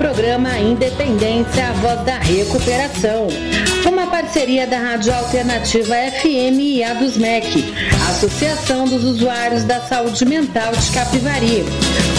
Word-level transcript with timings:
programa 0.00 0.58
Independência, 0.58 1.68
a 1.68 1.72
voz 1.74 2.00
da 2.06 2.18
recuperação. 2.20 3.28
Uma 3.86 4.06
parceria 4.06 4.66
da 4.66 4.78
Rádio 4.78 5.14
Alternativa 5.14 5.94
FM 5.94 6.58
e 6.58 6.82
a 6.82 6.94
dos 6.94 7.18
MEC, 7.18 7.74
Associação 8.08 8.86
dos 8.86 9.04
Usuários 9.04 9.62
da 9.64 9.78
Saúde 9.80 10.24
Mental 10.24 10.72
de 10.72 10.90
Capivari. 10.90 11.66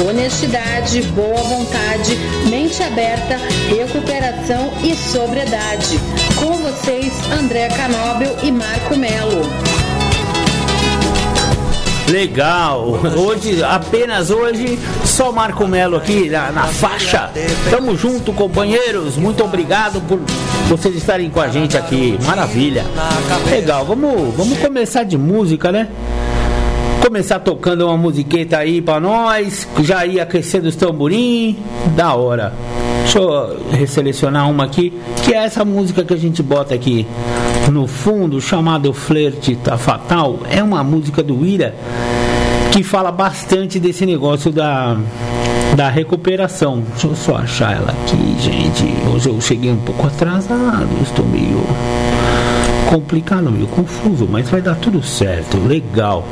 Honestidade, 0.08 1.02
boa 1.14 1.42
vontade, 1.42 2.16
mente 2.52 2.84
aberta, 2.84 3.38
recuperação 3.76 4.72
e 4.84 4.96
sobriedade. 4.96 6.00
Com 6.36 6.58
vocês, 6.58 7.12
André 7.32 7.68
Canóbel 7.70 8.38
e 8.44 8.52
Marco 8.52 8.96
Melo. 8.96 9.81
Legal. 12.12 13.00
Hoje, 13.16 13.64
apenas 13.64 14.30
hoje, 14.30 14.78
só 15.06 15.32
Marco 15.32 15.66
Melo 15.66 15.96
aqui 15.96 16.30
na, 16.30 16.52
na, 16.52 16.64
faixa. 16.64 17.32
Tamo 17.70 17.96
junto, 17.96 18.34
companheiros. 18.34 19.16
Muito 19.16 19.42
obrigado 19.44 20.02
por 20.02 20.20
vocês 20.68 20.94
estarem 20.96 21.30
com 21.30 21.40
a 21.40 21.48
gente 21.48 21.78
aqui. 21.78 22.20
Maravilha. 22.26 22.86
Legal. 23.50 23.86
Vamos, 23.86 24.36
vamos 24.36 24.58
começar 24.58 25.04
de 25.04 25.18
música, 25.18 25.72
né? 25.72 25.88
Começar 27.02 27.40
tocando 27.40 27.86
uma 27.86 27.96
musiqueta 27.96 28.58
aí 28.58 28.82
pra 28.82 29.00
nós. 29.00 29.66
Já 29.80 30.06
ia 30.06 30.24
aquecendo 30.24 30.68
os 30.68 30.76
tamborim. 30.76 31.58
Da 31.96 32.14
hora. 32.14 32.54
Deixa 33.04 33.20
eu 33.20 33.58
reselecionar 33.72 34.50
uma 34.50 34.66
aqui, 34.66 34.94
que 35.24 35.34
é 35.34 35.38
essa 35.38 35.64
música 35.66 36.04
que 36.04 36.14
a 36.14 36.18
gente 36.18 36.44
bota 36.44 36.76
aqui 36.76 37.08
no 37.72 37.88
fundo, 37.88 38.42
chamado 38.42 38.94
Flerte 38.94 39.56
Tá 39.56 39.78
Fatal. 39.78 40.40
É 40.50 40.62
uma 40.62 40.84
música 40.84 41.24
do 41.24 41.46
Ira 41.46 41.76
que 42.72 42.84
fala 42.84 43.12
bastante 43.12 43.80
desse 43.80 44.06
negócio 44.06 44.52
da, 44.52 44.98
da 45.76 45.90
recuperação. 45.90 46.84
Deixa 46.92 47.08
eu 47.08 47.16
só 47.16 47.36
achar 47.38 47.76
ela 47.76 47.92
aqui, 47.92 48.36
gente. 48.40 48.86
Hoje 49.14 49.30
eu 49.30 49.40
cheguei 49.42 49.72
um 49.72 49.78
pouco 49.78 50.08
atrasado, 50.08 50.90
estou 51.02 51.26
meio 51.26 51.62
complicado, 52.90 53.52
meio 53.52 53.68
confuso, 53.68 54.28
mas 54.30 54.50
vai 54.50 54.62
dar 54.62 54.76
tudo 54.76 55.02
certo. 55.04 55.58
Legal. 55.58 56.26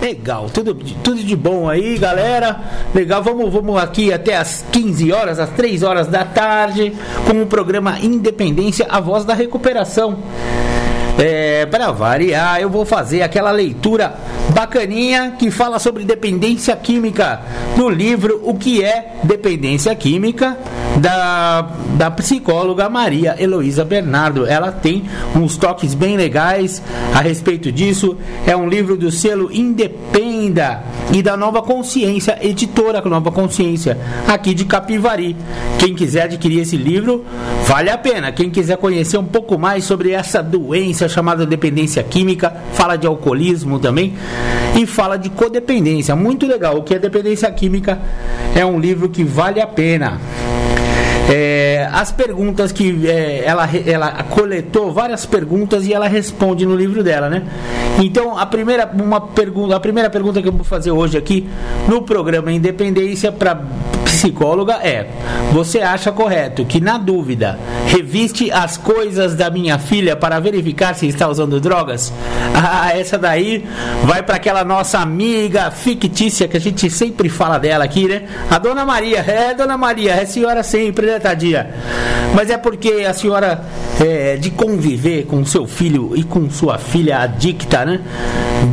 Legal, 0.00 0.48
tudo, 0.48 0.74
tudo 0.74 1.22
de 1.22 1.36
bom 1.36 1.68
aí, 1.68 1.98
galera. 1.98 2.58
Legal, 2.94 3.22
vamos, 3.22 3.52
vamos 3.52 3.76
aqui 3.76 4.10
até 4.12 4.34
as 4.34 4.64
15 4.72 5.12
horas, 5.12 5.38
às 5.38 5.50
3 5.50 5.82
horas 5.82 6.06
da 6.06 6.24
tarde, 6.24 6.94
com 7.26 7.42
o 7.42 7.46
programa 7.46 7.98
Independência, 8.00 8.86
a 8.88 8.98
voz 8.98 9.26
da 9.26 9.34
recuperação. 9.34 10.18
É, 11.18 11.66
para 11.66 11.90
variar, 11.90 12.60
eu 12.60 12.70
vou 12.70 12.86
fazer 12.86 13.20
aquela 13.20 13.50
leitura 13.50 14.14
bacaninha 14.50 15.34
que 15.38 15.50
fala 15.50 15.78
sobre 15.78 16.04
dependência 16.04 16.74
química 16.76 17.40
no 17.76 17.88
livro 17.88 18.40
O 18.44 18.54
que 18.54 18.82
é 18.82 19.16
Dependência 19.22 19.94
Química 19.94 20.56
da, 20.98 21.62
da 21.96 22.10
psicóloga 22.10 22.88
Maria 22.88 23.36
Heloísa 23.38 23.84
Bernardo. 23.84 24.46
Ela 24.46 24.72
tem 24.72 25.04
uns 25.34 25.56
toques 25.56 25.94
bem 25.94 26.16
legais 26.16 26.82
a 27.14 27.20
respeito 27.20 27.70
disso. 27.72 28.16
É 28.46 28.56
um 28.56 28.68
livro 28.68 28.96
do 28.96 29.10
selo 29.10 29.50
Independa 29.52 30.82
e 31.12 31.22
da 31.22 31.36
Nova 31.36 31.62
Consciência, 31.62 32.38
editora 32.40 33.00
Nova 33.02 33.32
Consciência, 33.32 33.98
aqui 34.28 34.54
de 34.54 34.64
Capivari. 34.64 35.36
Quem 35.78 35.94
quiser 35.94 36.24
adquirir 36.24 36.60
esse 36.60 36.76
livro, 36.76 37.24
vale 37.66 37.90
a 37.90 37.98
pena. 37.98 38.30
Quem 38.30 38.50
quiser 38.50 38.76
conhecer 38.76 39.18
um 39.18 39.24
pouco 39.24 39.58
mais 39.58 39.84
sobre 39.84 40.12
essa 40.12 40.42
doença 40.42 41.08
chamada 41.08 41.46
dependência 41.46 42.02
química, 42.02 42.54
fala 42.72 42.96
de 42.96 43.06
alcoolismo 43.06 43.78
também 43.78 44.14
e 44.78 44.86
fala 44.86 45.16
de 45.16 45.30
codependência. 45.30 46.14
Muito 46.16 46.46
legal. 46.46 46.78
O 46.78 46.82
que 46.82 46.94
é 46.94 46.98
dependência 46.98 47.50
química 47.50 48.00
é 48.54 48.64
um 48.64 48.78
livro 48.78 49.08
que 49.08 49.24
vale 49.24 49.60
a 49.60 49.66
pena. 49.66 50.20
É, 51.28 51.88
as 51.92 52.10
perguntas 52.10 52.72
que 52.72 53.06
é, 53.08 53.44
ela, 53.44 53.68
ela 53.86 54.10
coletou 54.24 54.92
várias 54.92 55.24
perguntas 55.26 55.86
e 55.86 55.92
ela 55.92 56.08
responde 56.08 56.66
no 56.66 56.74
livro 56.74 57.02
dela, 57.02 57.28
né? 57.28 57.42
Então 57.98 58.38
a 58.38 58.46
primeira 58.46 58.90
uma 59.00 59.20
pergunta, 59.20 59.76
a 59.76 59.80
primeira 59.80 60.10
pergunta 60.10 60.40
que 60.40 60.48
eu 60.48 60.52
vou 60.52 60.64
fazer 60.64 60.90
hoje 60.90 61.16
aqui 61.16 61.48
no 61.88 62.02
programa 62.02 62.50
Independência 62.50 63.30
para 63.30 63.60
psicóloga 64.20 64.74
é: 64.82 65.06
Você 65.52 65.80
acha 65.80 66.12
correto 66.12 66.64
que, 66.64 66.80
na 66.80 66.98
dúvida, 66.98 67.58
reviste 67.86 68.50
as 68.50 68.76
coisas 68.76 69.34
da 69.34 69.50
minha 69.50 69.78
filha 69.78 70.14
para 70.14 70.38
verificar 70.40 70.94
se 70.94 71.06
está 71.06 71.28
usando 71.28 71.60
drogas? 71.60 72.12
Ah, 72.54 72.90
essa 72.96 73.16
daí 73.16 73.64
vai 74.04 74.22
para 74.22 74.36
aquela 74.36 74.64
nossa 74.64 74.98
amiga 74.98 75.70
fictícia 75.70 76.48
que 76.48 76.56
a 76.56 76.60
gente 76.60 76.90
sempre 76.90 77.28
fala 77.28 77.58
dela 77.58 77.84
aqui, 77.84 78.06
né? 78.06 78.24
A 78.50 78.58
dona 78.58 78.84
Maria. 78.84 79.20
É, 79.20 79.54
dona 79.54 79.78
Maria, 79.78 80.12
é 80.12 80.26
senhora 80.26 80.62
sempre, 80.62 81.09
né, 81.10 81.18
tadinha? 81.18 81.70
Mas 82.34 82.48
é 82.50 82.56
porque 82.56 83.04
a 83.08 83.12
senhora, 83.12 83.64
é, 84.00 84.36
de 84.36 84.50
conviver 84.50 85.24
com 85.24 85.44
seu 85.44 85.66
filho 85.66 86.12
e 86.14 86.22
com 86.22 86.48
sua 86.48 86.78
filha 86.78 87.18
adicta, 87.18 87.84
né? 87.84 88.00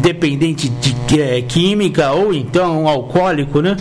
Dependente 0.02 0.70
de 0.70 1.22
é, 1.22 1.42
química 1.42 2.12
ou 2.12 2.34
então 2.34 2.88
alcoólico, 2.88 3.62
né? 3.62 3.76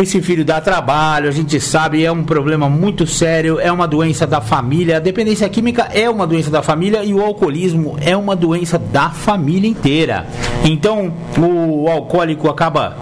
Esse 0.00 0.22
filho 0.22 0.44
dá 0.44 0.60
trabalho, 0.60 1.28
a 1.28 1.32
gente 1.32 1.58
sabe, 1.58 2.04
é 2.04 2.12
um 2.12 2.22
problema 2.22 2.68
muito 2.68 3.04
sério, 3.04 3.58
é 3.58 3.70
uma 3.70 3.86
doença 3.86 4.28
da 4.28 4.40
família. 4.40 4.98
A 4.98 5.00
dependência 5.00 5.48
química 5.48 5.88
é 5.92 6.08
uma 6.08 6.24
doença 6.24 6.50
da 6.50 6.62
família 6.62 7.02
e 7.02 7.12
o 7.12 7.20
alcoolismo 7.20 7.96
é 8.00 8.16
uma 8.16 8.36
doença 8.36 8.78
da 8.78 9.10
família 9.10 9.68
inteira. 9.68 10.24
Então, 10.64 11.12
o 11.36 11.88
alcoólico 11.88 12.48
acaba 12.48 12.96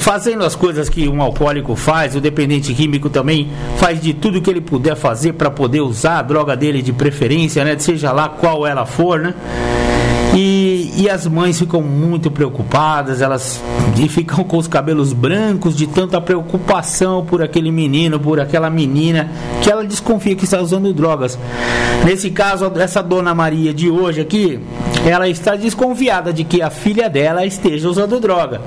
fazendo 0.00 0.44
as 0.44 0.54
coisas 0.54 0.88
que 0.88 1.08
um 1.08 1.22
alcoólico 1.22 1.74
faz, 1.74 2.14
o 2.14 2.20
dependente 2.20 2.74
químico 2.74 3.08
também 3.08 3.48
faz 3.76 4.00
de 4.00 4.12
tudo 4.12 4.40
que 4.40 4.50
ele 4.50 4.60
puder 4.60 4.96
fazer 4.96 5.32
para 5.32 5.50
poder 5.50 5.80
usar 5.80 6.18
a 6.18 6.22
droga 6.22 6.56
dele 6.56 6.82
de 6.82 6.92
preferência, 6.92 7.64
né? 7.64 7.76
Seja 7.78 8.12
lá 8.12 8.28
qual 8.28 8.66
ela 8.66 8.84
for, 8.84 9.18
né? 9.18 9.34
E, 10.34 10.92
e 10.96 11.08
as 11.08 11.26
mães 11.26 11.58
ficam 11.58 11.80
muito 11.80 12.30
preocupadas, 12.30 13.22
elas 13.22 13.62
ficam 14.08 14.44
com 14.44 14.58
os 14.58 14.68
cabelos 14.68 15.12
brancos 15.12 15.76
de 15.76 15.86
tanta 15.86 16.20
preocupação 16.20 17.24
por 17.24 17.42
aquele 17.42 17.70
menino, 17.72 18.20
por 18.20 18.38
aquela 18.38 18.68
menina, 18.68 19.30
que 19.62 19.70
ela 19.70 19.84
desconfia 19.84 20.36
que 20.36 20.44
está 20.44 20.60
usando 20.60 20.92
drogas. 20.92 21.38
Nesse 22.04 22.30
caso, 22.30 22.70
essa 22.76 23.02
dona 23.02 23.34
Maria 23.34 23.72
de 23.72 23.90
hoje 23.90 24.20
aqui, 24.20 24.60
ela 25.04 25.28
está 25.28 25.56
desconfiada 25.56 26.32
de 26.32 26.44
que 26.44 26.62
a 26.62 26.70
filha 26.70 27.08
dela 27.08 27.44
esteja 27.44 27.88
usando 27.88 28.20
droga. 28.20 28.60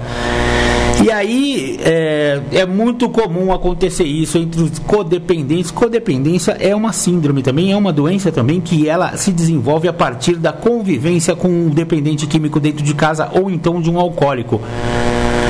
E 1.04 1.12
aí 1.12 1.80
é, 1.84 2.40
é, 2.52 2.66
muito 2.66 3.10
comum 3.10 3.52
acontecer 3.52 4.04
isso 4.04 4.38
entre 4.38 4.62
os 4.62 4.78
codependentes. 4.80 5.72
Codependência 5.72 6.56
é 6.60 6.76
uma 6.76 6.94
síndrome 6.94 7.42
também, 7.42 7.72
é 7.72 7.78
uma 7.78 7.92
doença 7.92 8.32
também 8.32 8.62
que 8.62 8.88
ela 8.88 9.18
se 9.18 9.32
desenvolve 9.32 9.88
a 9.88 9.94
partir 9.94 10.36
da 10.36 10.54
convivência 10.54 11.36
com 11.36 11.48
um 11.48 11.70
dependente 11.70 12.28
químico 12.28 12.60
dentro 12.60 12.84
de 12.84 12.94
casa 12.94 13.30
ou 13.34 13.50
então 13.50 13.82
de 13.82 13.90
um 13.90 14.00
alcoólico. 14.00 14.62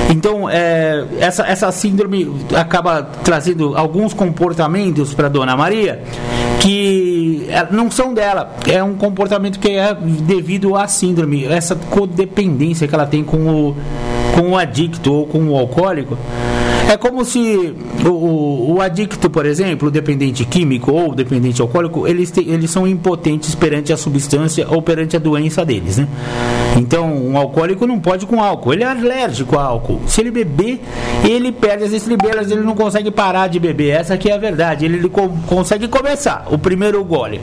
Então, 0.09 0.49
é, 0.49 1.05
essa, 1.19 1.43
essa 1.43 1.71
síndrome 1.71 2.29
acaba 2.55 3.01
trazendo 3.01 3.77
alguns 3.77 4.13
comportamentos 4.13 5.13
para 5.13 5.29
Dona 5.29 5.55
Maria 5.55 6.01
que 6.61 7.47
é, 7.49 7.67
não 7.71 7.89
são 7.91 8.13
dela. 8.13 8.55
É 8.67 8.83
um 8.83 8.95
comportamento 8.95 9.59
que 9.59 9.69
é 9.69 9.93
devido 9.93 10.75
à 10.75 10.87
síndrome, 10.87 11.45
essa 11.45 11.75
codependência 11.75 12.87
que 12.87 12.95
ela 12.95 13.05
tem 13.05 13.23
com 13.23 13.37
o 13.47 13.75
com 14.35 14.51
o 14.51 14.57
adicto 14.57 15.13
ou 15.13 15.25
com 15.25 15.39
o 15.49 15.57
alcoólico, 15.57 16.17
é 16.91 16.97
como 16.97 17.23
se 17.23 17.73
o, 18.05 18.73
o 18.73 18.81
adicto, 18.81 19.29
por 19.29 19.45
exemplo, 19.45 19.87
o 19.87 19.91
dependente 19.91 20.43
químico 20.43 20.91
ou 20.91 21.11
o 21.11 21.15
dependente 21.15 21.61
alcoólico, 21.61 22.05
eles, 22.05 22.31
te, 22.31 22.41
eles 22.41 22.69
são 22.69 22.85
impotentes 22.85 23.55
perante 23.55 23.93
a 23.93 23.97
substância 23.97 24.67
ou 24.69 24.81
perante 24.81 25.15
a 25.15 25.19
doença 25.19 25.63
deles, 25.63 25.97
né? 25.97 26.07
Então, 26.75 27.13
um 27.13 27.37
alcoólico 27.37 27.87
não 27.87 27.99
pode 27.99 28.25
com 28.25 28.43
álcool, 28.43 28.73
ele 28.73 28.83
é 28.83 28.87
alérgico 28.87 29.57
a 29.57 29.63
álcool. 29.63 30.01
Se 30.05 30.19
ele 30.19 30.31
beber, 30.31 30.81
ele 31.23 31.51
perde 31.51 31.85
as 31.85 31.93
estribeiras, 31.93 32.51
ele 32.51 32.61
não 32.61 32.75
consegue 32.75 33.09
parar 33.09 33.47
de 33.47 33.59
beber. 33.59 33.91
Essa 33.91 34.15
aqui 34.15 34.29
é 34.29 34.33
a 34.33 34.37
verdade. 34.37 34.85
Ele, 34.85 34.97
ele 34.97 35.09
co 35.09 35.29
consegue 35.47 35.87
começar 35.87 36.47
o 36.51 36.57
primeiro 36.57 37.03
gole. 37.05 37.39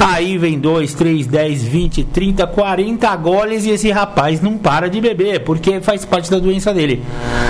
Aí 0.00 0.36
vem 0.38 0.58
2, 0.58 0.94
3, 0.94 1.26
10, 1.26 1.62
20, 1.62 2.04
30, 2.04 2.46
40 2.46 3.16
goles 3.16 3.64
e 3.64 3.70
esse 3.70 3.90
rapaz 3.90 4.40
não 4.40 4.58
para 4.58 4.88
de 4.88 5.00
beber, 5.00 5.40
porque 5.40 5.80
faz 5.80 6.04
parte 6.04 6.30
da 6.30 6.38
doença 6.38 6.72
dele. 6.72 7.02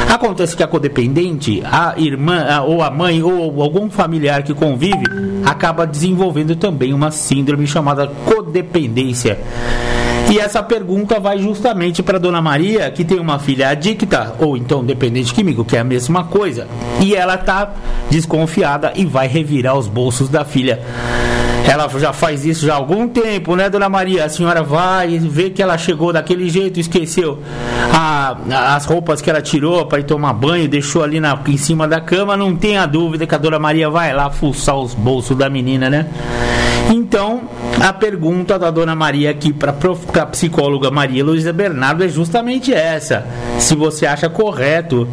Acontece 0.08 0.56
que 0.56 0.62
a 0.62 0.66
codependente, 0.66 1.62
a 1.64 1.94
irmã, 1.96 2.62
ou 2.66 2.82
a 2.82 2.90
mãe, 2.90 3.22
ou 3.22 3.60
algum 3.62 3.90
familiar 3.90 4.42
que 4.42 4.54
convive, 4.54 5.04
acaba 5.44 5.86
desenvolvendo 5.86 6.56
também 6.56 6.94
uma 6.94 7.10
síndrome 7.10 7.66
chamada 7.66 8.06
codependência. 8.24 9.38
E 10.28 10.38
essa 10.40 10.60
pergunta 10.60 11.20
vai 11.20 11.38
justamente 11.38 12.02
para 12.02 12.18
Dona 12.18 12.42
Maria, 12.42 12.90
que 12.90 13.04
tem 13.04 13.20
uma 13.20 13.38
filha 13.38 13.68
adicta, 13.68 14.34
ou 14.40 14.56
então 14.56 14.84
dependente 14.84 15.32
químico, 15.32 15.64
que 15.64 15.76
é 15.76 15.80
a 15.80 15.84
mesma 15.84 16.24
coisa. 16.24 16.66
E 17.00 17.14
ela 17.14 17.36
está 17.36 17.72
desconfiada 18.10 18.92
e 18.96 19.04
vai 19.04 19.28
revirar 19.28 19.78
os 19.78 19.86
bolsos 19.86 20.28
da 20.28 20.44
filha. 20.44 20.80
Ela 21.70 21.88
já 21.98 22.12
faz 22.12 22.44
isso 22.44 22.66
já 22.66 22.74
há 22.74 22.76
algum 22.76 23.08
tempo, 23.08 23.56
né, 23.56 23.68
dona 23.68 23.88
Maria? 23.88 24.24
A 24.24 24.28
senhora 24.28 24.62
vai 24.62 25.18
vê 25.18 25.50
que 25.50 25.62
ela 25.62 25.76
chegou 25.76 26.12
daquele 26.12 26.48
jeito, 26.48 26.78
esqueceu 26.78 27.38
a, 27.92 28.36
as 28.74 28.84
roupas 28.84 29.20
que 29.20 29.30
ela 29.30 29.42
tirou 29.42 29.86
para 29.86 30.00
ir 30.00 30.04
tomar 30.04 30.32
banho, 30.32 30.68
deixou 30.68 31.02
ali 31.02 31.20
na, 31.20 31.38
em 31.46 31.56
cima 31.56 31.88
da 31.88 32.00
cama. 32.00 32.36
Não 32.36 32.54
tenha 32.54 32.86
dúvida 32.86 33.26
que 33.26 33.34
a 33.34 33.38
dona 33.38 33.58
Maria 33.58 33.88
vai 33.90 34.12
lá 34.12 34.30
fuçar 34.30 34.76
os 34.76 34.94
bolsos 34.94 35.36
da 35.36 35.48
menina, 35.48 35.90
né? 35.90 36.06
Então, 36.88 37.42
a 37.80 37.92
pergunta 37.92 38.58
da 38.58 38.70
dona 38.70 38.94
Maria 38.94 39.30
aqui 39.30 39.52
para 39.52 39.74
a 40.20 40.26
psicóloga 40.26 40.90
Maria 40.90 41.24
Luísa 41.24 41.52
Bernardo 41.52 42.04
é 42.04 42.08
justamente 42.08 42.72
essa: 42.72 43.26
se 43.58 43.74
você 43.74 44.06
acha 44.06 44.28
correto 44.28 45.08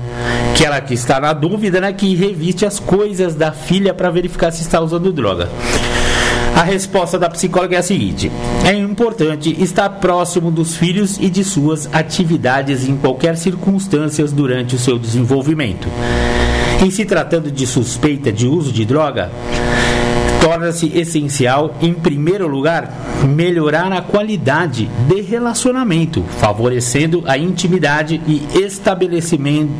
que 0.56 0.64
ela 0.64 0.80
que 0.82 0.94
está 0.94 1.20
na 1.20 1.34
dúvida, 1.34 1.82
né, 1.82 1.92
que 1.92 2.16
reviste 2.16 2.66
as 2.66 2.80
coisas 2.80 3.34
da 3.34 3.52
filha 3.52 3.94
para 3.94 4.12
verificar 4.12 4.52
se 4.52 4.62
está 4.62 4.80
usando 4.80 5.12
droga. 5.12 5.50
A 6.56 6.62
resposta 6.62 7.18
da 7.18 7.30
psicóloga 7.30 7.76
é 7.76 7.80
a 7.80 7.84
seguinte: 7.84 8.32
é 8.66 8.74
importante 8.74 9.56
estar 9.62 9.90
próximo 9.90 10.52
dos 10.52 10.76
filhos 10.76 11.18
e 11.20 11.30
de 11.30 11.44
suas 11.44 11.90
atividades 11.92 12.88
em 12.88 12.96
qualquer 12.96 13.36
circunstância 13.38 14.26
durante 14.28 14.76
o 14.76 14.80
seu 14.80 15.00
desenvolvimento. 15.00 15.88
Em 16.82 16.92
se 16.92 17.06
tratando 17.06 17.52
de 17.52 17.66
suspeita 17.66 18.32
de 18.32 18.46
uso 18.48 18.72
de 18.72 18.86
droga, 18.86 19.32
torna-se 20.44 20.96
essencial, 20.98 21.74
em 21.82 21.94
primeiro 21.94 22.48
lugar, 22.48 22.92
melhorar 23.24 23.92
a 23.92 24.02
qualidade 24.02 24.90
de 25.08 25.22
relacionamento, 25.22 26.24
favorecendo 26.40 27.24
a 27.26 27.38
intimidade 27.38 28.22
e 28.28 28.44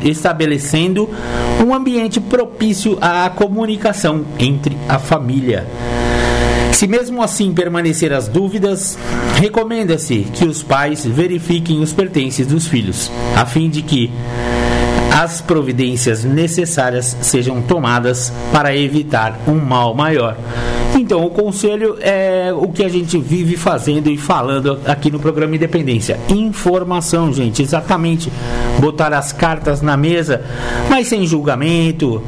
estabelecendo 0.02 1.10
um 1.64 1.74
ambiente 1.74 2.18
propício 2.20 2.98
à 3.00 3.30
comunicação 3.30 4.24
entre 4.38 4.76
a 4.88 4.98
família. 4.98 5.66
Se 6.74 6.88
mesmo 6.88 7.22
assim 7.22 7.54
permanecer 7.54 8.12
as 8.12 8.26
dúvidas, 8.26 8.98
recomenda-se 9.36 10.26
que 10.34 10.44
os 10.44 10.60
pais 10.60 11.06
verifiquem 11.06 11.80
os 11.80 11.92
pertences 11.92 12.48
dos 12.48 12.66
filhos, 12.66 13.12
a 13.36 13.46
fim 13.46 13.70
de 13.70 13.80
que 13.80 14.10
as 15.14 15.40
providências 15.40 16.24
necessárias 16.24 17.16
sejam 17.20 17.62
tomadas 17.62 18.32
para 18.50 18.76
evitar 18.76 19.38
um 19.46 19.54
mal 19.54 19.94
maior. 19.94 20.36
Então, 20.98 21.24
o 21.24 21.30
conselho 21.30 21.96
é 22.00 22.52
o 22.52 22.68
que 22.68 22.84
a 22.84 22.88
gente 22.88 23.16
vive 23.18 23.56
fazendo 23.56 24.10
e 24.10 24.16
falando 24.16 24.80
aqui 24.86 25.12
no 25.12 25.20
programa 25.20 25.54
Independência. 25.54 26.18
Informação, 26.28 27.32
gente, 27.32 27.62
exatamente. 27.62 28.32
Botar 28.80 29.12
as 29.12 29.32
cartas 29.32 29.80
na 29.80 29.96
mesa, 29.96 30.44
mas 30.90 31.06
sem 31.06 31.26
julgamento, 31.26 32.22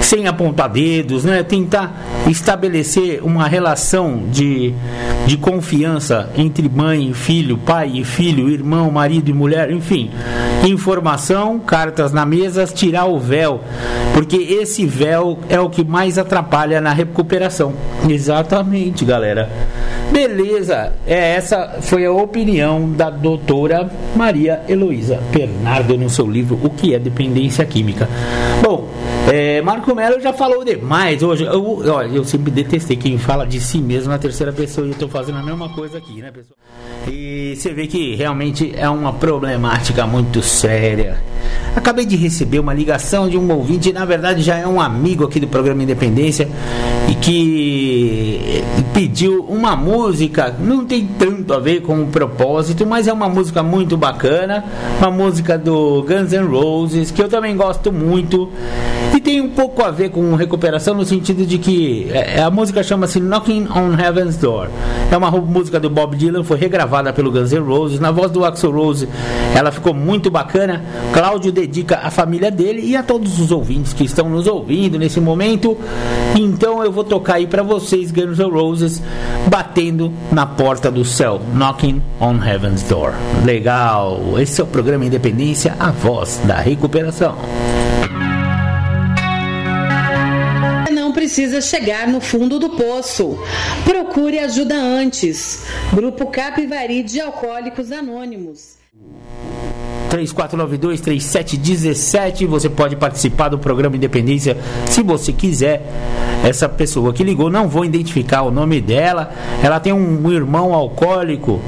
sem 0.00 0.26
apontar 0.26 0.68
dedos, 0.68 1.24
né? 1.24 1.42
Tentar 1.42 2.00
estabelecer 2.28 3.22
uma 3.22 3.46
relação 3.46 4.24
de, 4.30 4.74
de 5.26 5.36
confiança 5.36 6.30
entre 6.36 6.68
mãe 6.68 7.10
e 7.10 7.14
filho, 7.14 7.58
pai 7.58 7.92
e 7.94 8.04
filho, 8.04 8.48
irmão, 8.48 8.90
marido 8.90 9.30
e 9.30 9.32
mulher, 9.32 9.70
enfim. 9.70 10.10
Informação, 10.64 11.58
cartas 11.58 12.12
na 12.12 12.24
mesa, 12.24 12.31
tirar 12.74 13.06
o 13.06 13.18
véu, 13.18 13.60
porque 14.14 14.36
esse 14.36 14.86
véu 14.86 15.38
é 15.48 15.58
o 15.60 15.70
que 15.70 15.84
mais 15.84 16.18
atrapalha 16.18 16.80
na 16.80 16.92
recuperação. 16.92 17.72
Exatamente, 18.08 19.04
galera. 19.04 19.50
Beleza, 20.12 20.92
é, 21.06 21.36
essa 21.36 21.78
foi 21.80 22.04
a 22.04 22.12
opinião 22.12 22.92
da 22.92 23.08
doutora 23.08 23.90
Maria 24.14 24.62
Heloísa 24.68 25.18
Bernardo 25.32 25.96
no 25.96 26.10
seu 26.10 26.26
livro 26.26 26.60
O 26.62 26.68
que 26.68 26.94
é 26.94 26.98
Dependência 26.98 27.64
Química. 27.64 28.08
Bom, 28.62 28.88
é, 29.32 29.62
Marco 29.62 29.94
Melo 29.94 30.20
já 30.20 30.32
falou 30.32 30.64
demais 30.64 31.22
hoje. 31.22 31.44
Eu, 31.44 31.82
olha, 31.90 32.08
eu 32.08 32.24
sempre 32.24 32.50
detestei 32.50 32.96
quem 32.96 33.16
fala 33.16 33.46
de 33.46 33.58
si 33.58 33.78
mesmo 33.78 34.10
na 34.10 34.18
terceira 34.18 34.52
pessoa 34.52 34.86
e 34.86 34.90
eu 34.90 34.92
estou 34.92 35.08
fazendo 35.08 35.38
a 35.38 35.42
mesma 35.42 35.70
coisa 35.70 35.96
aqui, 35.96 36.20
né, 36.20 36.30
pessoal? 36.30 36.58
E 37.06 37.54
você 37.56 37.72
vê 37.72 37.86
que 37.86 38.14
realmente 38.14 38.72
é 38.76 38.88
uma 38.88 39.12
problemática 39.12 40.06
muito 40.06 40.40
séria. 40.42 41.16
Acabei 41.74 42.04
de 42.04 42.16
receber 42.16 42.58
uma 42.58 42.72
ligação 42.72 43.28
de 43.28 43.36
um 43.36 43.50
ouvinte, 43.50 43.92
na 43.92 44.04
verdade 44.04 44.42
já 44.42 44.58
é 44.58 44.66
um 44.66 44.80
amigo 44.80 45.24
aqui 45.24 45.40
do 45.40 45.48
programa 45.48 45.82
Independência, 45.82 46.48
e 47.08 47.14
que 47.14 48.62
pediu 48.92 49.44
uma 49.48 49.74
música, 49.74 50.54
não 50.60 50.84
tem 50.84 51.08
tanto 51.18 51.52
a 51.52 51.58
ver 51.58 51.80
com 51.80 52.02
o 52.02 52.06
propósito, 52.06 52.86
mas 52.86 53.08
é 53.08 53.12
uma 53.12 53.28
música 53.28 53.62
muito 53.62 53.96
bacana, 53.96 54.64
uma 54.98 55.10
música 55.10 55.58
do 55.58 56.02
Guns 56.02 56.32
N' 56.32 56.46
Roses, 56.46 57.10
que 57.10 57.22
eu 57.22 57.28
também 57.28 57.56
gosto 57.56 57.90
muito, 57.90 58.50
e 59.14 59.18
tem 59.18 59.40
um 59.40 59.48
pouco 59.48 59.82
a 59.82 59.90
ver 59.90 60.10
com 60.10 60.34
recuperação 60.34 60.94
no 60.94 61.04
sentido 61.04 61.44
de 61.46 61.58
que 61.58 62.06
é, 62.10 62.42
a 62.42 62.50
música 62.50 62.82
chama-se 62.82 63.18
Knocking 63.18 63.66
on 63.74 63.98
Heaven's 63.98 64.36
Door. 64.36 64.68
É 65.10 65.16
uma 65.16 65.30
música 65.30 65.80
do 65.80 65.88
Bob 65.88 66.16
Dylan, 66.16 66.44
foi 66.44 66.58
regravada 66.58 66.91
pelo 67.14 67.30
Guns 67.30 67.52
N' 67.52 67.60
Roses, 67.60 68.00
na 68.00 68.10
voz 68.10 68.30
do 68.30 68.44
Axel 68.44 68.70
Rose, 68.70 69.08
ela 69.54 69.72
ficou 69.72 69.94
muito 69.94 70.30
bacana. 70.30 70.84
Cláudio 71.12 71.50
dedica 71.50 72.00
à 72.02 72.10
família 72.10 72.50
dele 72.50 72.82
e 72.84 72.94
a 72.94 73.02
todos 73.02 73.38
os 73.38 73.50
ouvintes 73.50 73.92
que 73.92 74.04
estão 74.04 74.28
nos 74.28 74.46
ouvindo 74.46 74.98
nesse 74.98 75.20
momento. 75.20 75.76
Então 76.36 76.84
eu 76.84 76.92
vou 76.92 77.04
tocar 77.04 77.34
aí 77.34 77.46
para 77.46 77.62
vocês 77.62 78.10
Guns 78.10 78.38
N' 78.38 78.50
Roses 78.50 79.02
batendo 79.48 80.12
na 80.30 80.44
porta 80.44 80.90
do 80.90 81.04
céu, 81.04 81.40
Knocking 81.54 82.02
on 82.20 82.36
Heaven's 82.44 82.82
Door. 82.82 83.12
Legal. 83.44 84.20
Esse 84.38 84.60
é 84.60 84.64
o 84.64 84.66
programa 84.66 85.04
Independência, 85.04 85.74
a 85.78 85.90
voz 85.90 86.40
da 86.44 86.56
recuperação. 86.56 87.36
Precisa 91.32 91.62
chegar 91.62 92.06
no 92.06 92.20
fundo 92.20 92.58
do 92.58 92.68
poço. 92.68 93.38
Procure 93.86 94.38
ajuda 94.38 94.74
antes. 94.74 95.64
Grupo 95.90 96.26
Capivari 96.26 97.02
de 97.02 97.22
Alcoólicos 97.22 97.90
Anônimos. 97.90 98.76
3492-3717. 100.10 102.46
Você 102.46 102.68
pode 102.68 102.96
participar 102.96 103.48
do 103.48 103.58
programa 103.58 103.96
Independência 103.96 104.58
se 104.84 105.02
você 105.02 105.32
quiser. 105.32 105.90
Essa 106.44 106.68
pessoa 106.68 107.14
que 107.14 107.24
ligou, 107.24 107.48
não 107.48 107.66
vou 107.66 107.86
identificar 107.86 108.42
o 108.42 108.50
nome 108.50 108.78
dela. 108.78 109.32
Ela 109.62 109.80
tem 109.80 109.94
um 109.94 110.30
irmão 110.30 110.74
alcoólico 110.74 111.62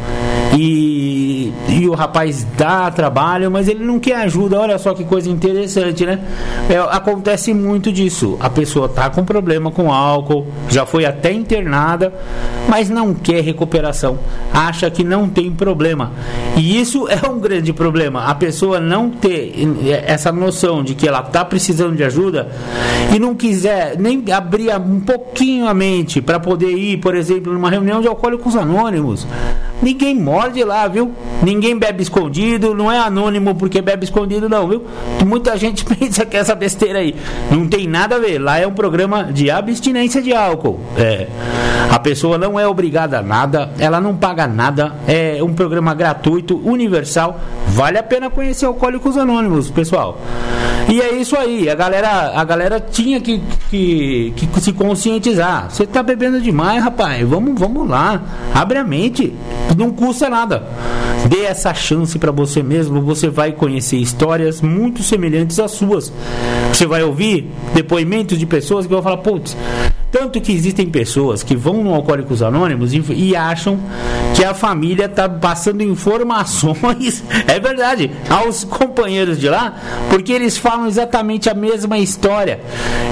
e, 0.56 1.52
e 1.68 1.88
o 1.88 1.94
rapaz 1.94 2.46
dá 2.56 2.90
trabalho, 2.90 3.50
mas 3.50 3.68
ele 3.68 3.84
não 3.84 3.98
quer 3.98 4.16
ajuda. 4.16 4.60
Olha 4.60 4.78
só 4.78 4.94
que 4.94 5.04
coisa 5.04 5.28
interessante, 5.28 6.06
né? 6.06 6.20
É, 6.68 6.76
acontece 6.78 7.52
muito 7.52 7.90
disso. 7.90 8.36
A 8.40 8.48
pessoa 8.48 8.88
tá 8.88 9.10
com 9.10 9.24
problema 9.24 9.70
com 9.70 9.92
álcool, 9.92 10.46
já 10.68 10.86
foi 10.86 11.04
até 11.04 11.32
internada, 11.32 12.12
mas 12.68 12.88
não 12.88 13.14
quer 13.14 13.42
recuperação. 13.42 14.18
Acha 14.52 14.90
que 14.90 15.02
não 15.02 15.28
tem 15.28 15.50
problema. 15.50 16.12
E 16.56 16.80
isso 16.80 17.06
é 17.10 17.28
um 17.28 17.38
grande 17.38 17.72
problema. 17.72 18.24
A 18.24 18.34
pessoa 18.34 18.78
não 18.78 19.10
ter 19.10 19.54
essa 20.06 20.30
noção 20.30 20.82
de 20.82 20.94
que 20.94 21.08
ela 21.08 21.22
tá 21.22 21.44
precisando 21.44 21.96
de 21.96 22.04
ajuda 22.04 22.48
e 23.14 23.18
não 23.18 23.34
quiser 23.34 23.96
nem 23.98 24.22
abrir 24.32 24.74
um 24.76 25.00
pouquinho 25.00 25.66
a 25.66 25.74
mente 25.74 26.20
para 26.20 26.38
poder 26.38 26.70
ir, 26.70 26.98
por 26.98 27.14
exemplo, 27.14 27.52
numa 27.52 27.70
reunião 27.70 28.00
de 28.00 28.08
alcoólicos 28.08 28.56
anônimos. 28.56 29.26
Ninguém 29.82 30.14
morde 30.24 30.64
lá, 30.64 30.88
viu? 30.88 31.12
Ninguém 31.42 31.78
bebe 31.78 32.02
escondido, 32.02 32.74
não 32.74 32.90
é 32.90 32.98
anônimo 32.98 33.54
porque 33.54 33.82
bebe 33.82 34.04
escondido, 34.04 34.48
não, 34.48 34.66
viu? 34.66 34.82
Muita 35.26 35.56
gente 35.58 35.84
pensa 35.94 36.24
que 36.24 36.36
é 36.36 36.40
essa 36.40 36.54
besteira 36.54 37.00
aí. 37.00 37.14
Não 37.50 37.68
tem 37.68 37.86
nada 37.86 38.16
a 38.16 38.18
ver. 38.18 38.38
Lá 38.38 38.58
é 38.58 38.66
um 38.66 38.72
programa 38.72 39.24
de 39.24 39.50
abstinência 39.50 40.22
de 40.22 40.32
álcool. 40.32 40.80
É. 40.96 41.28
A 41.90 41.98
pessoa 41.98 42.38
não 42.38 42.58
é 42.58 42.66
obrigada 42.66 43.18
a 43.18 43.22
nada, 43.22 43.70
ela 43.78 44.00
não 44.00 44.16
paga 44.16 44.46
nada. 44.46 44.94
É 45.06 45.42
um 45.42 45.52
programa 45.52 45.94
gratuito, 45.94 46.60
universal. 46.64 47.38
Vale 47.68 47.98
a 47.98 48.02
pena 48.02 48.30
conhecer 48.30 48.64
Alcoólicos 48.64 49.18
Anônimos, 49.18 49.70
pessoal. 49.70 50.18
E 50.88 51.00
é 51.00 51.14
isso 51.14 51.36
aí, 51.36 51.68
a 51.68 51.74
galera, 51.74 52.32
a 52.34 52.44
galera 52.44 52.78
tinha 52.78 53.18
que, 53.20 53.40
que, 53.70 54.34
que 54.36 54.60
se 54.60 54.72
conscientizar. 54.72 55.70
Você 55.70 55.86
tá 55.86 56.02
bebendo 56.02 56.40
demais, 56.40 56.82
rapaz. 56.82 57.26
Vamos, 57.26 57.58
vamos 57.58 57.88
lá. 57.88 58.22
Abre 58.54 58.78
a 58.78 58.84
mente. 58.84 59.34
Não 59.76 59.90
custa 59.90 60.13
nada. 60.28 60.62
Dê 61.28 61.44
essa 61.44 61.72
chance 61.72 62.18
para 62.18 62.30
você 62.30 62.62
mesmo. 62.62 63.00
Você 63.02 63.28
vai 63.28 63.52
conhecer 63.52 63.96
histórias 63.96 64.60
muito 64.60 65.02
semelhantes 65.02 65.58
às 65.58 65.72
suas. 65.72 66.12
Você 66.72 66.86
vai 66.86 67.02
ouvir 67.02 67.50
depoimentos 67.74 68.38
de 68.38 68.46
pessoas 68.46 68.86
que 68.86 68.92
vão 68.92 69.02
falar, 69.02 69.18
putz, 69.18 69.56
tanto 70.24 70.40
que 70.40 70.52
existem 70.52 70.86
pessoas 70.86 71.42
que 71.42 71.54
vão 71.54 71.84
no 71.84 71.92
Alcoólicos 71.92 72.40
Anônimos 72.40 72.94
e, 72.94 73.04
e 73.12 73.36
acham 73.36 73.78
que 74.34 74.42
a 74.42 74.54
família 74.54 75.04
está 75.04 75.28
passando 75.28 75.82
informações, 75.82 77.22
é 77.46 77.60
verdade, 77.60 78.10
aos 78.30 78.64
companheiros 78.64 79.38
de 79.38 79.50
lá, 79.50 79.74
porque 80.08 80.32
eles 80.32 80.56
falam 80.56 80.86
exatamente 80.86 81.50
a 81.50 81.54
mesma 81.54 81.98
história. 81.98 82.60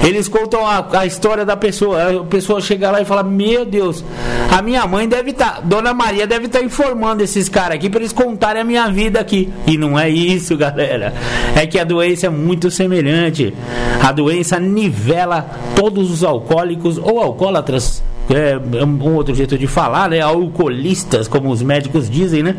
Eles 0.03 0.27
contam 0.27 0.65
a, 0.65 0.85
a 0.93 1.05
história 1.05 1.45
da 1.45 1.55
pessoa. 1.55 2.21
A 2.21 2.23
pessoa 2.23 2.59
chega 2.59 2.89
lá 2.89 2.99
e 2.99 3.05
fala: 3.05 3.23
Meu 3.23 3.63
Deus, 3.63 4.03
a 4.51 4.61
minha 4.61 4.85
mãe 4.87 5.07
deve 5.07 5.31
estar, 5.31 5.57
tá, 5.57 5.61
Dona 5.61 5.93
Maria 5.93 6.25
deve 6.25 6.47
estar 6.47 6.59
tá 6.59 6.65
informando 6.65 7.23
esses 7.23 7.47
caras 7.47 7.77
aqui 7.77 7.89
para 7.89 7.99
eles 7.99 8.11
contarem 8.11 8.61
a 8.61 8.65
minha 8.65 8.89
vida 8.89 9.19
aqui. 9.19 9.53
E 9.67 9.77
não 9.77 9.97
é 9.97 10.09
isso, 10.09 10.57
galera. 10.57 11.13
É 11.55 11.65
que 11.67 11.77
a 11.77 11.83
doença 11.83 12.25
é 12.25 12.29
muito 12.29 12.71
semelhante. 12.71 13.53
A 14.01 14.11
doença 14.11 14.59
nivela 14.59 15.49
todos 15.75 16.11
os 16.11 16.23
alcoólicos 16.23 16.97
ou 17.03 17.19
alcoólatras 17.21 18.03
é, 18.29 18.59
é 18.79 18.85
um 18.85 19.15
outro 19.15 19.35
jeito 19.35 19.57
de 19.57 19.67
falar, 19.67 20.09
né? 20.09 20.21
Alcoolistas, 20.21 21.27
como 21.27 21.49
os 21.49 21.61
médicos 21.61 22.09
dizem, 22.09 22.43
né? 22.43 22.55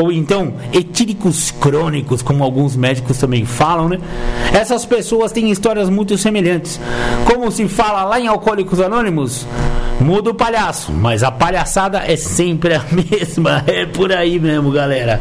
Ou 0.00 0.10
então 0.10 0.54
etíricos 0.72 1.50
crônicos, 1.50 2.22
como 2.22 2.42
alguns 2.42 2.74
médicos 2.74 3.18
também 3.18 3.44
falam, 3.44 3.88
né? 3.88 3.98
Essas 4.52 4.84
pessoas 4.84 5.32
têm 5.32 5.50
histórias 5.50 5.88
muito 5.88 6.16
semelhantes. 6.18 6.80
Como 7.24 7.50
se 7.50 7.68
fala 7.68 8.04
lá 8.04 8.18
em 8.18 8.26
Alcoólicos 8.26 8.80
Anônimos, 8.80 9.46
muda 10.00 10.30
o 10.30 10.34
palhaço, 10.34 10.92
mas 10.92 11.22
a 11.22 11.30
palhaçada 11.30 11.98
é 11.98 12.16
sempre 12.16 12.74
a 12.74 12.82
mesma. 12.90 13.62
É 13.66 13.86
por 13.86 14.12
aí 14.12 14.38
mesmo, 14.38 14.70
galera. 14.70 15.20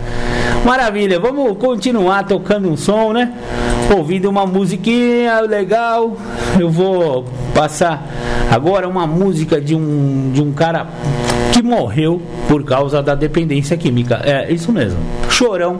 Maravilha, 0.65 1.19
vamos 1.19 1.57
continuar 1.57 2.23
tocando 2.23 2.69
um 2.69 2.75
som, 2.75 3.13
né? 3.13 3.33
Ouvindo 3.95 4.29
uma 4.29 4.47
musiquinha 4.47 5.41
legal. 5.41 6.17
Eu 6.59 6.71
vou 6.71 7.25
passar 7.53 8.03
agora 8.51 8.87
uma 8.87 9.05
música 9.05 9.59
de 9.61 9.74
um, 9.75 10.31
de 10.33 10.41
um 10.41 10.51
cara 10.51 10.87
que 11.51 11.61
morreu 11.61 12.21
por 12.47 12.63
causa 12.63 13.01
da 13.01 13.15
dependência 13.15 13.77
química. 13.77 14.21
É 14.23 14.51
isso 14.51 14.71
mesmo. 14.71 14.99
Chorão 15.29 15.79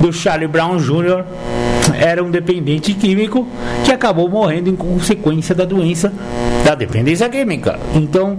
do 0.00 0.12
Charlie 0.12 0.48
Brown 0.48 0.78
Jr. 0.78 1.24
era 1.92 2.22
um 2.22 2.30
dependente 2.30 2.94
químico 2.94 3.46
que 3.84 3.92
acabou 3.92 4.28
morrendo 4.28 4.70
em 4.70 4.76
consequência 4.76 5.54
da 5.54 5.64
doença 5.64 6.12
da 6.64 6.74
dependência 6.74 7.28
química. 7.28 7.78
Então, 7.94 8.38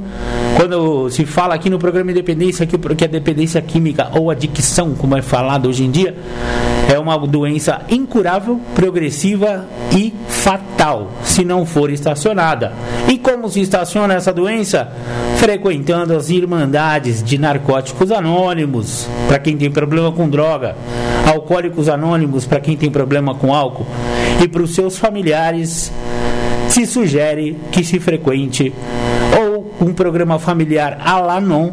quando 0.58 1.10
se 1.12 1.26
fala 1.26 1.54
aqui 1.54 1.70
no 1.70 1.78
programa 1.78 2.12
Independência 2.12 2.66
que, 2.66 2.78
que 2.78 3.04
a 3.04 3.08
dependência 3.08 3.62
química 3.62 4.10
ou 4.14 4.32
adicção, 4.32 4.96
como 4.96 5.16
é 5.16 5.22
falado 5.22 5.70
hoje 5.70 5.84
em 5.84 5.92
dia, 5.92 6.16
é 6.92 6.98
uma 6.98 7.18
doença 7.20 7.82
incurável, 7.90 8.60
progressiva 8.74 9.66
e 9.96 10.14
fatal, 10.28 11.12
se 11.24 11.44
não 11.44 11.66
for 11.66 11.92
estacionada. 11.92 12.74
E 13.08 13.18
como 13.18 13.50
se 13.50 13.62
estaciona 13.62 14.16
essa 14.16 14.34
doença? 14.34 14.92
Frequentando 15.38 16.16
as 16.16 16.30
irmandades 16.30 17.24
de 17.24 17.38
narcóticos 17.38 18.12
anônimos, 18.12 19.08
para 19.28 19.38
quem 19.38 19.58
tem 19.58 19.70
problema 19.70 20.12
com 20.12 20.30
droga, 20.30 20.76
alcoólicos 21.28 21.90
anônimos, 21.90 22.46
para 22.46 22.60
quem 22.60 22.78
tem 22.78 22.90
problema 22.90 23.35
com 23.36 23.54
álcool, 23.54 23.86
e 24.44 24.48
para 24.48 24.62
os 24.62 24.74
seus 24.74 24.98
familiares 24.98 25.92
se 26.70 26.86
sugere 26.86 27.58
que 27.72 27.84
se 27.84 28.00
frequente 28.00 28.74
ou 29.40 29.74
um 29.80 29.94
programa 29.94 30.40
familiar 30.40 31.00
Alanon 31.04 31.72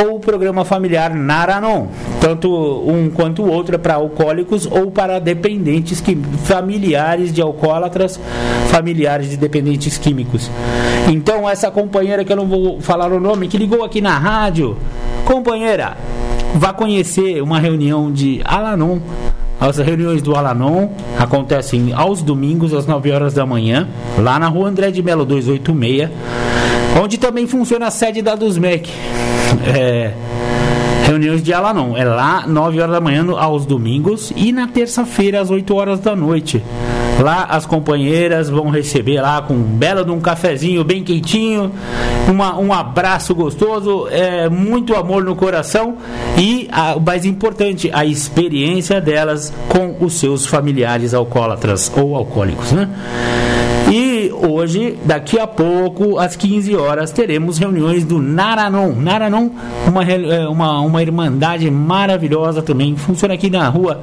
ou 0.00 0.16
o 0.16 0.20
programa 0.20 0.64
familiar 0.64 1.12
Naranon. 1.14 1.86
Tanto 2.20 2.48
um 2.50 3.10
quanto 3.10 3.42
o 3.42 3.50
outro 3.50 3.74
é 3.74 3.78
para 3.78 3.94
alcoólicos 3.94 4.66
ou 4.66 4.90
para 4.90 5.18
dependentes 5.18 6.00
que, 6.00 6.16
familiares 6.44 7.32
de 7.32 7.42
alcoólatras, 7.42 8.20
familiares 8.68 9.30
de 9.30 9.36
dependentes 9.36 9.98
químicos. 9.98 10.50
Então, 11.08 11.48
essa 11.48 11.70
companheira 11.70 12.24
que 12.24 12.32
eu 12.32 12.36
não 12.36 12.46
vou 12.46 12.80
falar 12.80 13.12
o 13.12 13.20
nome, 13.20 13.48
que 13.48 13.58
ligou 13.58 13.84
aqui 13.84 14.00
na 14.00 14.16
rádio, 14.18 14.76
companheira, 15.24 15.96
vá 16.54 16.72
conhecer 16.72 17.42
uma 17.42 17.58
reunião 17.58 18.12
de 18.12 18.40
Alanon. 18.44 18.98
As 19.60 19.78
reuniões 19.78 20.22
do 20.22 20.36
Alanon 20.36 20.90
acontecem 21.18 21.92
aos 21.92 22.22
domingos 22.22 22.72
às 22.72 22.86
9 22.86 23.10
horas 23.10 23.34
da 23.34 23.44
manhã, 23.44 23.88
lá 24.16 24.38
na 24.38 24.46
rua 24.46 24.68
André 24.68 24.90
de 24.90 25.02
Melo 25.02 25.24
286 25.24 26.10
Onde 27.02 27.18
também 27.18 27.46
funciona 27.46 27.86
a 27.86 27.90
sede 27.90 28.22
da 28.22 28.34
Dusmec. 28.34 28.90
É, 29.66 30.12
reuniões 31.08 31.42
de 31.42 31.52
Alanon. 31.54 31.96
É 31.96 32.04
lá 32.04 32.46
9 32.46 32.80
horas 32.80 32.92
da 32.92 33.00
manhã 33.00 33.26
aos 33.36 33.64
domingos 33.64 34.30
e 34.36 34.52
na 34.52 34.68
terça-feira 34.68 35.40
às 35.40 35.50
8 35.50 35.74
horas 35.74 36.00
da 36.00 36.14
noite. 36.14 36.62
Lá 37.18 37.44
as 37.44 37.66
companheiras 37.66 38.48
vão 38.48 38.68
receber 38.68 39.20
lá 39.20 39.42
com 39.42 39.54
um 39.54 39.62
belo 39.62 40.04
de 40.04 40.10
um 40.10 40.20
cafezinho 40.20 40.84
bem 40.84 41.02
quentinho, 41.02 41.72
uma, 42.28 42.56
um 42.56 42.72
abraço 42.72 43.34
gostoso, 43.34 44.06
é, 44.08 44.48
muito 44.48 44.94
amor 44.94 45.24
no 45.24 45.34
coração 45.34 45.96
e 46.36 46.68
a, 46.70 46.94
o 46.94 47.00
mais 47.00 47.24
importante, 47.24 47.90
a 47.92 48.04
experiência 48.04 49.00
delas 49.00 49.52
com 49.68 49.96
os 50.04 50.12
seus 50.12 50.46
familiares 50.46 51.12
alcoólatras 51.12 51.90
ou 51.96 52.14
alcoólicos, 52.14 52.70
né? 52.70 52.88
E 53.90 54.17
hoje, 54.46 54.96
daqui 55.04 55.38
a 55.38 55.46
pouco, 55.46 56.18
às 56.18 56.36
15 56.36 56.76
horas, 56.76 57.10
teremos 57.10 57.58
reuniões 57.58 58.04
do 58.04 58.20
Naranon. 58.20 58.92
Naranon, 58.92 59.50
uma, 59.86 60.04
é, 60.04 60.48
uma, 60.48 60.80
uma 60.80 61.02
irmandade 61.02 61.70
maravilhosa 61.70 62.62
também. 62.62 62.96
Funciona 62.96 63.34
aqui 63.34 63.50
na 63.50 63.68
rua 63.68 64.00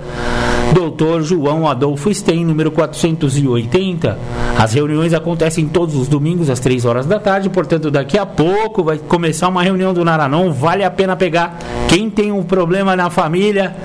Doutor 0.74 1.22
João 1.22 1.68
Adolfo 1.68 2.14
Stein, 2.14 2.44
número 2.46 2.72
480. 2.72 4.18
As 4.58 4.74
reuniões 4.74 5.14
acontecem 5.14 5.68
todos 5.68 5.96
os 5.96 6.08
domingos 6.08 6.50
às 6.50 6.60
3 6.60 6.86
horas 6.86 7.06
da 7.06 7.20
tarde, 7.20 7.50
portanto, 7.50 7.92
daqui 7.92 8.18
a 8.18 8.26
pouco 8.26 8.84
vai 8.84 8.98
começar 8.98 9.48
uma 9.48 9.64
reunião 9.64 9.94
do 9.94 10.04
Naranon. 10.04 10.52
Vale 10.52 10.84
a 10.84 10.92
pena 10.92 11.16
pegar 11.16 11.58
quem 11.88 12.10
tem 12.10 12.32
um 12.32 12.44
problema 12.44 12.96
na 12.96 13.10
família, 13.10 13.76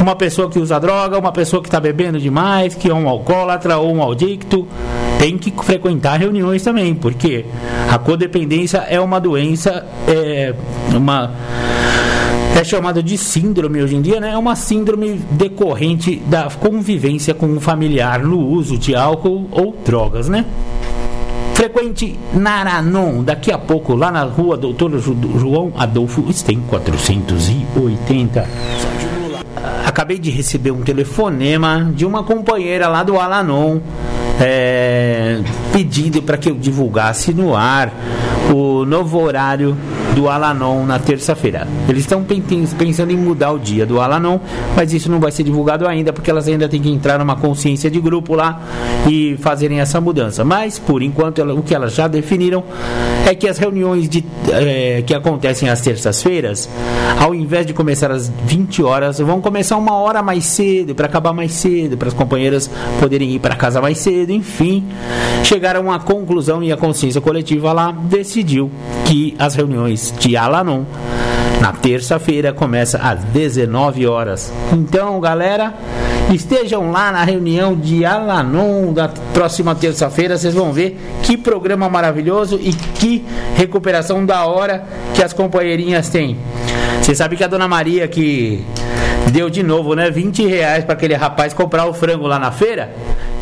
uma 0.00 0.14
pessoa 0.14 0.50
que 0.50 0.58
usa 0.58 0.78
droga, 0.78 1.18
uma 1.18 1.32
pessoa 1.32 1.62
que 1.62 1.68
está 1.68 1.80
bebendo 1.80 2.18
demais, 2.18 2.74
que 2.74 2.90
é 2.90 2.94
um 2.94 3.08
alcoólatra 3.08 3.78
ou 3.78 3.94
um 3.94 4.10
adicto 4.10 4.68
tem 5.18 5.38
que 5.38 5.50
frequentar 5.64 5.95
reuniões 6.18 6.62
também, 6.62 6.94
porque 6.94 7.44
a 7.90 7.98
codependência 7.98 8.78
é 8.78 9.00
uma 9.00 9.20
doença, 9.20 9.86
é 10.08 10.54
uma 10.94 11.32
é 12.56 12.64
chamada 12.64 13.02
de 13.02 13.18
síndrome 13.18 13.82
hoje 13.82 13.96
em 13.96 14.00
dia, 14.00 14.18
né? 14.18 14.30
É 14.30 14.38
uma 14.38 14.56
síndrome 14.56 15.20
decorrente 15.32 16.16
da 16.26 16.48
convivência 16.48 17.34
com 17.34 17.46
um 17.46 17.60
familiar 17.60 18.22
no 18.22 18.38
uso 18.38 18.78
de 18.78 18.94
álcool 18.94 19.46
ou 19.50 19.76
drogas, 19.84 20.28
né? 20.28 20.44
Frequente 21.52 22.18
Naranon, 22.32 23.22
daqui 23.22 23.52
a 23.52 23.58
pouco, 23.58 23.94
lá 23.94 24.10
na 24.10 24.22
rua 24.24 24.56
Doutor 24.56 24.98
João 24.98 25.72
Adolfo 25.76 26.30
Stein, 26.32 26.62
480. 26.68 28.46
Acabei 29.86 30.18
de 30.18 30.30
receber 30.30 30.70
um 30.70 30.82
telefonema 30.82 31.90
de 31.94 32.04
uma 32.04 32.22
companheira 32.22 32.88
lá 32.88 33.02
do 33.02 33.18
Alanon 33.18 33.80
é, 34.40 35.40
pedindo 35.72 36.22
para 36.22 36.36
que 36.36 36.48
eu 36.48 36.54
divulgasse 36.54 37.32
no 37.32 37.54
ar 37.54 37.92
o 38.52 38.84
novo 38.84 39.18
horário 39.20 39.76
do 40.16 40.30
Alanon 40.30 40.86
na 40.86 40.98
terça-feira. 40.98 41.68
Eles 41.86 42.04
estão 42.04 42.24
pensando 42.24 43.12
em 43.12 43.16
mudar 43.18 43.52
o 43.52 43.58
dia 43.58 43.84
do 43.84 44.00
Alanon, 44.00 44.38
mas 44.74 44.94
isso 44.94 45.10
não 45.10 45.20
vai 45.20 45.30
ser 45.30 45.42
divulgado 45.42 45.86
ainda 45.86 46.10
porque 46.10 46.30
elas 46.30 46.48
ainda 46.48 46.66
têm 46.66 46.80
que 46.80 46.90
entrar 46.90 47.18
numa 47.18 47.36
consciência 47.36 47.90
de 47.90 48.00
grupo 48.00 48.34
lá 48.34 48.58
e 49.06 49.36
fazerem 49.42 49.78
essa 49.78 50.00
mudança. 50.00 50.42
Mas 50.42 50.78
por 50.78 51.02
enquanto 51.02 51.42
o 51.42 51.62
que 51.62 51.74
elas 51.74 51.94
já 51.94 52.08
definiram 52.08 52.64
é 53.26 53.34
que 53.34 53.46
as 53.46 53.58
reuniões 53.58 54.08
de, 54.08 54.24
é, 54.50 55.02
que 55.06 55.12
acontecem 55.12 55.68
às 55.68 55.82
terças-feiras, 55.82 56.66
ao 57.20 57.34
invés 57.34 57.66
de 57.66 57.74
começar 57.74 58.10
às 58.10 58.32
20 58.46 58.82
horas, 58.82 59.18
vão 59.18 59.42
começar 59.42 59.76
uma 59.76 59.96
hora 59.96 60.22
mais 60.22 60.46
cedo 60.46 60.94
para 60.94 61.04
acabar 61.04 61.34
mais 61.34 61.52
cedo, 61.52 61.98
para 61.98 62.08
as 62.08 62.14
companheiras 62.14 62.70
poderem 62.98 63.32
ir 63.32 63.38
para 63.38 63.54
casa 63.54 63.82
mais 63.82 63.98
cedo, 63.98 64.32
enfim, 64.32 64.82
chegaram 65.44 65.82
uma 65.82 66.00
conclusão 66.00 66.62
e 66.62 66.72
a 66.72 66.76
consciência 66.76 67.20
coletiva 67.20 67.70
lá 67.74 67.92
decidiu 67.92 68.70
que 69.06 69.34
as 69.38 69.54
reuniões 69.54 70.12
de 70.18 70.36
Alanon. 70.36 70.84
Na 71.60 71.72
terça-feira 71.72 72.52
começa 72.52 72.98
às 72.98 73.22
19 73.24 74.06
horas. 74.06 74.52
Então, 74.72 75.18
galera, 75.20 75.72
estejam 76.32 76.90
lá 76.90 77.10
na 77.10 77.24
reunião 77.24 77.74
de 77.74 78.04
Alanon 78.04 78.92
da 78.92 79.08
próxima 79.32 79.74
terça-feira. 79.74 80.36
Vocês 80.36 80.52
vão 80.52 80.72
ver 80.72 81.00
que 81.22 81.36
programa 81.36 81.88
maravilhoso 81.88 82.58
e 82.60 82.72
que 82.72 83.24
recuperação 83.54 84.26
da 84.26 84.44
hora 84.44 84.84
que 85.14 85.22
as 85.22 85.32
companheirinhas 85.32 86.08
têm. 86.08 86.36
Você 87.00 87.14
sabe 87.14 87.36
que 87.36 87.44
a 87.44 87.48
dona 87.48 87.68
Maria 87.68 88.06
que 88.08 88.64
deu 89.32 89.48
de 89.48 89.62
novo, 89.62 89.94
né? 89.94 90.10
20 90.10 90.46
reais 90.46 90.84
para 90.84 90.94
aquele 90.94 91.14
rapaz 91.14 91.54
comprar 91.54 91.86
o 91.86 91.94
frango 91.94 92.26
lá 92.26 92.38
na 92.38 92.50
feira. 92.50 92.90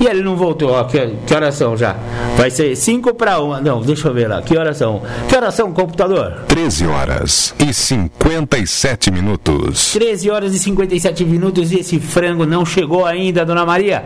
E 0.00 0.06
ele 0.06 0.22
não 0.22 0.36
voltou. 0.36 0.70
Ó, 0.72 0.84
que, 0.84 1.16
que 1.26 1.34
horas 1.34 1.54
são 1.54 1.76
já? 1.76 1.96
Vai 2.36 2.50
ser 2.50 2.74
5 2.76 3.14
para 3.14 3.40
1. 3.40 3.60
Não, 3.60 3.80
deixa 3.80 4.08
eu 4.08 4.14
ver 4.14 4.28
lá. 4.28 4.42
Que 4.42 4.56
horas 4.56 4.76
são? 4.76 5.02
Que 5.28 5.36
horas 5.36 5.54
são, 5.54 5.72
computador? 5.72 6.42
13 6.48 6.86
horas 6.86 7.54
e 7.58 7.72
57 7.72 9.10
minutos. 9.10 9.92
13 9.92 10.30
horas 10.30 10.54
e 10.54 10.58
57 10.58 11.24
minutos 11.24 11.72
e 11.72 11.78
esse 11.78 11.98
frango 12.00 12.44
não 12.44 12.66
chegou 12.66 13.06
ainda, 13.06 13.44
dona 13.44 13.64
Maria. 13.64 14.04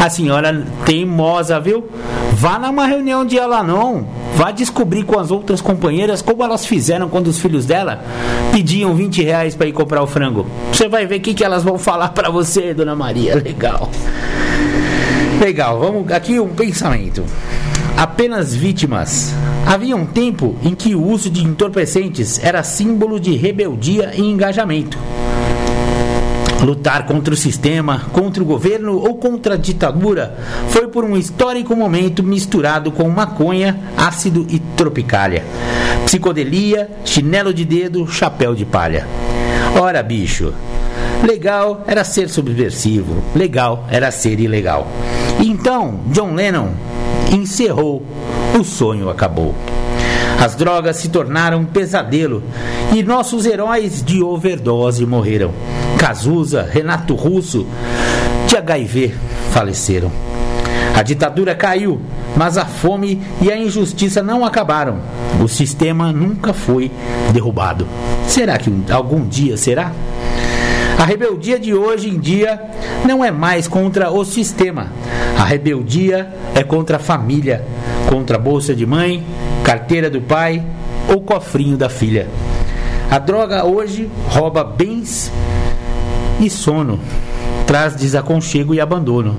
A 0.00 0.10
senhora 0.10 0.64
teimosa, 0.84 1.60
viu? 1.60 1.88
Vá 2.32 2.58
numa 2.58 2.86
reunião 2.86 3.24
de 3.24 3.38
Alanon. 3.38 4.04
Vá 4.36 4.50
descobrir 4.50 5.04
com 5.04 5.18
as 5.18 5.30
outras 5.30 5.60
companheiras 5.60 6.22
como 6.22 6.44
elas 6.44 6.66
fizeram 6.66 7.08
quando 7.08 7.28
os 7.28 7.38
filhos 7.38 7.66
dela 7.66 8.02
pediam 8.52 8.94
20 8.94 9.22
reais 9.22 9.54
para 9.54 9.66
ir 9.66 9.72
comprar 9.72 10.02
o 10.02 10.06
frango. 10.06 10.46
Você 10.72 10.88
vai 10.88 11.06
ver 11.06 11.16
o 11.16 11.20
que, 11.20 11.34
que 11.34 11.44
elas 11.44 11.64
vão 11.64 11.78
falar 11.78 12.10
para 12.10 12.30
você, 12.30 12.72
dona 12.74 12.94
Maria. 12.94 13.34
Legal. 13.34 13.90
Legal, 15.40 15.78
vamos 15.78 16.10
aqui 16.10 16.40
um 16.40 16.48
pensamento. 16.48 17.24
Apenas 17.96 18.54
vítimas. 18.54 19.32
Havia 19.64 19.96
um 19.96 20.04
tempo 20.04 20.56
em 20.64 20.74
que 20.74 20.96
o 20.96 21.02
uso 21.02 21.30
de 21.30 21.44
entorpecentes 21.44 22.42
era 22.42 22.64
símbolo 22.64 23.20
de 23.20 23.36
rebeldia 23.36 24.12
e 24.16 24.20
engajamento. 24.20 24.98
Lutar 26.60 27.06
contra 27.06 27.32
o 27.32 27.36
sistema, 27.36 28.06
contra 28.12 28.42
o 28.42 28.46
governo 28.46 28.98
ou 28.98 29.14
contra 29.14 29.54
a 29.54 29.56
ditadura 29.56 30.36
foi 30.70 30.88
por 30.88 31.04
um 31.04 31.16
histórico 31.16 31.76
momento 31.76 32.20
misturado 32.20 32.90
com 32.90 33.08
maconha, 33.08 33.78
ácido 33.96 34.44
e 34.50 34.58
tropicália. 34.58 35.44
Psicodelia, 36.04 36.90
chinelo 37.04 37.54
de 37.54 37.64
dedo, 37.64 38.08
chapéu 38.08 38.56
de 38.56 38.64
palha. 38.64 39.06
Ora, 39.80 40.02
bicho, 40.02 40.52
legal 41.22 41.84
era 41.86 42.04
ser 42.04 42.28
subversivo, 42.28 43.22
legal 43.34 43.84
era 43.90 44.10
ser 44.10 44.40
ilegal. 44.40 44.86
Então, 45.40 46.00
John 46.06 46.34
Lennon 46.34 46.70
encerrou, 47.32 48.02
o 48.58 48.64
sonho 48.64 49.08
acabou. 49.08 49.54
As 50.40 50.54
drogas 50.54 50.96
se 50.96 51.08
tornaram 51.08 51.60
um 51.60 51.64
pesadelo 51.64 52.42
e 52.94 53.02
nossos 53.02 53.44
heróis 53.44 54.02
de 54.02 54.22
overdose 54.22 55.04
morreram. 55.04 55.52
Cazuza, 55.98 56.62
Renato 56.62 57.14
Russo, 57.14 57.66
de 58.46 58.56
HIV 58.56 59.14
faleceram. 59.52 60.12
A 60.94 61.02
ditadura 61.02 61.54
caiu, 61.54 62.00
mas 62.36 62.56
a 62.56 62.64
fome 62.64 63.20
e 63.42 63.50
a 63.50 63.56
injustiça 63.56 64.22
não 64.22 64.44
acabaram. 64.44 64.98
O 65.42 65.48
sistema 65.48 66.12
nunca 66.12 66.52
foi 66.52 66.90
derrubado. 67.32 67.86
Será 68.26 68.58
que 68.58 68.72
algum 68.90 69.26
dia 69.26 69.56
será? 69.56 69.92
A 70.98 71.04
rebeldia 71.04 71.60
de 71.60 71.72
hoje 71.72 72.08
em 72.08 72.18
dia 72.18 72.60
não 73.06 73.24
é 73.24 73.30
mais 73.30 73.68
contra 73.68 74.10
o 74.10 74.24
sistema. 74.24 74.88
A 75.38 75.44
rebeldia 75.44 76.28
é 76.56 76.64
contra 76.64 76.96
a 76.96 76.98
família, 76.98 77.64
contra 78.08 78.36
a 78.36 78.40
bolsa 78.40 78.74
de 78.74 78.84
mãe, 78.84 79.24
carteira 79.62 80.10
do 80.10 80.20
pai 80.20 80.60
ou 81.08 81.20
cofrinho 81.20 81.76
da 81.76 81.88
filha. 81.88 82.26
A 83.08 83.18
droga 83.20 83.64
hoje 83.64 84.10
rouba 84.28 84.64
bens 84.64 85.30
e 86.40 86.50
sono, 86.50 86.98
traz 87.64 87.94
desaconchego 87.94 88.74
e 88.74 88.80
abandono. 88.80 89.36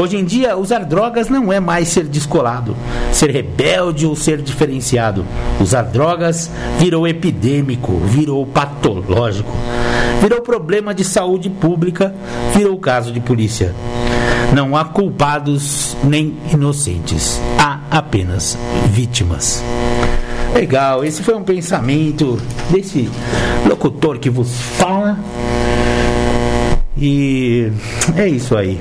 Hoje 0.00 0.16
em 0.16 0.24
dia, 0.24 0.56
usar 0.56 0.80
drogas 0.80 1.28
não 1.28 1.52
é 1.52 1.60
mais 1.60 1.88
ser 1.88 2.04
descolado, 2.04 2.76
ser 3.12 3.30
rebelde 3.30 4.04
ou 4.04 4.16
ser 4.16 4.42
diferenciado. 4.42 5.24
Usar 5.60 5.82
drogas 5.82 6.50
virou 6.78 7.06
epidêmico, 7.06 7.96
virou 7.98 8.44
patológico, 8.44 9.52
virou 10.20 10.40
problema 10.40 10.92
de 10.92 11.04
saúde 11.04 11.48
pública, 11.48 12.12
virou 12.52 12.76
caso 12.76 13.12
de 13.12 13.20
polícia. 13.20 13.72
Não 14.52 14.76
há 14.76 14.84
culpados 14.84 15.96
nem 16.02 16.34
inocentes, 16.52 17.40
há 17.56 17.78
apenas 17.88 18.58
vítimas. 18.90 19.62
Legal, 20.52 21.04
esse 21.04 21.22
foi 21.22 21.34
um 21.34 21.44
pensamento 21.44 22.36
desse 22.68 23.08
locutor 23.64 24.18
que 24.18 24.28
vos 24.28 24.60
fala. 24.76 25.18
E 26.96 27.70
é 28.16 28.28
isso 28.28 28.56
aí. 28.56 28.80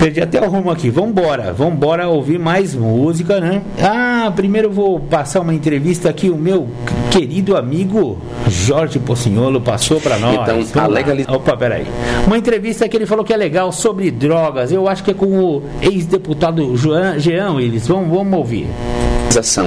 Perdi 0.00 0.22
até 0.22 0.40
o 0.40 0.48
rumo 0.48 0.70
aqui. 0.70 0.88
Vambora, 0.88 1.52
vambora 1.52 2.08
ouvir 2.08 2.38
mais 2.38 2.74
música, 2.74 3.38
né? 3.38 3.60
Ah, 3.78 4.32
primeiro 4.34 4.70
vou 4.70 4.98
passar 4.98 5.40
uma 5.40 5.52
entrevista 5.52 6.08
aqui. 6.08 6.30
O 6.30 6.38
meu 6.38 6.66
querido 7.10 7.56
amigo 7.56 8.18
Jorge 8.48 8.98
Pocinholo 8.98 9.60
passou 9.60 10.00
para 10.00 10.18
nós. 10.18 10.34
Então, 10.68 10.82
a 10.82 10.86
legalização. 10.86 11.36
Opa, 11.36 11.56
peraí. 11.56 11.86
Uma 12.26 12.38
entrevista 12.38 12.88
que 12.88 12.96
ele 12.96 13.06
falou 13.06 13.24
que 13.24 13.32
é 13.32 13.36
legal 13.36 13.72
sobre 13.72 14.10
drogas. 14.10 14.72
Eu 14.72 14.88
acho 14.88 15.02
que 15.02 15.10
é 15.10 15.14
com 15.14 15.26
o 15.26 15.62
ex-deputado 15.82 16.76
Jean 16.76 17.52
Willis. 17.52 17.86
Vamos, 17.86 18.08
vamos 18.08 18.38
ouvir 18.38 18.68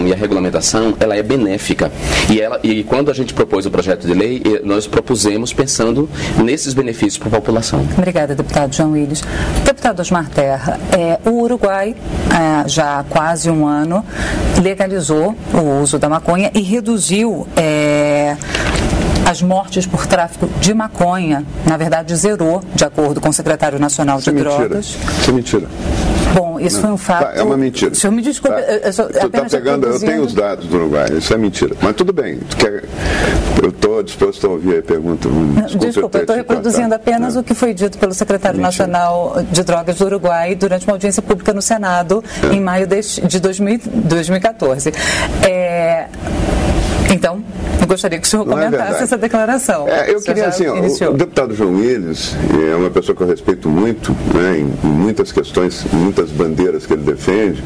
e 0.06 0.12
a 0.12 0.16
regulamentação 0.16 0.94
ela 1.00 1.16
é 1.16 1.24
benéfica 1.24 1.90
e 2.30 2.42
ela 2.42 2.60
e 2.62 2.84
quando 2.84 3.10
a 3.10 3.14
gente 3.14 3.34
propôs 3.34 3.66
o 3.66 3.72
projeto 3.72 4.06
de 4.06 4.14
lei 4.14 4.44
nós 4.62 4.88
propusemos 4.88 5.54
pensando 5.54 6.10
nesses 6.44 6.74
benefícios 6.74 7.18
para 7.18 7.30
a 7.30 7.32
população. 7.40 7.80
Obrigada, 7.98 8.36
deputado 8.36 8.76
João 8.76 8.92
Willis. 8.92 9.24
Deputado 9.64 10.02
Osmar 10.02 10.30
Terra, 10.30 10.78
é, 10.92 11.18
o 11.30 11.44
Uruguai 11.44 11.96
é, 11.96 12.68
já 12.68 13.00
há 13.00 13.04
quase 13.06 13.50
um 13.50 13.66
ano 13.66 14.06
legalizou 14.62 15.34
o 15.54 15.82
uso 15.82 15.98
da 15.98 16.10
maconha 16.10 16.52
e 16.54 16.62
reduziu 16.62 17.33
é, 17.56 18.36
as 19.26 19.42
mortes 19.42 19.86
por 19.86 20.06
tráfico 20.06 20.48
de 20.60 20.74
maconha, 20.74 21.46
na 21.66 21.78
verdade, 21.78 22.16
zerou, 22.16 22.62
de 22.76 22.84
acordo 22.84 23.22
com 23.22 23.30
o 23.30 23.34
secretário 23.34 23.80
nacional 23.80 24.20
Isso 24.20 24.32
de 24.32 24.38
é 24.38 24.40
drogas. 24.40 24.96
Mentira. 24.96 25.12
Isso 25.20 25.30
é 25.30 25.34
mentira. 25.34 25.68
Bom, 26.34 26.60
isso 26.60 26.82
foi 26.82 26.90
um 26.90 26.98
fato. 26.98 27.26
Tá, 27.26 27.34
é 27.36 27.44
uma 27.44 27.56
mentira. 27.56 27.92
O 27.92 27.96
senhor 27.96 28.12
me 28.12 28.22
desculpe. 28.22 28.60
Tá. 28.60 28.72
Eu, 28.72 28.94
só, 28.94 29.04
tá 29.06 29.30
pegando, 29.30 29.88
eu 29.88 30.00
tenho 30.00 30.24
os 30.24 30.34
dados 30.34 30.66
do 30.66 30.76
Uruguai, 30.78 31.08
isso 31.16 31.34
é 31.34 31.38
mentira. 31.38 31.76
Mas 31.82 31.96
tudo 31.96 32.12
bem, 32.12 32.40
quer, 32.58 32.84
eu 33.62 33.70
estou 33.70 34.02
disposto 34.02 34.48
a 34.48 34.50
ouvir 34.50 34.80
a 34.80 34.82
pergunta. 34.82 35.30
Desculpa, 35.30 35.86
desculpa 35.86 36.18
eu 36.18 36.22
estou 36.22 36.36
reproduzindo 36.36 36.96
apenas 36.96 37.36
é. 37.36 37.40
o 37.40 37.44
que 37.44 37.54
foi 37.54 37.74
dito 37.74 37.98
pelo 37.98 38.14
secretário 38.14 38.60
mentira. 38.60 38.88
nacional 38.88 39.44
de 39.52 39.64
drogas 39.64 39.96
do 39.96 40.06
Uruguai 40.06 40.56
durante 40.56 40.88
uma 40.88 40.94
audiência 40.94 41.22
pública 41.22 41.54
no 41.54 41.62
Senado 41.62 42.24
é. 42.52 42.56
em 42.56 42.60
maio 42.60 42.88
de, 42.88 43.00
de 43.28 43.40
2000, 43.40 43.82
2014. 43.86 44.92
É, 45.44 46.08
então, 47.14 47.44
gostaria 47.94 48.20
que 48.20 48.28
o 48.28 48.30
senhor 48.30 48.48
é 48.48 48.52
comentasse 48.52 49.00
é 49.00 49.04
essa 49.04 49.18
declaração. 49.18 49.88
É, 49.88 50.12
eu 50.14 50.22
queria, 50.22 50.48
assim, 50.48 50.68
o, 50.68 51.12
o, 51.12 51.14
deputado 51.14 51.56
João 51.56 51.76
Willis 51.76 52.36
é 52.72 52.76
uma 52.76 52.90
pessoa 52.90 53.16
que 53.16 53.22
eu 53.22 53.28
respeito 53.28 53.70
muito, 53.70 54.12
né, 54.34 54.60
em, 54.60 54.88
muitas 54.88 55.32
questões, 55.32 55.86
em 55.92 55.96
muitas 55.96 56.30
bandeiras 56.30 56.86
que 56.86 56.94
ele 56.94 57.04
defende, 57.04 57.64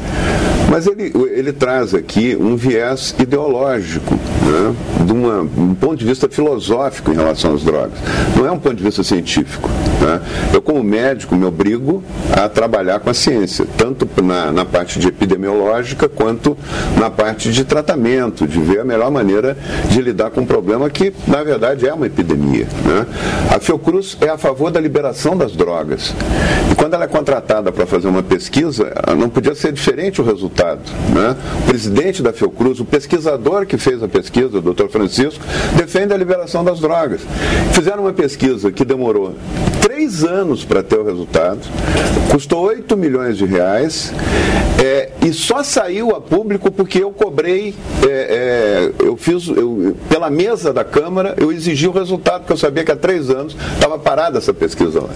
mas 0.70 0.86
ele, 0.86 1.12
ele 1.32 1.52
traz 1.52 1.94
aqui 1.94 2.36
um 2.38 2.56
viés 2.56 3.14
ideológico, 3.18 4.14
né, 4.14 4.74
de 5.04 5.12
uma, 5.12 5.40
um 5.40 5.74
ponto 5.74 5.96
de 5.96 6.04
vista 6.04 6.28
filosófico 6.28 7.10
em 7.10 7.14
relação 7.14 7.54
às 7.54 7.62
drogas. 7.62 7.98
Não 8.36 8.46
é 8.46 8.52
um 8.52 8.58
ponto 8.58 8.76
de 8.76 8.84
vista 8.84 9.02
científico. 9.02 9.68
Né? 10.00 10.20
Eu, 10.52 10.62
como 10.62 10.82
médico, 10.82 11.34
me 11.34 11.44
obrigo 11.44 12.02
a 12.32 12.48
trabalhar 12.48 13.00
com 13.00 13.10
a 13.10 13.14
ciência, 13.14 13.66
tanto 13.76 14.08
na, 14.22 14.52
na 14.52 14.64
parte 14.64 14.98
de 14.98 15.08
epidemiológica 15.08 16.08
quanto 16.08 16.56
na 16.98 17.10
parte 17.10 17.50
de 17.50 17.64
tratamento, 17.64 18.46
de 18.46 18.60
ver 18.60 18.80
a 18.80 18.84
melhor 18.84 19.10
maneira 19.10 19.56
de 19.90 20.00
lidar 20.00 20.17
com 20.30 20.40
um 20.40 20.46
problema 20.46 20.90
que, 20.90 21.12
na 21.26 21.42
verdade, 21.42 21.86
é 21.86 21.94
uma 21.94 22.06
epidemia. 22.06 22.66
Né? 22.84 23.06
A 23.54 23.60
Fiocruz 23.60 24.16
é 24.20 24.28
a 24.28 24.36
favor 24.36 24.70
da 24.70 24.80
liberação 24.80 25.36
das 25.36 25.52
drogas. 25.52 26.12
E 26.70 26.74
quando 26.74 26.94
ela 26.94 27.04
é 27.04 27.08
contratada 27.08 27.70
para 27.70 27.86
fazer 27.86 28.08
uma 28.08 28.22
pesquisa, 28.22 28.92
não 29.16 29.28
podia 29.28 29.54
ser 29.54 29.72
diferente 29.72 30.20
o 30.20 30.24
resultado. 30.24 30.80
Né? 31.14 31.36
O 31.62 31.68
presidente 31.68 32.22
da 32.22 32.32
Fiocruz, 32.32 32.80
o 32.80 32.84
pesquisador 32.84 33.66
que 33.66 33.78
fez 33.78 34.02
a 34.02 34.08
pesquisa, 34.08 34.58
o 34.58 34.62
doutor 34.62 34.88
Francisco, 34.90 35.42
defende 35.76 36.12
a 36.12 36.16
liberação 36.16 36.64
das 36.64 36.80
drogas. 36.80 37.20
Fizeram 37.72 38.02
uma 38.02 38.12
pesquisa 38.12 38.72
que 38.72 38.84
demorou 38.84 39.34
três 39.80 40.24
anos 40.24 40.64
para 40.64 40.82
ter 40.82 40.98
o 40.98 41.04
resultado, 41.04 41.60
custou 42.30 42.62
8 42.66 42.96
milhões 42.96 43.36
de 43.36 43.44
reais 43.44 44.12
é, 44.82 45.10
e 45.20 45.32
só 45.32 45.62
saiu 45.62 46.14
a 46.14 46.20
público 46.20 46.70
porque 46.70 47.02
eu 47.02 47.10
cobrei, 47.10 47.74
é, 48.08 48.92
é, 49.00 49.04
eu 49.04 49.16
fiz, 49.16 49.48
eu, 49.48 49.96
pela 50.08 50.30
mesa 50.30 50.72
da 50.72 50.84
Câmara, 50.84 51.34
eu 51.38 51.52
exigi 51.52 51.86
o 51.86 51.92
resultado, 51.92 52.40
porque 52.40 52.52
eu 52.52 52.56
sabia 52.56 52.84
que 52.84 52.92
há 52.92 52.96
três 52.96 53.30
anos 53.30 53.56
estava 53.74 53.98
parada 53.98 54.38
essa 54.38 54.52
pesquisa 54.54 55.00
lá. 55.00 55.08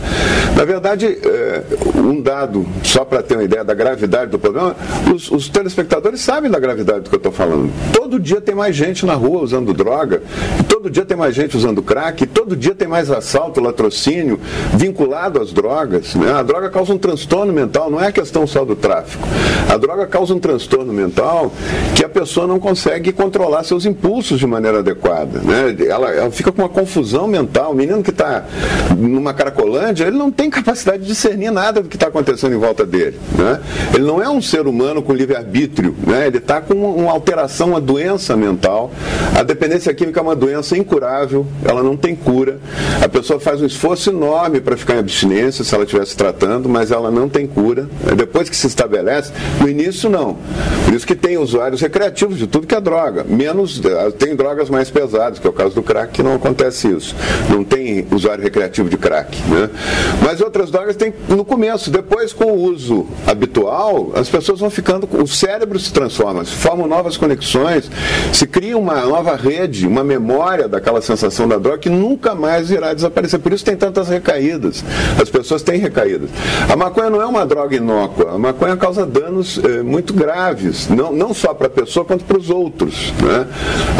Na 0.56 0.64
verdade, 0.64 1.06
é, 1.06 1.62
um 1.96 2.20
dado, 2.20 2.66
só 2.82 3.04
para 3.04 3.22
ter 3.22 3.34
uma 3.34 3.44
ideia 3.44 3.64
da 3.64 3.74
gravidade 3.74 4.30
do 4.30 4.38
problema, 4.38 4.76
os, 5.12 5.30
os 5.30 5.48
telespectadores 5.48 6.20
sabem 6.20 6.50
da 6.50 6.58
gravidade 6.58 7.00
do 7.00 7.10
que 7.10 7.16
eu 7.16 7.18
estou 7.18 7.32
falando. 7.32 7.70
Todo 7.92 8.18
dia 8.20 8.40
tem 8.40 8.54
mais 8.54 8.76
gente 8.76 9.06
na 9.06 9.14
rua 9.14 9.42
usando 9.42 9.72
droga, 9.72 10.22
todo 10.68 10.90
dia 10.90 11.04
tem 11.04 11.16
mais 11.16 11.34
gente 11.34 11.56
usando 11.56 11.82
crack, 11.82 12.26
todo 12.26 12.56
dia 12.56 12.74
tem 12.74 12.88
mais 12.88 13.10
assalto, 13.10 13.60
latrocínio 13.60 14.38
vinculado 14.74 15.40
às 15.40 15.52
drogas. 15.52 16.14
Né? 16.14 16.32
A 16.32 16.42
droga 16.42 16.70
causa 16.70 16.92
um 16.92 16.98
transtorno 16.98 17.52
mental, 17.52 17.90
não 17.90 18.00
é 18.00 18.12
questão 18.12 18.46
só 18.46 18.64
do 18.64 18.76
tráfico. 18.76 19.26
A 19.68 19.76
droga 19.76 20.06
causa 20.06 20.34
um 20.34 20.38
transtorno 20.38 20.92
mental 20.92 21.52
que 21.96 22.04
a 22.04 22.08
pessoa 22.08 22.46
não 22.46 22.58
consegue 22.58 23.12
controlar 23.12 23.64
seus 23.64 23.86
impulsos 23.86 24.38
de 24.38 24.46
maneira 24.46 24.71
adequada. 24.78 25.40
Né? 25.40 25.76
Ela, 25.86 26.10
ela 26.10 26.30
fica 26.30 26.52
com 26.52 26.62
uma 26.62 26.68
confusão 26.68 27.26
mental. 27.26 27.72
O 27.72 27.74
menino 27.74 28.02
que 28.02 28.10
está 28.10 28.44
numa 28.96 29.34
caracolândia, 29.34 30.04
ele 30.06 30.16
não 30.16 30.30
tem 30.30 30.50
capacidade 30.50 31.02
de 31.02 31.08
discernir 31.08 31.50
nada 31.50 31.82
do 31.82 31.88
que 31.88 31.96
está 31.96 32.08
acontecendo 32.08 32.54
em 32.54 32.58
volta 32.58 32.84
dele. 32.84 33.18
Né? 33.36 33.60
Ele 33.94 34.04
não 34.04 34.22
é 34.22 34.28
um 34.28 34.40
ser 34.40 34.66
humano 34.66 35.02
com 35.02 35.12
livre-arbítrio. 35.12 35.94
Né? 36.06 36.26
Ele 36.26 36.38
está 36.38 36.60
com 36.60 36.74
uma 36.74 37.12
alteração, 37.12 37.68
uma 37.70 37.80
doença 37.80 38.36
mental. 38.36 38.90
A 39.38 39.42
dependência 39.42 39.92
química 39.94 40.20
é 40.20 40.22
uma 40.22 40.36
doença 40.36 40.76
incurável, 40.76 41.46
ela 41.64 41.82
não 41.82 41.96
tem 41.96 42.14
cura. 42.14 42.58
A 43.02 43.08
pessoa 43.08 43.40
faz 43.40 43.60
um 43.60 43.66
esforço 43.66 44.10
enorme 44.10 44.60
para 44.60 44.76
ficar 44.76 44.96
em 44.96 44.98
abstinência 44.98 45.64
se 45.64 45.74
ela 45.74 45.84
estivesse 45.84 46.16
tratando, 46.16 46.68
mas 46.68 46.90
ela 46.90 47.10
não 47.10 47.28
tem 47.28 47.46
cura. 47.46 47.88
Depois 48.16 48.48
que 48.48 48.56
se 48.56 48.66
estabelece, 48.66 49.32
no 49.60 49.68
início 49.68 50.08
não. 50.08 50.36
Por 50.84 50.94
isso 50.94 51.06
que 51.06 51.14
tem 51.14 51.38
usuários 51.38 51.80
recreativos 51.80 52.38
de 52.38 52.46
tudo 52.46 52.66
que 52.66 52.74
é 52.74 52.80
droga. 52.80 53.24
Menos, 53.24 53.80
eh, 53.84 54.10
tem 54.12 54.34
drogas 54.62 54.70
mais 54.70 54.90
pesadas, 54.90 55.38
que 55.38 55.46
é 55.46 55.50
o 55.50 55.52
caso 55.52 55.74
do 55.74 55.82
crack, 55.82 56.12
que 56.12 56.22
não 56.22 56.34
acontece 56.34 56.88
isso. 56.88 57.14
Não 57.48 57.64
tem 57.64 58.06
usuário 58.10 58.42
recreativo 58.42 58.88
de 58.88 58.96
crack. 58.96 59.36
Né? 59.48 59.70
Mas 60.22 60.40
outras 60.40 60.70
drogas 60.70 60.96
tem 60.96 61.12
no 61.28 61.44
começo. 61.44 61.90
Depois, 61.90 62.32
com 62.32 62.44
o 62.44 62.62
uso 62.62 63.06
habitual, 63.26 64.12
as 64.14 64.28
pessoas 64.28 64.60
vão 64.60 64.70
ficando. 64.70 65.08
O 65.12 65.26
cérebro 65.26 65.78
se 65.78 65.92
transforma, 65.92 66.44
se 66.44 66.52
formam 66.52 66.86
novas 66.86 67.16
conexões, 67.16 67.90
se 68.32 68.46
cria 68.46 68.76
uma 68.76 69.00
nova 69.02 69.34
rede, 69.36 69.86
uma 69.86 70.04
memória 70.04 70.68
daquela 70.68 71.00
sensação 71.00 71.48
da 71.48 71.58
droga 71.58 71.78
que 71.78 71.90
nunca 71.90 72.34
mais 72.34 72.70
irá 72.70 72.94
desaparecer. 72.94 73.40
Por 73.40 73.52
isso 73.52 73.64
tem 73.64 73.76
tantas 73.76 74.08
recaídas. 74.08 74.84
As 75.20 75.28
pessoas 75.28 75.62
têm 75.62 75.78
recaídas. 75.78 76.30
A 76.70 76.76
maconha 76.76 77.10
não 77.10 77.20
é 77.20 77.26
uma 77.26 77.44
droga 77.46 77.76
inócua. 77.76 78.32
A 78.34 78.38
maconha 78.38 78.76
causa 78.76 79.06
danos 79.06 79.58
eh, 79.58 79.82
muito 79.82 80.12
graves, 80.12 80.88
não, 80.88 81.12
não 81.12 81.34
só 81.34 81.54
para 81.54 81.66
a 81.66 81.70
pessoa 81.70 82.04
quanto 82.04 82.24
para 82.24 82.38
os 82.38 82.50
outros. 82.50 83.12
Né? 83.22 83.46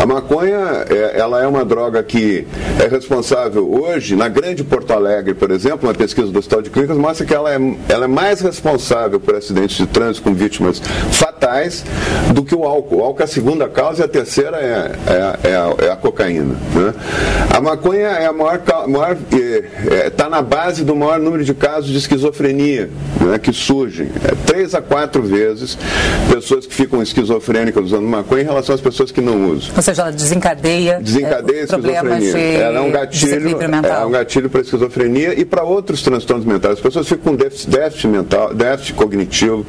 A 0.00 0.06
maconha 0.06 0.51
é, 0.52 1.18
ela 1.18 1.42
é 1.42 1.46
uma 1.46 1.64
droga 1.64 2.02
que 2.02 2.46
é 2.82 2.86
responsável 2.86 3.70
hoje, 3.72 4.16
na 4.16 4.28
grande 4.28 4.64
Porto 4.64 4.92
Alegre, 4.92 5.34
por 5.34 5.50
exemplo, 5.50 5.88
uma 5.88 5.94
pesquisa 5.94 6.30
do 6.30 6.38
Hospital 6.38 6.62
de 6.62 6.70
Clínicas 6.70 6.96
mostra 6.96 7.26
que 7.26 7.34
ela 7.34 7.52
é, 7.52 7.58
ela 7.88 8.04
é 8.04 8.08
mais 8.08 8.40
responsável 8.40 9.20
por 9.20 9.34
acidentes 9.34 9.76
de 9.76 9.86
trânsito 9.86 10.22
com 10.22 10.34
vítimas 10.34 10.80
fatais 11.10 11.84
do 12.32 12.44
que 12.44 12.54
o 12.54 12.64
álcool. 12.64 12.98
O 12.98 13.04
álcool 13.04 13.22
é 13.22 13.24
a 13.24 13.28
segunda 13.28 13.68
causa 13.68 14.02
e 14.02 14.04
a 14.04 14.08
terceira 14.08 14.56
é, 14.58 14.92
é, 15.06 15.50
é, 15.50 15.56
a, 15.56 15.74
é 15.86 15.90
a, 15.90 15.96
cocaína. 15.96 16.54
Né? 16.74 16.94
A 17.54 17.60
maconha 17.60 18.08
é 18.08 18.26
a 18.26 18.32
maior, 18.32 18.60
está 20.06 20.26
é, 20.26 20.28
na 20.28 20.42
base 20.42 20.84
do 20.84 20.94
maior 20.94 21.18
número 21.18 21.44
de 21.44 21.54
casos 21.54 21.90
de 21.90 21.98
esquizofrenia 21.98 22.90
né, 23.20 23.38
que 23.38 23.52
surgem. 23.52 24.08
É, 24.24 24.34
três 24.46 24.74
a 24.74 24.82
quatro 24.82 25.22
vezes 25.22 25.78
pessoas 26.32 26.66
que 26.66 26.74
ficam 26.74 27.02
esquizofrênicas 27.02 27.84
usando 27.84 28.06
maconha 28.06 28.42
em 28.42 28.46
relação 28.46 28.74
às 28.74 28.80
pessoas 28.80 29.10
que 29.10 29.20
não 29.20 29.50
usam. 29.50 29.70
Ou 29.76 29.82
seja, 29.82 30.02
ela 30.02 30.12
desencadeia, 30.42 31.00
desencadeia 31.00 31.60
é, 31.60 31.64
esquizofrenia. 31.64 32.58
Ela 32.58 32.78
é 32.78 32.80
um 32.80 32.90
gatilho, 32.90 33.58
é 33.62 34.04
um 34.06 34.10
gatilho 34.10 34.50
para 34.50 34.60
esquizofrenia 34.60 35.38
e 35.38 35.44
para 35.44 35.62
outros 35.62 36.02
transtornos 36.02 36.44
mentais. 36.44 36.74
As 36.74 36.80
pessoas 36.80 37.08
ficam 37.08 37.32
com 37.32 37.36
déficit, 37.36 37.70
déficit 37.70 38.08
mental, 38.08 38.52
déficit 38.52 38.94
cognitivo. 38.94 39.64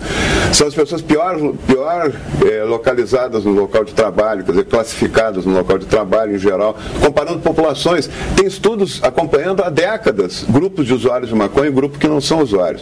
São 0.51 0.67
as 0.67 0.73
pessoas 0.73 1.01
pior, 1.01 1.37
pior 1.67 2.11
é, 2.45 2.63
localizadas 2.63 3.45
no 3.45 3.51
local 3.51 3.83
de 3.83 3.93
trabalho, 3.93 4.43
quer 4.43 4.51
dizer, 4.51 4.65
classificadas 4.65 5.45
no 5.45 5.53
local 5.53 5.77
de 5.77 5.85
trabalho 5.85 6.35
em 6.35 6.39
geral. 6.39 6.77
Comparando 7.01 7.39
populações, 7.39 8.09
tem 8.35 8.47
estudos 8.47 8.99
acompanhando 9.03 9.63
há 9.63 9.69
décadas 9.69 10.45
grupos 10.49 10.85
de 10.85 10.93
usuários 10.93 11.29
de 11.29 11.35
maconha 11.35 11.67
e 11.67 11.71
grupos 11.71 11.99
que 11.99 12.07
não 12.07 12.19
são 12.19 12.41
usuários. 12.41 12.81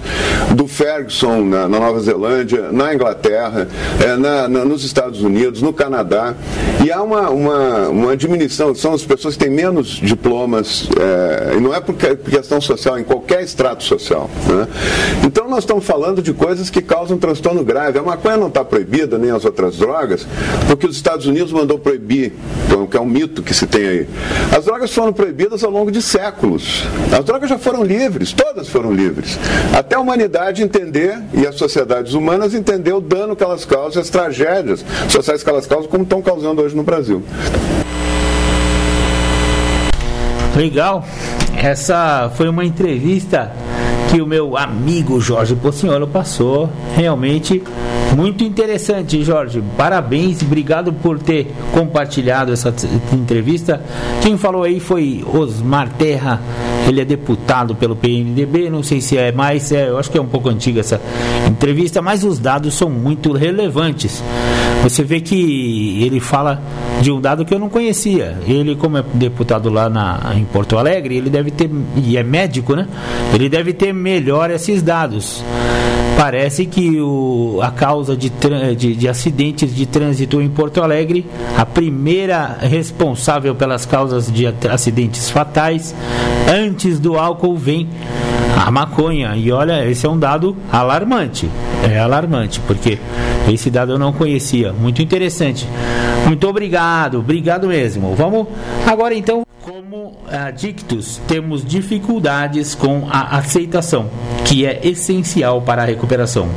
Do 0.56 0.68
Ferguson 0.68 1.42
na, 1.44 1.68
na 1.68 1.80
Nova 1.80 2.00
Zelândia, 2.00 2.72
na 2.72 2.94
Inglaterra, 2.94 3.68
é, 4.04 4.16
na, 4.16 4.48
na, 4.48 4.66
nos 4.66 4.84
Estados 4.84 5.22
Unidos, 5.22 5.62
no 5.62 5.74
Canadá. 5.74 6.36
E 6.84 6.92
há 6.92 7.02
uma, 7.02 7.30
uma, 7.30 7.81
uma 7.90 8.16
diminuição, 8.16 8.74
são 8.76 8.94
as 8.94 9.04
pessoas 9.04 9.36
que 9.36 9.46
têm 9.46 9.54
menos 9.54 9.88
diplomas, 9.88 10.88
é, 11.00 11.56
e 11.56 11.60
não 11.60 11.74
é 11.74 11.80
por 11.80 11.96
questão 11.96 12.60
social, 12.62 13.00
em 13.00 13.04
qualquer 13.04 13.44
extrato 13.44 13.84
social. 13.84 14.30
Né? 14.48 14.68
Então 15.26 15.50
nós 15.50 15.60
estamos 15.60 15.86
falando 15.86 16.22
de 16.22 16.34
coisas 16.34 16.70
que 16.70 16.82
causam 16.82 17.18
transtorno 17.18 17.64
grave. 17.64 18.00
A 18.00 18.04
maconha 18.04 18.38
não 18.38 18.48
está 18.48 18.64
proibida, 18.64 19.18
nem 19.18 19.32
as 19.32 19.46
outras 19.46 19.78
drogas, 19.78 20.28
porque 20.68 20.86
os 20.86 20.96
Estados 20.96 21.26
Unidos 21.26 21.52
mandou 21.52 21.78
proibir, 21.78 22.34
então, 22.66 22.88
que 22.88 22.98
é 22.98 23.02
um 23.02 23.06
mito 23.06 23.44
que 23.44 23.54
se 23.54 23.68
tem 23.68 23.88
aí. 23.88 24.08
As 24.56 24.66
drogas 24.66 24.94
foram 24.94 25.14
proibidas 25.14 25.64
ao 25.64 25.72
longo 25.72 25.92
de 25.92 26.02
séculos. 26.02 26.84
As 27.18 27.24
drogas 27.26 27.50
já 27.50 27.58
foram 27.58 27.84
livres, 27.84 28.34
todas 28.34 28.68
foram 28.68 28.94
livres. 28.94 29.38
Até 29.78 29.96
a 29.96 30.00
humanidade 30.00 30.64
entender, 30.64 31.22
e 31.34 31.46
as 31.46 31.56
sociedades 31.56 32.14
humanas 32.14 32.54
entender 32.54 32.94
o 32.94 33.02
dano 33.02 33.36
que 33.36 33.44
elas 33.44 33.66
causam, 33.66 34.02
as 34.02 34.10
tragédias 34.10 34.84
sociais 35.10 35.44
que 35.44 35.50
elas 35.50 35.68
causam, 35.68 35.90
como 35.90 36.04
estão 36.04 36.22
causando 36.22 36.62
hoje 36.62 36.76
no 36.76 36.84
Brasil. 36.84 37.24
Legal. 40.56 41.06
Essa 41.56 42.32
foi 42.36 42.50
uma 42.50 42.66
entrevista 42.66 43.52
que 44.10 44.22
o 44.22 44.28
meu 44.28 44.58
amigo 44.58 45.22
Jorge 45.22 45.56
Pocinholo 45.56 46.08
passou. 46.08 46.70
Realmente 46.96 47.64
muito 48.16 48.44
interessante, 48.44 49.24
Jorge. 49.24 49.64
Parabéns, 49.78 50.42
obrigado 50.42 50.92
por 50.92 51.18
ter 51.18 51.54
compartilhado 51.74 52.52
essa 52.52 52.74
entrevista. 53.14 53.82
Quem 54.22 54.38
falou 54.38 54.64
aí 54.64 54.80
foi 54.80 55.24
Osmar 55.34 55.90
Terra. 55.98 56.42
Ele 56.88 57.00
é 57.00 57.06
deputado 57.06 57.74
pelo 57.74 57.96
PMDB, 57.96 58.70
não 58.70 58.84
sei 58.84 59.00
se 59.00 59.18
é 59.18 59.32
mais, 59.32 59.72
é, 59.72 59.88
eu 59.88 59.98
acho 59.98 60.12
que 60.12 60.18
é 60.18 60.22
um 60.22 60.28
pouco 60.28 60.50
antiga 60.50 60.82
essa 60.82 61.00
entrevista, 61.48 62.02
mas 62.02 62.24
os 62.24 62.38
dados 62.38 62.74
são 62.74 62.90
muito 62.90 63.32
relevantes. 63.32 64.22
Você 64.84 65.04
vê 65.04 65.20
que 65.20 66.04
ele 66.04 66.20
fala 66.20 66.62
de 67.02 67.12
um 67.12 67.22
dado 67.22 67.46
que 67.46 67.54
eu 67.54 67.60
não 67.60 67.70
conhecia. 67.70 68.38
Ele, 68.48 68.76
como 68.76 68.98
é 68.98 69.04
deputado 69.14 69.70
lá 69.70 69.90
na, 69.90 70.34
em 70.36 70.44
Porto 70.46 70.78
Alegre, 70.78 71.16
ele 71.16 71.30
deve 71.30 71.52
ter, 71.52 71.70
e 71.96 72.18
é 72.18 72.24
médico, 72.24 72.76
né? 72.76 72.88
Ele 73.34 73.48
deve 73.48 73.74
ter 73.74 73.94
melhor 73.94 74.50
esses 74.50 74.82
dados. 74.82 75.44
Parece 76.22 76.68
que 76.68 77.02
o, 77.02 77.60
a 77.64 77.72
causa 77.72 78.16
de, 78.16 78.32
de, 78.78 78.96
de, 78.96 79.08
acidentes 79.08 79.74
de 79.74 79.88
trânsito 79.88 80.40
em 80.40 80.48
Porto 80.48 80.84
Alegre, 80.84 81.26
a 81.58 81.66
primeira 81.66 82.60
responsável 82.62 83.56
pelas 83.56 83.88
causas 83.88 84.32
de 84.32 84.46
acidentes 84.70 85.32
fatais, 85.32 85.96
antes 86.48 87.00
do 87.00 87.18
álcool, 87.18 87.58
vem 87.58 87.90
a 88.56 88.70
maconha. 88.70 89.36
E 89.36 89.52
olha, 89.52 89.84
esse 89.90 90.06
é 90.06 90.10
um 90.10 90.20
dado 90.20 90.56
alarmante. 90.72 91.50
É 91.92 91.98
alarmante, 91.98 92.60
porque 92.68 93.00
esse 93.52 93.72
dado 93.72 93.94
eu 93.94 93.98
não 93.98 94.14
conhecia. 94.14 94.72
Muito 94.72 95.02
interessante. 95.02 95.68
Muito 96.28 96.48
obrigado, 96.48 97.18
obrigado 97.18 97.68
mesmo. 97.68 98.14
Vamos 98.14 98.46
agora 98.86 99.16
então. 99.16 99.42
Como 99.92 100.14
adictos, 100.26 101.20
temos 101.28 101.66
dificuldades 101.66 102.74
com 102.74 103.10
a 103.12 103.36
aceitação, 103.36 104.10
que 104.46 104.66
é 104.66 104.80
essencial 104.88 105.62
para 105.64 105.82
a 105.82 105.86
recuperação. 105.86 106.48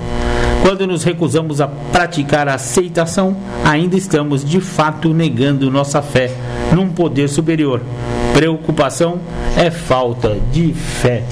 Quando 0.62 0.86
nos 0.86 1.02
recusamos 1.02 1.60
a 1.60 1.66
praticar 1.66 2.46
a 2.48 2.54
aceitação, 2.54 3.36
ainda 3.64 3.96
estamos 3.96 4.44
de 4.44 4.60
fato 4.60 5.12
negando 5.12 5.68
nossa 5.68 6.00
fé 6.00 6.30
num 6.72 6.88
poder 6.90 7.28
superior. 7.28 7.82
Preocupação 8.32 9.18
é 9.56 9.68
falta 9.68 10.38
de 10.52 10.72
fé. 10.72 11.24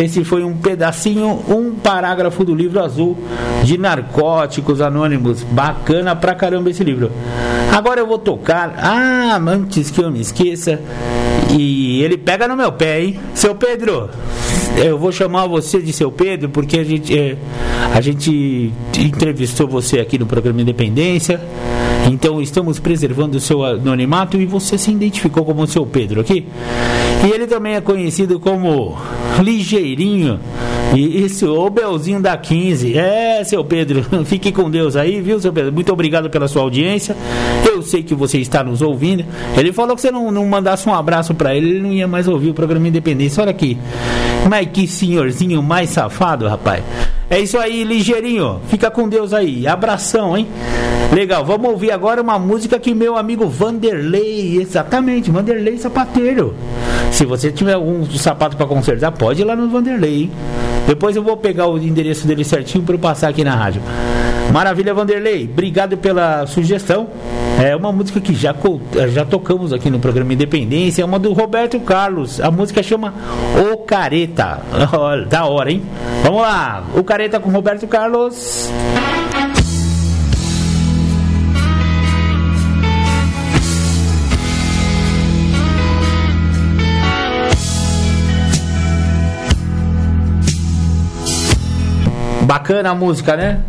Esse 0.00 0.24
foi 0.24 0.42
um 0.42 0.56
pedacinho, 0.56 1.42
um 1.48 1.72
parágrafo 1.72 2.44
do 2.44 2.54
livro 2.54 2.82
azul 2.82 3.16
de 3.62 3.76
Narcóticos 3.78 4.80
Anônimos. 4.80 5.42
Bacana 5.42 6.16
pra 6.16 6.34
caramba 6.34 6.70
esse 6.70 6.82
livro. 6.82 7.10
Agora 7.72 8.00
eu 8.00 8.06
vou 8.06 8.18
tocar. 8.18 8.74
Ah, 8.78 9.40
antes 9.46 9.90
que 9.90 10.02
eu 10.02 10.10
me 10.10 10.20
esqueça. 10.20 10.80
E 11.58 12.02
ele 12.02 12.16
pega 12.16 12.48
no 12.48 12.56
meu 12.56 12.72
pé, 12.72 13.02
hein? 13.02 13.20
Seu 13.34 13.54
Pedro, 13.54 14.08
eu 14.76 14.98
vou 14.98 15.12
chamar 15.12 15.46
você 15.46 15.80
de 15.80 15.92
seu 15.92 16.10
Pedro 16.10 16.48
porque 16.48 16.78
a 16.78 16.84
gente, 16.84 17.18
é, 17.18 17.36
a 17.94 18.00
gente 18.00 18.72
entrevistou 18.98 19.68
você 19.68 20.00
aqui 20.00 20.18
no 20.18 20.26
programa 20.26 20.62
Independência. 20.62 21.40
Então 22.10 22.40
estamos 22.40 22.78
preservando 22.78 23.36
o 23.38 23.40
seu 23.40 23.64
anonimato 23.64 24.40
e 24.40 24.46
você 24.46 24.76
se 24.76 24.90
identificou 24.90 25.44
como 25.44 25.66
seu 25.66 25.86
Pedro 25.86 26.20
aqui. 26.20 26.46
E 27.24 27.30
ele 27.30 27.46
também 27.46 27.74
é 27.74 27.80
conhecido 27.80 28.40
como 28.40 28.96
Ligeirinho. 29.40 30.40
E 30.94 31.24
isso, 31.24 31.50
o 31.50 31.70
Belzinho 31.70 32.20
da 32.20 32.36
15. 32.36 32.98
É, 32.98 33.42
seu 33.44 33.64
Pedro, 33.64 34.04
fique 34.26 34.52
com 34.52 34.70
Deus 34.70 34.96
aí, 34.96 35.20
viu, 35.20 35.40
seu 35.40 35.52
Pedro? 35.52 35.72
Muito 35.72 35.92
obrigado 35.92 36.28
pela 36.28 36.48
sua 36.48 36.62
audiência. 36.62 37.16
Eu 37.66 37.80
sei 37.82 38.02
que 38.02 38.14
você 38.14 38.38
está 38.38 38.62
nos 38.62 38.82
ouvindo. 38.82 39.24
Ele 39.56 39.72
falou 39.72 39.94
que 39.94 40.02
você 40.02 40.10
não, 40.10 40.30
não 40.30 40.46
mandasse 40.46 40.88
um 40.88 40.94
abraço 40.94 41.34
para 41.34 41.54
ele, 41.54 41.70
ele 41.70 41.80
não 41.80 41.92
ia 41.92 42.08
mais 42.08 42.28
ouvir 42.28 42.50
o 42.50 42.54
programa 42.54 42.88
Independência. 42.88 43.40
Olha 43.40 43.50
aqui. 43.50 43.78
Mas 44.48 44.68
que 44.72 44.86
senhorzinho 44.86 45.62
mais 45.62 45.90
safado, 45.90 46.48
rapaz. 46.48 46.82
É 47.30 47.40
isso 47.40 47.58
aí, 47.58 47.84
ligeirinho. 47.84 48.60
Fica 48.68 48.90
com 48.90 49.08
Deus 49.08 49.32
aí. 49.32 49.66
Abração, 49.66 50.36
hein? 50.36 50.48
Legal, 51.12 51.44
vamos 51.44 51.70
ouvir 51.70 51.90
agora 51.92 52.22
uma 52.22 52.38
música 52.38 52.78
que 52.78 52.94
meu 52.94 53.16
amigo 53.16 53.48
Vanderlei, 53.48 54.60
exatamente, 54.60 55.30
Vanderlei 55.30 55.78
Sapateiro. 55.78 56.54
Se 57.10 57.26
você 57.26 57.52
tiver 57.52 57.74
algum 57.74 58.04
sapato 58.12 58.56
para 58.56 58.66
consertar, 58.66 59.12
pode 59.12 59.42
ir 59.42 59.44
lá 59.44 59.54
no 59.54 59.68
Vanderlei, 59.68 60.22
hein? 60.22 60.30
Depois 60.86 61.14
eu 61.14 61.22
vou 61.22 61.36
pegar 61.36 61.68
o 61.68 61.78
endereço 61.78 62.26
dele 62.26 62.44
certinho 62.44 62.82
para 62.82 62.94
eu 62.94 62.98
passar 62.98 63.28
aqui 63.28 63.44
na 63.44 63.54
rádio. 63.54 63.82
Maravilha, 64.52 64.92
Vanderlei. 64.92 65.48
Obrigado 65.50 65.96
pela 65.96 66.46
sugestão. 66.46 67.08
É 67.58 67.74
uma 67.74 67.90
música 67.90 68.20
que 68.20 68.34
já, 68.34 68.54
já 69.08 69.24
tocamos 69.24 69.72
aqui 69.72 69.88
no 69.88 69.98
programa 69.98 70.34
Independência. 70.34 71.00
É 71.00 71.04
uma 71.06 71.18
do 71.18 71.32
Roberto 71.32 71.80
Carlos. 71.80 72.38
A 72.38 72.50
música 72.50 72.82
chama 72.82 73.14
O 73.72 73.78
Careta. 73.78 74.60
da 75.30 75.46
hora, 75.46 75.72
hein? 75.72 75.82
Vamos 76.22 76.42
lá. 76.42 76.84
O 76.94 77.02
Careta 77.02 77.40
com 77.40 77.48
Roberto 77.50 77.86
Carlos. 77.86 78.70
Bacana 92.42 92.90
a 92.90 92.94
música, 92.94 93.34
né? 93.34 93.62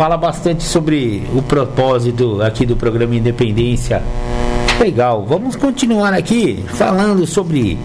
Fala 0.00 0.16
bastante 0.16 0.64
sobre 0.64 1.28
o 1.34 1.42
propósito 1.42 2.40
aqui 2.40 2.64
do 2.64 2.74
programa 2.74 3.14
Independência. 3.14 4.02
Legal, 4.80 5.26
vamos 5.26 5.56
continuar 5.56 6.14
aqui 6.14 6.64
falando 6.68 7.26
sobre 7.26 7.78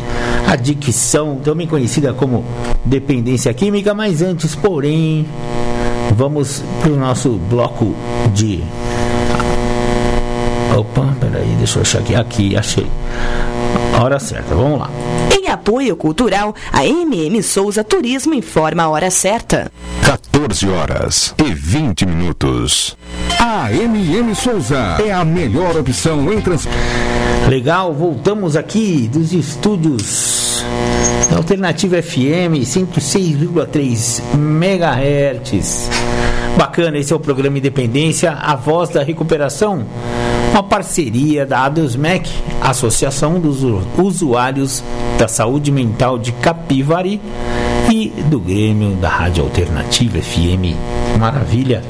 adicção, 0.47 1.41
também 1.43 1.67
conhecida 1.67 2.13
como 2.13 2.45
dependência 2.86 3.54
química, 3.54 3.93
mas 3.93 4.21
antes, 4.21 4.56
porém, 4.56 5.25
vamos 6.15 6.63
para 6.82 6.93
o 6.93 6.95
nosso 6.95 7.32
bloco 7.49 7.93
de 8.34 8.63
Opa, 10.73 11.13
peraí, 11.19 11.54
deixa 11.58 11.80
eu 11.80 11.82
achar 11.82 11.99
aqui. 11.99 12.15
Aqui, 12.15 12.56
achei. 12.56 12.88
A 13.93 14.01
hora 14.01 14.19
certa, 14.19 14.56
vamos 14.56 14.80
lá. 14.80 14.89
Apoio 15.65 15.95
cultural, 15.95 16.54
a 16.71 16.86
MM 16.86 17.41
Souza 17.41 17.84
Turismo 17.84 18.36
informa 18.36 18.84
a 18.84 18.89
hora 18.89 19.10
certa. 19.10 19.71
14 20.06 20.69
horas 20.69 21.34
e 21.43 21.51
20 21.51 22.06
minutos. 22.06 22.95
A 23.39 23.73
MM 23.73 24.36
Souza 24.36 24.97
é 25.04 25.12
a 25.12 25.25
melhor 25.25 25.75
opção 25.75 26.32
em 26.32 26.39
transporte. 26.39 26.78
Legal, 27.49 27.95
voltamos 27.95 28.56
aqui 28.56 29.10
dos 29.12 29.34
estúdios 29.34 30.63
da 31.32 31.38
Alternativa 31.38 31.99
FM 31.99 32.62
106,3 32.62 34.21
MHz. 34.36 35.89
Bacana, 36.60 36.99
esse 36.99 37.12
é 37.12 37.15
o 37.15 37.19
programa 37.19 37.58
Independência, 37.58 38.34
a 38.34 38.56
voz 38.56 38.89
da 38.89 39.01
recuperação 39.01 39.84
uma 40.55 40.63
parceria 40.63 41.45
da 41.45 41.65
ADUSMEC, 41.65 42.31
Associação 42.61 43.41
dos 43.41 43.57
Usuários 43.97 44.81
da 45.19 45.27
Saúde 45.27 45.69
Mental 45.69 46.17
de 46.17 46.31
Capivari, 46.31 47.19
e 47.91 48.07
do 48.29 48.39
Grêmio 48.39 48.95
da 48.95 49.09
Rádio 49.09 49.43
Alternativa 49.43 50.17
FM. 50.17 50.73
Maravilha! 51.19 51.83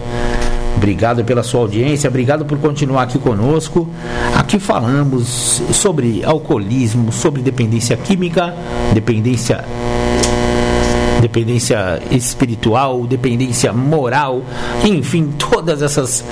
Obrigado 0.77 1.23
pela 1.23 1.43
sua 1.43 1.61
audiência, 1.61 2.09
obrigado 2.09 2.43
por 2.43 2.57
continuar 2.57 3.03
aqui 3.03 3.19
conosco. 3.19 3.87
Aqui 4.35 4.57
falamos 4.57 5.61
sobre 5.71 6.25
alcoolismo, 6.25 7.11
sobre 7.11 7.43
dependência 7.43 7.95
química, 7.95 8.51
dependência 8.95 9.63
dependência 11.21 12.01
espiritual, 12.09 13.05
dependência 13.05 13.71
moral, 13.71 14.43
enfim, 14.83 15.31
todas 15.37 15.81
essas 15.81 16.25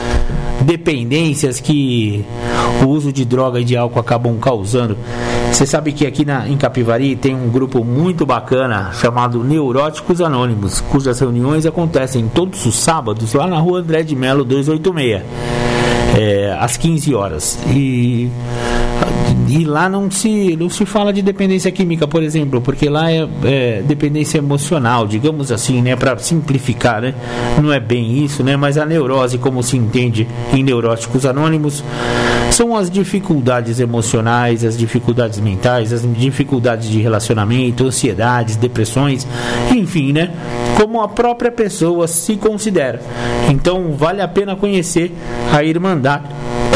dependências 0.61 1.59
que 1.59 2.23
o 2.83 2.87
uso 2.87 3.11
de 3.11 3.25
droga 3.25 3.59
e 3.59 3.63
de 3.63 3.75
álcool 3.75 3.99
acabam 3.99 4.37
causando. 4.37 4.97
Você 5.51 5.65
sabe 5.65 5.91
que 5.91 6.05
aqui 6.05 6.25
na, 6.25 6.47
em 6.47 6.57
Capivari 6.57 7.15
tem 7.15 7.35
um 7.35 7.49
grupo 7.49 7.83
muito 7.83 8.25
bacana 8.25 8.91
chamado 8.93 9.43
Neuróticos 9.43 10.19
Anônimos, 10.19 10.81
cujas 10.81 11.19
reuniões 11.19 11.65
acontecem 11.65 12.27
todos 12.27 12.65
os 12.65 12.75
sábados 12.75 13.33
lá 13.33 13.45
na 13.45 13.59
rua 13.59 13.79
André 13.79 14.03
de 14.03 14.15
Melo 14.15 14.43
286, 14.43 15.21
é, 16.17 16.57
às 16.59 16.75
15 16.77 17.13
horas. 17.13 17.59
E 17.67 18.31
e 19.53 19.65
lá 19.65 19.87
não 19.87 20.09
se, 20.09 20.57
não 20.57 20.67
se 20.67 20.83
fala 20.83 21.13
de 21.13 21.21
dependência 21.21 21.71
química, 21.71 22.07
por 22.07 22.23
exemplo, 22.23 22.59
porque 22.59 22.89
lá 22.89 23.11
é, 23.11 23.27
é 23.43 23.83
dependência 23.85 24.39
emocional, 24.39 25.05
digamos 25.05 25.51
assim, 25.51 25.79
né, 25.79 25.95
para 25.95 26.17
simplificar, 26.17 27.03
né? 27.03 27.13
Não 27.61 27.71
é 27.71 27.79
bem 27.79 28.23
isso, 28.23 28.43
né? 28.43 28.57
Mas 28.57 28.79
a 28.79 28.85
neurose, 28.85 29.37
como 29.37 29.61
se 29.61 29.77
entende 29.77 30.27
em 30.51 30.63
neuróticos 30.63 31.23
anônimos, 31.23 31.83
são 32.53 32.77
as 32.77 32.89
dificuldades 32.89 33.79
emocionais, 33.79 34.63
as 34.63 34.77
dificuldades 34.77 35.39
mentais, 35.39 35.91
as 35.91 36.01
dificuldades 36.15 36.87
de 36.87 37.01
relacionamento, 37.01 37.83
ansiedades, 37.83 38.55
depressões, 38.55 39.27
enfim, 39.71 40.13
né? 40.13 40.31
Como 40.77 41.01
a 41.01 41.07
própria 41.07 41.51
pessoa 41.51 42.07
se 42.07 42.35
considera. 42.35 43.01
Então, 43.49 43.93
vale 43.93 44.21
a 44.21 44.27
pena 44.27 44.55
conhecer 44.55 45.11
a 45.51 45.63
Irmandade 45.63 46.25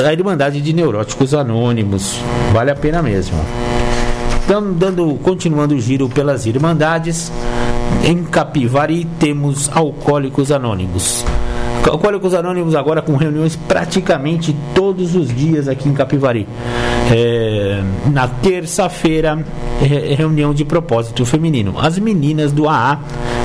a 0.04 0.14
Irmandade 0.14 0.62
de 0.62 0.74
Neuróticos 0.74 1.34
Anônimos. 1.34 2.20
Vale 2.54 2.70
a 2.70 2.76
pena 2.76 3.02
mesmo. 3.02 3.38
Então, 4.46 4.74
dando, 4.74 5.16
continuando 5.24 5.76
o 5.76 5.80
giro 5.80 6.08
pelas 6.08 6.46
Irmandades, 6.46 7.32
em 8.04 8.24
Capivari 8.24 9.06
temos 9.20 9.70
Alcoólicos 9.74 10.52
Anônimos. 10.52 11.26
Alcoólicos 11.90 12.34
Anônimos 12.34 12.76
agora 12.76 13.02
com 13.02 13.16
reuniões 13.16 13.56
praticamente 13.56 14.56
todos 14.76 15.16
os 15.16 15.34
dias 15.34 15.68
aqui 15.68 15.88
em 15.88 15.94
Capivari. 15.94 16.48
É, 17.10 17.82
na 18.12 18.28
terça-feira, 18.28 19.46
é, 19.82 20.14
reunião 20.14 20.54
de 20.54 20.66
propósito 20.66 21.26
feminino. 21.26 21.76
As 21.80 21.98
meninas 21.98 22.52
do 22.52 22.68
AA 22.68 23.00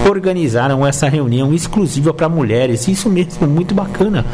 organizaram 0.08 0.84
essa 0.86 1.08
reunião 1.08 1.52
exclusiva 1.54 2.12
para 2.12 2.28
mulheres. 2.28 2.88
Isso 2.88 3.08
mesmo, 3.08 3.46
muito 3.46 3.74
bacana. 3.74 4.24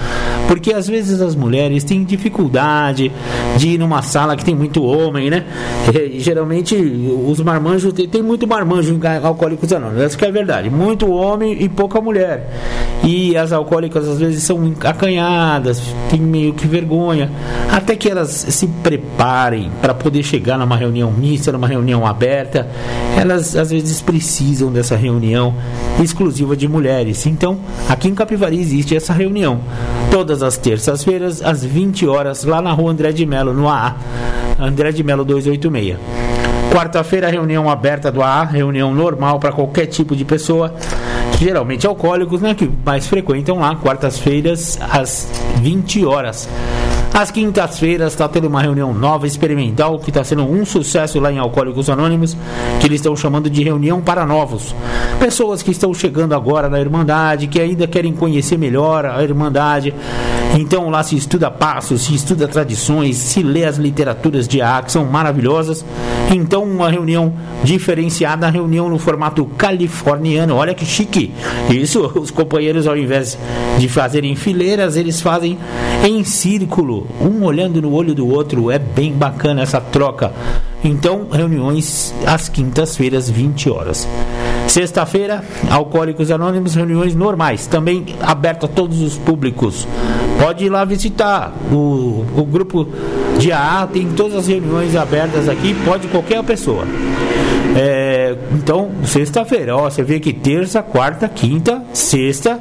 Porque 0.47 0.73
às 0.73 0.89
vezes 0.89 1.21
as 1.21 1.35
mulheres 1.35 1.85
têm 1.85 2.05
dificuldade 2.05 3.13
de 3.57 3.69
ir 3.69 3.79
numa 3.79 4.01
sala 4.01 4.37
que 4.37 4.45
tem 4.45 4.55
muito 4.55 4.83
homem, 4.83 5.29
né? 5.29 5.45
E, 5.93 6.21
geralmente 6.21 6.75
os 6.75 7.41
marmanjos 7.41 7.93
tem, 7.93 8.09
tem 8.09 8.23
muito 8.23 8.47
marmanjo 8.47 8.95
em 8.95 9.01
alcoólicos 9.23 9.73
anônimos. 9.73 10.03
Isso 10.05 10.19
que 10.19 10.25
é 10.25 10.33
verdade. 10.33 10.71
Muito 10.71 11.11
homem 11.11 11.57
e 11.61 11.69
pouca 11.69 12.01
mulher. 12.01 12.49
E 13.05 13.37
as 13.37 13.53
alcoólicas 13.53 13.98
às 14.07 14.19
vezes 14.19 14.43
são 14.43 14.61
acanhadas, 14.85 15.81
têm 16.11 16.21
meio 16.21 16.53
que 16.53 16.67
vergonha, 16.67 17.31
até 17.73 17.97
que 17.97 18.09
elas 18.09 18.29
se 18.31 18.67
preparem 18.67 19.71
para 19.81 19.95
poder 19.95 20.23
chegar 20.23 20.59
numa 20.59 20.77
reunião 20.77 21.11
mista, 21.11 21.51
numa 21.51 21.67
reunião 21.67 22.07
aberta. 22.07 22.69
Elas 23.17 23.57
às 23.57 23.71
vezes 23.71 24.01
precisam 24.01 24.71
dessa 24.71 24.95
reunião 24.95 25.55
exclusiva 26.03 26.57
de 26.57 26.69
mulheres. 26.69 27.27
Então, 27.27 27.59
aqui 27.89 28.09
em 28.09 28.15
Capivari 28.15 28.61
existe 28.61 28.95
essa 28.95 29.13
reunião. 29.13 29.61
Todas 30.11 30.43
as 30.43 30.57
terças-feiras, 30.57 31.43
às 31.43 31.65
20 31.65 32.07
horas, 32.07 32.45
lá 32.45 32.61
na 32.61 32.73
rua 32.73 32.93
André 32.93 33.13
de 33.13 33.25
Melo, 33.25 33.53
no 33.53 33.69
AA. 33.69 33.97
André 34.59 34.93
de 34.93 35.03
Melo 35.03 35.25
286. 35.25 35.97
Quarta-feira, 36.73 37.31
reunião 37.31 37.71
aberta 37.71 38.13
do 38.13 38.23
AA, 38.23 38.45
reunião 38.45 38.93
normal 38.95 39.39
para 39.39 39.53
qualquer 39.53 39.87
tipo 39.87 40.15
de 40.15 40.25
pessoa, 40.25 40.75
geralmente 41.39 41.87
alcoólicos, 41.87 42.41
né, 42.41 42.55
que 42.55 42.69
mais 42.85 43.07
frequentam 43.07 43.61
lá, 43.61 43.77
quartas-feiras, 43.77 44.79
às 44.81 45.29
20 45.61 46.05
horas. 46.05 46.49
Às 47.15 47.31
quintas-feiras 47.31 48.13
está 48.13 48.29
tendo 48.29 48.47
uma 48.47 48.61
reunião 48.61 48.95
nova 48.95 49.27
experimental 49.27 49.99
que 49.99 50.11
está 50.11 50.23
sendo 50.23 50.45
um 50.45 50.65
sucesso 50.65 51.19
lá 51.19 51.33
em 51.33 51.39
Alcoólicos 51.39 51.91
Anônimos, 51.91 52.37
que 52.79 52.87
eles 52.87 53.01
estão 53.01 53.17
chamando 53.17 53.51
de 53.51 53.65
reunião 53.65 54.01
para 54.01 54.25
novos. 54.25 54.75
Pessoas 55.19 55.63
que 55.63 55.73
estão 55.73 55.93
chegando 55.93 56.35
agora 56.35 56.69
na 56.69 56.79
Irmandade, 56.79 57.49
que 57.49 57.61
ainda 57.61 57.89
querem 57.89 58.13
conhecer 58.13 58.57
melhor 58.57 59.05
a 59.05 59.21
Irmandade. 59.23 59.93
Então 60.57 60.91
lá 60.91 61.03
se 61.03 61.17
estuda 61.17 61.51
passos, 61.51 62.03
se 62.03 62.15
estuda 62.15 62.47
tradições, 62.47 63.17
se 63.17 63.43
lê 63.43 63.65
as 63.65 63.79
literaturas 63.79 64.47
de 64.47 64.61
AA, 64.61 64.83
que 64.83 64.93
são 64.93 65.05
maravilhosas. 65.05 65.85
Então 66.31 66.63
uma 66.63 66.91
reunião 66.91 67.33
diferenciada, 67.65 68.51
reunião 68.51 68.89
no 68.89 68.99
formato 68.99 69.45
californiano. 69.57 70.57
Olha 70.57 70.75
que 70.75 70.85
chique! 70.85 71.33
Isso, 71.71 72.01
os 72.21 72.31
companheiros, 72.31 72.87
ao 72.87 72.97
invés 72.97 73.39
de 73.79 73.89
fazerem 73.89 74.35
fileiras, 74.35 74.97
eles 74.97 75.21
fazem 75.21 75.59
em 76.05 76.23
círculo 76.25 77.07
um 77.21 77.45
olhando 77.45 77.81
no 77.81 77.93
olho 77.93 78.15
do 78.15 78.29
outro, 78.29 78.71
é 78.71 78.79
bem 78.79 79.13
bacana 79.13 79.63
essa 79.63 79.81
troca. 79.81 80.33
Então, 80.85 81.27
reuniões 81.31 82.15
às 82.25 82.49
quintas-feiras, 82.49 83.29
20 83.29 83.69
horas. 83.71 84.07
Sexta-feira, 84.69 85.43
Alcoólicos 85.71 86.31
Anônimos, 86.31 86.75
reuniões 86.75 87.15
normais, 87.15 87.67
também 87.67 88.05
aberto 88.21 88.67
a 88.67 88.69
todos 88.69 89.01
os 89.01 89.17
públicos. 89.17 89.89
Pode 90.39 90.67
ir 90.67 90.69
lá 90.69 90.85
visitar. 90.85 91.53
O, 91.73 92.25
o 92.37 92.45
grupo 92.45 92.87
de 93.39 93.53
AA 93.53 93.87
tem 93.87 94.09
todas 94.09 94.37
as 94.37 94.47
reuniões 94.49 94.97
abertas 94.97 95.49
aqui, 95.49 95.75
pode 95.85 96.09
qualquer 96.09 96.43
pessoa. 96.43 96.85
É, 97.77 98.37
então, 98.53 98.91
sexta-feira, 99.05 99.77
ó, 99.77 99.89
você 99.89 100.03
vê 100.03 100.19
que 100.19 100.33
terça, 100.33 100.83
quarta, 100.83 101.29
quinta, 101.29 101.83
sexta 101.93 102.61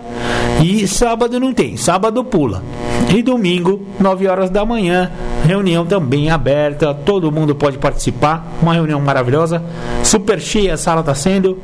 e 0.63 0.87
sábado 0.87 1.39
não 1.39 1.53
tem. 1.53 1.75
Sábado 1.77 2.23
pula. 2.23 2.61
E 3.09 3.23
domingo, 3.23 3.87
9 3.99 4.27
horas 4.27 4.49
da 4.49 4.65
manhã, 4.65 5.11
reunião 5.45 5.85
também 5.85 6.29
aberta, 6.29 6.93
todo 6.93 7.31
mundo 7.31 7.55
pode 7.55 7.77
participar. 7.77 8.45
Uma 8.61 8.73
reunião 8.73 8.99
maravilhosa, 8.99 9.63
super 10.03 10.39
cheia 10.39 10.73
a 10.73 10.77
sala 10.77 10.99
está 10.99 11.15
sendo. 11.15 11.57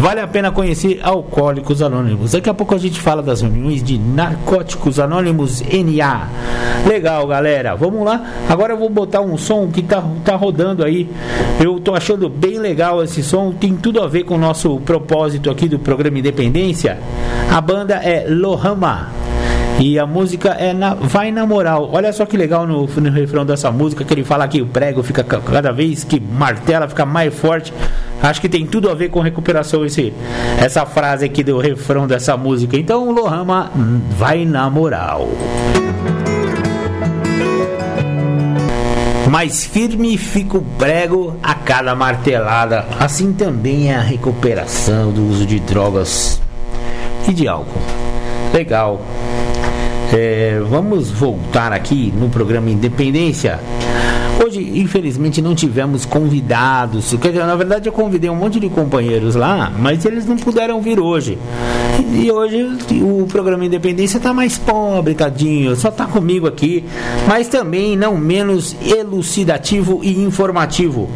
Vale 0.00 0.20
a 0.20 0.26
pena 0.26 0.50
conhecer 0.50 1.00
Alcoólicos 1.02 1.80
Anônimos. 1.80 2.32
Daqui 2.32 2.50
a 2.50 2.54
pouco 2.54 2.74
a 2.74 2.78
gente 2.78 3.00
fala 3.00 3.22
das 3.22 3.40
reuniões 3.40 3.82
de 3.82 3.98
Narcóticos 3.98 4.98
Anônimos 4.98 5.62
NA. 5.62 6.28
Legal, 6.86 7.26
galera. 7.26 7.74
Vamos 7.74 8.04
lá. 8.04 8.22
Agora 8.48 8.74
eu 8.74 8.78
vou 8.78 8.90
botar 8.90 9.20
um 9.20 9.38
som 9.38 9.68
que 9.68 9.82
tá, 9.82 10.02
tá 10.24 10.36
rodando 10.36 10.84
aí. 10.84 11.08
Eu 11.58 11.80
tô 11.80 11.94
achando 11.94 12.28
bem 12.28 12.58
legal 12.58 13.02
esse 13.02 13.22
som. 13.22 13.52
Tem 13.52 13.74
tudo 13.76 14.02
a 14.02 14.06
ver 14.06 14.24
com 14.24 14.34
o 14.34 14.38
nosso 14.38 14.78
propósito 14.80 15.50
aqui 15.50 15.68
do 15.68 15.78
programa 15.78 16.18
Independência. 16.18 16.98
A 17.50 17.60
banda 17.60 17.94
é 17.94 18.26
Lohama. 18.28 19.08
E 19.78 19.98
a 19.98 20.06
música 20.06 20.50
é 20.50 20.72
na, 20.72 20.94
Vai 20.94 21.32
na 21.32 21.44
Moral. 21.44 21.90
Olha 21.92 22.12
só 22.12 22.24
que 22.24 22.36
legal 22.36 22.66
no, 22.66 22.86
no 22.86 23.10
refrão 23.10 23.44
dessa 23.44 23.72
música 23.72 24.04
que 24.04 24.14
ele 24.14 24.22
fala 24.22 24.46
que 24.46 24.62
o 24.62 24.66
prego 24.66 25.02
fica 25.02 25.24
cada 25.24 25.72
vez 25.72 26.04
que 26.04 26.20
martela 26.20 26.88
fica 26.88 27.04
mais 27.04 27.34
forte. 27.34 27.72
Acho 28.24 28.40
que 28.40 28.48
tem 28.48 28.66
tudo 28.66 28.88
a 28.88 28.94
ver 28.94 29.10
com 29.10 29.20
recuperação 29.20 29.84
esse, 29.84 30.10
essa 30.58 30.86
frase 30.86 31.26
aqui 31.26 31.42
do 31.44 31.58
refrão 31.58 32.06
dessa 32.06 32.38
música. 32.38 32.74
Então, 32.74 33.10
Lohama, 33.10 33.70
vai 34.16 34.46
na 34.46 34.70
moral. 34.70 35.28
Mais 39.30 39.66
firme 39.66 40.16
fica 40.16 40.56
o 40.56 40.62
prego 40.78 41.36
a 41.42 41.54
cada 41.54 41.94
martelada. 41.94 42.86
Assim 42.98 43.34
também 43.34 43.92
é 43.92 43.96
a 43.96 44.00
recuperação 44.00 45.12
do 45.12 45.28
uso 45.28 45.44
de 45.44 45.60
drogas 45.60 46.40
e 47.28 47.32
de 47.34 47.46
álcool. 47.46 47.82
Legal. 48.54 49.02
É, 50.14 50.62
vamos 50.66 51.10
voltar 51.10 51.74
aqui 51.74 52.10
no 52.18 52.30
programa 52.30 52.70
Independência. 52.70 53.60
Hoje, 54.42 54.60
infelizmente, 54.78 55.40
não 55.40 55.54
tivemos 55.54 56.04
convidados. 56.04 57.14
Na 57.46 57.56
verdade, 57.56 57.88
eu 57.88 57.92
convidei 57.92 58.28
um 58.28 58.34
monte 58.34 58.58
de 58.58 58.68
companheiros 58.68 59.34
lá, 59.34 59.72
mas 59.78 60.04
eles 60.04 60.26
não 60.26 60.36
puderam 60.36 60.80
vir 60.80 60.98
hoje. 61.00 61.38
E 62.12 62.30
hoje 62.30 62.64
o 63.02 63.26
programa 63.26 63.64
Independência 63.64 64.18
está 64.18 64.32
mais 64.32 64.58
pobre, 64.58 65.14
tadinho. 65.14 65.76
Só 65.76 65.88
está 65.88 66.06
comigo 66.06 66.46
aqui, 66.46 66.84
mas 67.26 67.48
também 67.48 67.96
não 67.96 68.16
menos 68.16 68.76
elucidativo 68.82 70.00
e 70.02 70.22
informativo. 70.22 71.08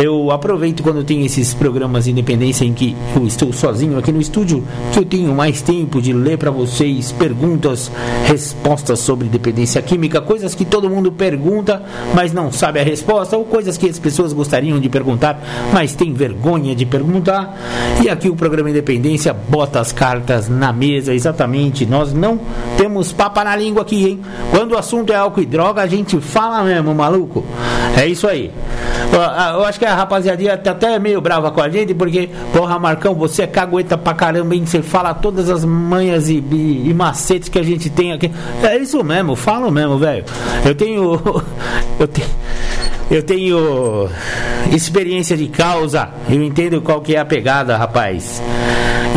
Eu 0.00 0.30
aproveito 0.30 0.82
quando 0.82 1.04
tem 1.04 1.24
esses 1.24 1.52
programas 1.54 2.04
de 2.04 2.10
independência 2.10 2.64
em 2.64 2.72
que 2.72 2.96
eu 3.14 3.26
estou 3.26 3.52
sozinho 3.52 3.98
aqui 3.98 4.10
no 4.10 4.20
estúdio, 4.20 4.64
que 4.92 4.98
eu 4.98 5.04
tenho 5.04 5.34
mais 5.34 5.60
tempo 5.60 6.00
de 6.00 6.12
ler 6.12 6.38
para 6.38 6.50
vocês 6.50 7.12
perguntas, 7.12 7.90
respostas 8.26 9.00
sobre 9.00 9.28
dependência 9.28 9.80
química, 9.82 10.20
coisas 10.20 10.54
que 10.54 10.64
todo 10.64 10.88
mundo 10.88 11.12
pergunta, 11.12 11.82
mas 12.14 12.32
não 12.32 12.50
sabe 12.50 12.80
a 12.80 12.82
resposta, 12.82 13.36
ou 13.36 13.44
coisas 13.44 13.76
que 13.76 13.88
as 13.88 13.98
pessoas 13.98 14.32
gostariam 14.32 14.80
de 14.80 14.88
perguntar, 14.88 15.40
mas 15.72 15.94
tem 15.94 16.12
vergonha 16.12 16.74
de 16.74 16.86
perguntar. 16.86 17.56
E 18.02 18.08
aqui 18.08 18.28
o 18.28 18.34
programa 18.34 18.70
Independência 18.70 19.32
bota 19.32 19.78
as 19.78 19.92
cartas 19.92 20.48
na 20.48 20.72
mesa, 20.72 21.14
exatamente. 21.14 21.86
Nós 21.86 22.12
não 22.12 22.40
temos 22.76 23.12
papa 23.12 23.44
na 23.44 23.54
língua 23.54 23.82
aqui, 23.82 24.08
hein? 24.08 24.20
Quando 24.50 24.72
o 24.72 24.78
assunto 24.78 25.12
é 25.12 25.16
álcool 25.16 25.42
e 25.42 25.46
droga, 25.46 25.82
a 25.82 25.86
gente 25.86 26.18
fala 26.20 26.64
mesmo, 26.64 26.94
maluco. 26.94 27.44
É 27.96 28.06
isso 28.06 28.26
aí. 28.26 28.50
Eu 29.12 29.64
acho 29.64 29.78
que 29.78 29.81
a 29.84 29.94
rapaziada 29.94 30.56
tá 30.58 30.72
até 30.72 30.98
meio 30.98 31.20
brava 31.20 31.50
com 31.50 31.60
a 31.60 31.68
gente, 31.68 31.94
porque, 31.94 32.28
porra, 32.52 32.78
Marcão, 32.78 33.14
você 33.14 33.42
é 33.42 33.46
cagueta 33.46 33.96
pra 33.96 34.14
caramba, 34.14 34.54
hein? 34.54 34.64
Você 34.64 34.82
fala 34.82 35.14
todas 35.14 35.48
as 35.50 35.64
manhas 35.64 36.28
e, 36.28 36.44
e, 36.50 36.88
e 36.88 36.94
macetes 36.94 37.48
que 37.48 37.58
a 37.58 37.62
gente 37.62 37.90
tem 37.90 38.12
aqui. 38.12 38.30
É 38.62 38.76
isso 38.76 39.02
mesmo, 39.02 39.36
falo 39.36 39.70
mesmo, 39.70 39.98
velho. 39.98 40.24
Eu 40.64 40.74
tenho. 40.74 41.20
Eu 41.98 42.08
tenho. 42.08 42.28
Eu 43.10 43.22
tenho 43.22 44.08
experiência 44.72 45.36
de 45.36 45.46
causa, 45.46 46.08
eu 46.30 46.42
entendo 46.42 46.80
qual 46.80 47.02
que 47.02 47.14
é 47.14 47.18
a 47.18 47.24
pegada, 47.26 47.76
rapaz. 47.76 48.40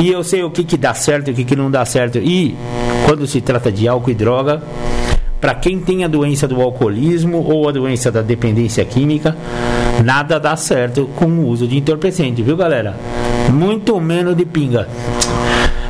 E 0.01 0.11
eu 0.11 0.21
sei 0.21 0.43
o 0.43 0.51
que, 0.51 0.65
que 0.65 0.75
dá 0.75 0.93
certo 0.93 1.29
e 1.29 1.31
o 1.31 1.33
que, 1.33 1.45
que 1.45 1.55
não 1.55 1.71
dá 1.71 1.85
certo. 1.85 2.17
E 2.17 2.57
quando 3.05 3.25
se 3.25 3.39
trata 3.39 3.71
de 3.71 3.87
álcool 3.87 4.11
e 4.11 4.13
droga, 4.13 4.61
para 5.45 5.53
quem 5.53 5.79
tem 5.79 6.03
a 6.03 6.07
doença 6.07 6.47
do 6.47 6.59
alcoolismo 6.59 7.45
ou 7.47 7.69
a 7.69 7.71
doença 7.71 8.11
da 8.11 8.23
dependência 8.23 8.83
química, 8.83 9.37
nada 10.03 10.39
dá 10.39 10.55
certo 10.55 11.07
com 11.15 11.27
o 11.27 11.47
uso 11.47 11.67
de 11.67 11.77
entorpecente, 11.77 12.41
viu 12.41 12.57
galera? 12.57 12.95
Muito 13.53 14.01
menos 14.01 14.35
de 14.35 14.43
pinga. 14.43 14.87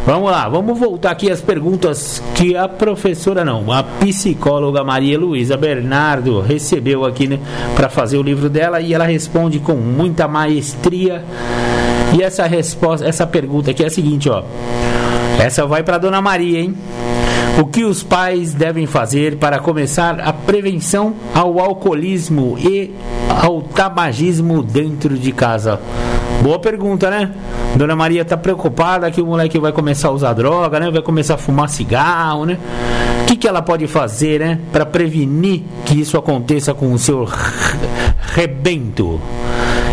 Vamos 0.06 0.30
lá, 0.30 0.50
vamos 0.50 0.78
voltar 0.78 1.12
aqui 1.12 1.32
às 1.32 1.40
perguntas 1.40 2.22
que 2.34 2.54
a 2.58 2.68
professora, 2.68 3.46
não, 3.46 3.72
a 3.72 3.82
psicóloga 3.82 4.84
Maria 4.84 5.18
Luísa 5.18 5.56
Bernardo 5.56 6.42
recebeu 6.42 7.06
aqui 7.06 7.26
né, 7.26 7.40
para 7.78 7.88
fazer 7.88 8.18
o 8.18 8.24
livro 8.24 8.50
dela 8.50 8.82
e 8.82 8.94
ela 8.94 9.06
responde 9.06 9.60
com 9.60 9.76
muita 9.76 10.28
maestria. 10.28 11.24
E 12.14 12.22
essa 12.22 12.46
resposta, 12.46 13.08
essa 13.08 13.26
pergunta 13.26 13.72
aqui 13.72 13.84
é 13.84 13.88
a 13.88 13.90
seguinte, 13.90 14.30
ó. 14.30 14.44
Essa 15.40 15.66
vai 15.66 15.82
para 15.82 15.98
dona 15.98 16.22
Maria, 16.22 16.60
hein? 16.60 16.76
O 17.58 17.66
que 17.66 17.86
os 17.86 18.04
pais 18.04 18.54
devem 18.54 18.86
fazer 18.86 19.38
para 19.38 19.60
começar 19.60 20.20
a 20.20 20.34
prevenção 20.34 21.16
ao 21.34 21.58
alcoolismo 21.58 22.58
e 22.60 22.94
ao 23.30 23.62
tabagismo 23.62 24.62
dentro 24.62 25.18
de 25.18 25.32
casa? 25.32 25.80
Boa 26.44 26.60
pergunta, 26.60 27.10
né? 27.10 27.32
Dona 27.78 27.96
Maria 27.96 28.24
está 28.24 28.36
preocupada 28.36 29.10
que 29.10 29.22
o 29.22 29.26
moleque 29.26 29.58
vai 29.58 29.72
começar 29.72 30.10
a 30.10 30.12
usar 30.12 30.34
droga, 30.34 30.82
né? 30.82 30.92
Vai 30.92 31.02
começar 31.02 31.36
a 31.36 31.38
fumar 31.38 31.70
cigarro, 31.70 32.46
né? 32.46 32.58
O 33.22 33.26
que, 33.26 33.38
que 33.38 33.48
ela 33.48 33.62
pode 33.62 33.88
fazer, 33.88 34.42
né? 34.42 34.60
Para 34.74 34.86
prevenir 34.86 35.64
que 35.86 36.00
isso 36.00 36.18
aconteça 36.18 36.74
com 36.74 36.92
o 36.92 37.00
seu 37.00 37.26
rebento? 38.34 39.22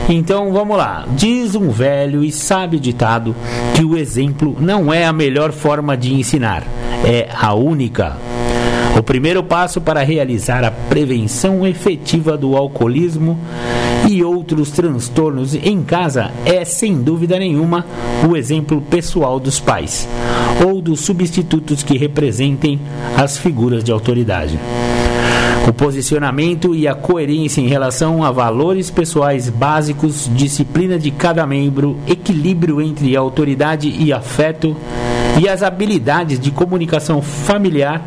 Então 0.09 0.53
vamos 0.53 0.77
lá. 0.77 1.07
Diz 1.17 1.55
um 1.55 1.71
velho 1.71 2.25
e 2.25 2.33
sábio 2.33 2.79
ditado 2.79 3.35
que 3.75 3.85
o 3.85 3.97
exemplo 3.97 4.57
não 4.59 4.93
é 4.93 5.05
a 5.05 5.13
melhor 5.13 5.53
forma 5.53 5.97
de 5.97 6.15
ensinar, 6.15 6.65
é 7.05 7.29
a 7.33 7.55
única. 7.55 8.17
O 8.99 9.03
primeiro 9.03 9.43
passo 9.43 9.81
para 9.81 10.03
realizar 10.03 10.65
a 10.65 10.71
prevenção 10.71 11.67
efetiva 11.67 12.37
do 12.37 12.55
alcoolismo 12.57 13.39
e 14.09 14.23
outros 14.23 14.71
transtornos 14.71 15.55
em 15.55 15.83
casa 15.83 16.31
é, 16.45 16.63
sem 16.65 17.03
dúvida 17.03 17.39
nenhuma, 17.39 17.87
o 18.29 18.37
exemplo 18.37 18.83
pessoal 18.83 19.41
dos 19.41 19.59
pais 19.59 20.07
ou 20.67 20.83
dos 20.83 21.01
substitutos 21.01 21.83
que 21.83 21.97
representem 21.97 22.79
as 23.17 23.39
figuras 23.39 23.83
de 23.83 23.91
autoridade. 23.91 24.59
O 25.69 25.73
posicionamento 25.73 26.75
e 26.75 26.89
a 26.89 26.95
coerência 26.95 27.61
em 27.61 27.69
relação 27.69 28.25
a 28.25 28.31
valores 28.31 28.91
pessoais 28.91 29.49
básicos, 29.49 30.29
disciplina 30.35 30.99
de 30.99 31.11
cada 31.11 31.47
membro, 31.47 31.97
equilíbrio 32.07 32.81
entre 32.83 33.17
autoridade 33.17 33.89
e 33.89 34.13
afeto 34.13 34.77
e 35.41 35.49
as 35.49 35.63
habilidades 35.63 36.39
de 36.39 36.51
comunicação 36.51 37.23
familiar 37.23 38.05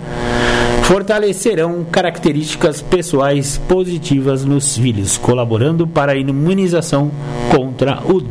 fortalecerão 0.83 1.83
características 1.83 2.81
pessoais 2.81 3.57
positivas 3.67 4.45
nos 4.45 4.77
filhos, 4.77 5.17
colaborando 5.17 5.87
para 5.87 6.11
a 6.11 6.15
imunização 6.15 7.09
contra 7.49 8.01
o 8.03 8.21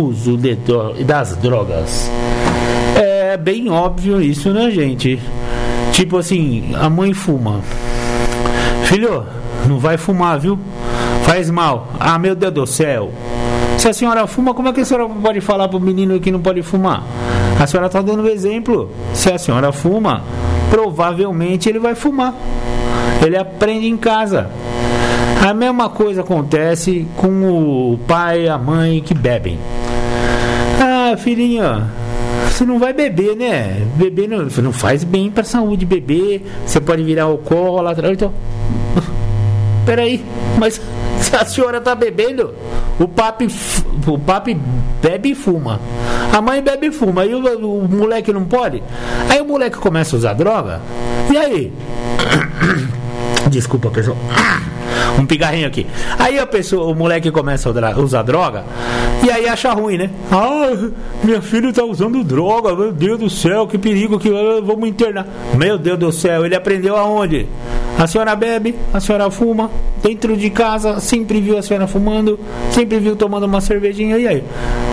uso 0.00 0.38
das 1.04 1.36
drogas. 1.36 2.08
É 2.94 3.36
bem 3.36 3.68
óbvio 3.68 4.22
isso, 4.22 4.52
né, 4.52 4.70
gente? 4.70 5.18
Tipo 5.90 6.18
assim, 6.18 6.70
a 6.74 6.88
mãe 6.88 7.12
fuma 7.12 7.60
Filho, 8.84 9.24
não 9.66 9.78
vai 9.78 9.96
fumar, 9.96 10.38
viu? 10.38 10.58
Faz 11.24 11.50
mal. 11.50 11.88
Ah, 11.98 12.18
meu 12.18 12.34
Deus 12.34 12.52
do 12.52 12.66
céu. 12.66 13.10
Se 13.78 13.88
a 13.88 13.92
senhora 13.92 14.26
fuma, 14.26 14.54
como 14.54 14.68
é 14.68 14.72
que 14.72 14.80
a 14.80 14.84
senhora 14.84 15.08
pode 15.08 15.40
falar 15.40 15.68
para 15.68 15.76
o 15.76 15.80
menino 15.80 16.20
que 16.20 16.30
não 16.30 16.40
pode 16.40 16.62
fumar? 16.62 17.02
A 17.58 17.66
senhora 17.66 17.86
está 17.86 18.00
dando 18.00 18.28
exemplo. 18.28 18.90
Se 19.12 19.32
a 19.32 19.38
senhora 19.38 19.72
fuma, 19.72 20.22
provavelmente 20.70 21.68
ele 21.68 21.78
vai 21.78 21.94
fumar. 21.94 22.34
Ele 23.24 23.36
aprende 23.36 23.86
em 23.86 23.96
casa. 23.96 24.50
A 25.46 25.52
mesma 25.52 25.88
coisa 25.88 26.22
acontece 26.22 27.06
com 27.16 27.92
o 27.92 27.98
pai 28.06 28.44
e 28.44 28.48
a 28.48 28.56
mãe 28.56 29.00
que 29.00 29.14
bebem. 29.14 29.58
Ah, 30.80 31.16
filhinha, 31.16 31.90
você 32.50 32.64
não 32.64 32.78
vai 32.78 32.92
beber, 32.92 33.36
né? 33.36 33.86
Beber 33.96 34.28
não, 34.28 34.46
não 34.62 34.72
faz 34.72 35.04
bem 35.04 35.30
para 35.30 35.42
a 35.42 35.44
saúde 35.44 35.84
beber. 35.84 36.44
Você 36.66 36.80
pode 36.80 37.02
virar 37.02 37.24
alcoólatra. 37.24 38.12
Então, 38.12 38.32
peraí, 39.84 40.24
mas 40.58 40.80
se 41.20 41.34
a 41.34 41.44
senhora 41.44 41.80
tá 41.80 41.94
bebendo, 41.94 42.54
o 42.98 43.08
papi, 43.08 43.48
o 44.06 44.18
papi 44.18 44.58
bebe 45.02 45.30
e 45.30 45.34
fuma. 45.34 45.80
A 46.32 46.40
mãe 46.40 46.62
bebe 46.62 46.88
e 46.88 46.92
fuma. 46.92 47.22
Aí 47.22 47.34
o, 47.34 47.40
o 47.40 47.88
moleque 47.88 48.32
não 48.32 48.44
pode. 48.44 48.82
Aí 49.28 49.40
o 49.40 49.44
moleque 49.44 49.78
começa 49.78 50.14
a 50.14 50.18
usar 50.18 50.32
droga. 50.34 50.80
E 51.32 51.36
aí? 51.36 51.72
Desculpa, 53.50 53.90
pessoal 53.90 54.16
um 55.18 55.26
pigarrinho 55.26 55.66
aqui. 55.66 55.86
Aí 56.18 56.38
a 56.38 56.46
pessoa, 56.46 56.90
o 56.90 56.94
moleque 56.94 57.30
começa 57.30 57.68
a 57.68 58.00
usar 58.00 58.22
droga 58.22 58.64
aí 59.34 59.48
acha 59.48 59.72
ruim, 59.72 59.98
né? 59.98 60.10
Ah, 60.30 60.90
minha 61.22 61.42
filha 61.42 61.72
tá 61.72 61.84
usando 61.84 62.22
droga, 62.22 62.74
meu 62.74 62.92
Deus 62.92 63.18
do 63.18 63.30
céu, 63.30 63.66
que 63.66 63.76
perigo 63.76 64.18
que 64.18 64.30
vamos 64.30 64.88
internar. 64.88 65.26
Meu 65.56 65.76
Deus 65.76 65.98
do 65.98 66.12
céu, 66.12 66.44
ele 66.46 66.54
aprendeu 66.54 66.96
aonde? 66.96 67.46
A 67.98 68.06
senhora 68.06 68.34
bebe, 68.34 68.74
a 68.92 69.00
senhora 69.00 69.30
fuma, 69.30 69.70
dentro 70.02 70.36
de 70.36 70.50
casa, 70.50 70.98
sempre 71.00 71.40
viu 71.40 71.56
a 71.56 71.62
senhora 71.62 71.86
fumando, 71.86 72.38
sempre 72.70 72.98
viu 72.98 73.14
tomando 73.14 73.44
uma 73.44 73.60
cervejinha, 73.60 74.18
e 74.18 74.26
aí? 74.26 74.44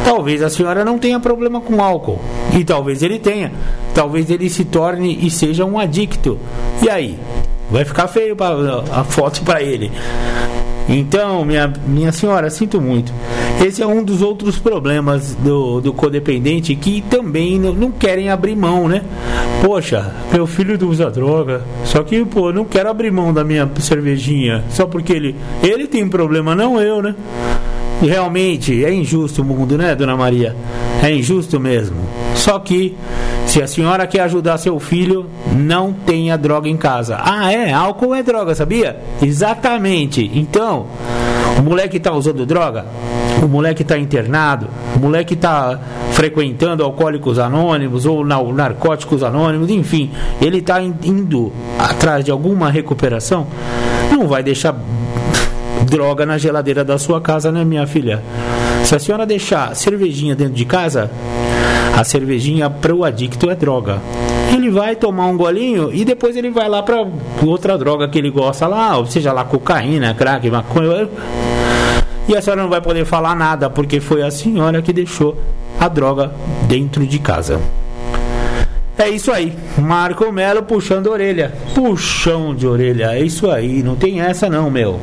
Talvez 0.06 0.42
a 0.42 0.50
senhora 0.50 0.86
não 0.86 1.00
tenha 1.00 1.20
problema 1.20 1.62
com 1.62 1.82
álcool, 1.82 2.20
e 2.58 2.64
talvez 2.64 3.02
ele 3.02 3.18
tenha, 3.18 3.52
talvez 3.94 4.30
ele 4.30 4.50
se 4.50 4.66
torne 4.66 5.18
e 5.22 5.32
seja 5.32 5.66
um 5.66 5.80
adicto, 5.80 6.38
e 6.84 6.90
aí? 6.90 7.18
Vai 7.72 7.86
ficar 7.86 8.08
feio 8.08 8.36
a 8.92 9.04
foto 9.04 9.42
para 9.44 9.62
ele. 9.62 9.92
Então, 10.90 11.46
minha, 11.46 11.72
minha 11.88 12.12
senhora, 12.12 12.50
sinto 12.50 12.82
muito. 12.82 13.14
Esse 13.64 13.84
é 13.84 13.86
um 13.86 14.04
dos 14.04 14.24
outros 14.24 14.58
problemas 14.58 15.36
do, 15.36 15.80
do 15.82 15.94
codependente 15.94 16.76
que 16.76 17.02
também 17.02 17.60
não, 17.60 17.72
não 17.74 17.92
querem 17.92 18.30
abrir 18.30 18.56
mão, 18.56 18.88
né? 18.88 19.04
Poxa, 19.64 20.16
meu 20.34 20.48
filho 20.48 20.80
usa 20.90 21.12
droga, 21.12 21.62
só 21.86 22.02
que, 22.02 22.26
pô, 22.26 22.52
não 22.52 22.66
quero 22.66 22.90
abrir 22.90 23.12
mão 23.12 23.32
da 23.32 23.44
minha 23.44 23.70
cervejinha, 23.80 24.64
só 24.72 24.88
porque 24.88 25.14
ele, 25.14 25.36
ele 25.62 25.88
tem 25.88 26.10
problema, 26.10 26.56
não 26.56 26.82
eu, 26.82 27.04
né? 27.04 27.14
Realmente 28.02 28.84
é 28.84 28.92
injusto 28.92 29.44
o 29.44 29.46
mundo, 29.46 29.78
né, 29.78 29.96
dona 29.96 30.18
Maria? 30.18 30.56
É 31.04 31.14
injusto 31.14 31.60
mesmo. 31.60 31.98
Só 32.34 32.58
que 32.58 32.98
se 33.46 33.62
a 33.62 33.68
senhora 33.68 34.08
quer 34.08 34.22
ajudar 34.22 34.58
seu 34.58 34.80
filho, 34.80 35.28
não 35.56 35.94
tenha 35.94 36.36
droga 36.36 36.68
em 36.68 36.78
casa. 36.78 37.20
Ah, 37.22 37.54
é? 37.54 37.72
Álcool 37.72 38.16
é 38.16 38.24
droga, 38.24 38.56
sabia? 38.56 38.98
Exatamente. 39.22 40.32
Então, 40.34 40.88
o 41.60 41.62
moleque 41.62 41.98
está 41.98 42.12
usando 42.12 42.46
droga, 42.46 42.86
o 43.42 43.48
moleque 43.48 43.82
está 43.82 43.98
internado, 43.98 44.68
o 44.96 45.00
moleque 45.00 45.34
está 45.34 45.80
frequentando 46.12 46.84
Alcoólicos 46.84 47.40
Anônimos 47.40 48.06
ou 48.06 48.26
Narcóticos 48.26 49.24
Anônimos, 49.24 49.70
enfim, 49.70 50.12
ele 50.42 50.58
está 50.58 50.82
indo 50.82 51.52
atrás 51.80 52.24
de 52.24 52.32
alguma 52.32 52.70
recuperação, 52.70 53.48
não 54.12 54.28
vai 54.28 54.44
deixar 54.44 54.76
droga 55.86 56.26
na 56.26 56.38
geladeira 56.38 56.84
da 56.84 56.98
sua 56.98 57.20
casa, 57.20 57.52
né, 57.52 57.64
minha 57.64 57.88
filha? 57.88 58.22
Se 58.84 58.96
a 58.96 59.00
senhora 59.00 59.26
deixar 59.26 59.76
cervejinha 59.76 60.36
dentro 60.36 60.54
de 60.54 60.66
casa, 60.66 61.10
a 61.98 62.04
cervejinha 62.04 62.70
para 62.70 62.94
o 62.94 63.04
adicto 63.04 63.50
é 63.50 63.56
droga. 63.56 64.00
Ele 64.54 64.70
vai 64.70 64.96
tomar 64.96 65.28
um 65.28 65.38
golinho 65.38 65.92
e 65.94 66.04
depois 66.04 66.36
ele 66.36 66.50
vai 66.50 66.68
lá 66.68 66.84
para 66.84 67.08
outra 67.46 67.78
droga 67.78 68.08
que 68.08 68.18
ele 68.18 68.30
gosta 68.30 68.68
lá, 68.68 68.98
ou 68.98 69.06
seja 69.06 69.32
lá 69.32 69.46
cocaína, 69.46 70.14
crack, 70.14 70.50
maconha. 70.50 71.10
E 72.28 72.36
a 72.36 72.42
senhora 72.42 72.62
não 72.62 72.70
vai 72.70 72.82
poder 72.82 73.06
falar 73.06 73.36
nada 73.36 73.70
porque 73.70 74.00
foi 74.00 74.22
a 74.22 74.30
senhora 74.30 74.82
que 74.82 74.92
deixou 74.92 75.38
a 75.80 75.88
droga 75.88 76.32
dentro 76.68 77.06
de 77.06 77.18
casa. 77.18 77.62
É 78.98 79.10
isso 79.10 79.32
aí, 79.32 79.54
Marco 79.80 80.32
Melo 80.32 80.62
puxando 80.64 81.08
a 81.08 81.12
orelha, 81.12 81.54
puxão 81.74 82.54
de 82.54 82.68
orelha, 82.68 83.16
é 83.16 83.22
isso 83.22 83.50
aí, 83.50 83.82
não 83.82 83.96
tem 83.96 84.22
essa 84.22 84.48
não, 84.48 84.70
meu. 84.70 85.00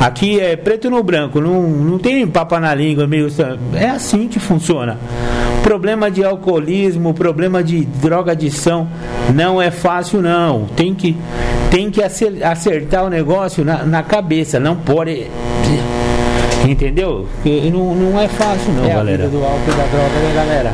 Aqui 0.00 0.38
é 0.38 0.56
preto 0.56 0.90
no 0.90 1.02
branco, 1.02 1.40
não, 1.40 1.62
não 1.62 1.98
tem 1.98 2.26
papa 2.26 2.60
na 2.60 2.74
língua, 2.74 3.06
meio. 3.06 3.28
É 3.74 3.88
assim 3.88 4.28
que 4.28 4.38
funciona. 4.38 4.98
Problema 5.62 6.10
de 6.10 6.22
alcoolismo, 6.22 7.14
problema 7.14 7.62
de 7.62 7.84
droga 7.84 8.32
adição, 8.32 8.86
não 9.34 9.60
é 9.60 9.70
fácil 9.70 10.20
não. 10.20 10.66
Tem 10.76 10.94
que, 10.94 11.16
tem 11.70 11.90
que 11.90 12.02
acertar 12.02 13.04
o 13.04 13.08
negócio 13.08 13.64
na, 13.64 13.84
na 13.84 14.02
cabeça, 14.02 14.60
não 14.60 14.76
pode. 14.76 15.26
Entendeu? 16.68 17.26
Não, 17.72 17.94
não 17.94 18.20
é 18.20 18.28
fácil 18.28 18.72
não, 18.72 18.84
é 18.84 18.88
galera. 18.88 19.24
A 19.24 19.26
vida 19.26 19.38
do 19.38 19.44
álcool 19.44 19.70
e 19.70 19.76
da 19.76 19.86
droga, 19.86 20.20
né, 20.20 20.32
galera? 20.34 20.72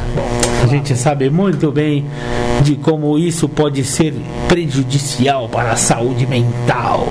A 0.62 0.66
gente 0.66 0.96
sabe 0.96 1.28
muito 1.28 1.70
bem 1.70 2.04
de 2.62 2.76
como 2.76 3.18
isso 3.18 3.48
pode 3.48 3.84
ser 3.84 4.14
prejudicial 4.48 5.48
para 5.48 5.72
a 5.72 5.76
saúde 5.76 6.26
mental. 6.26 7.08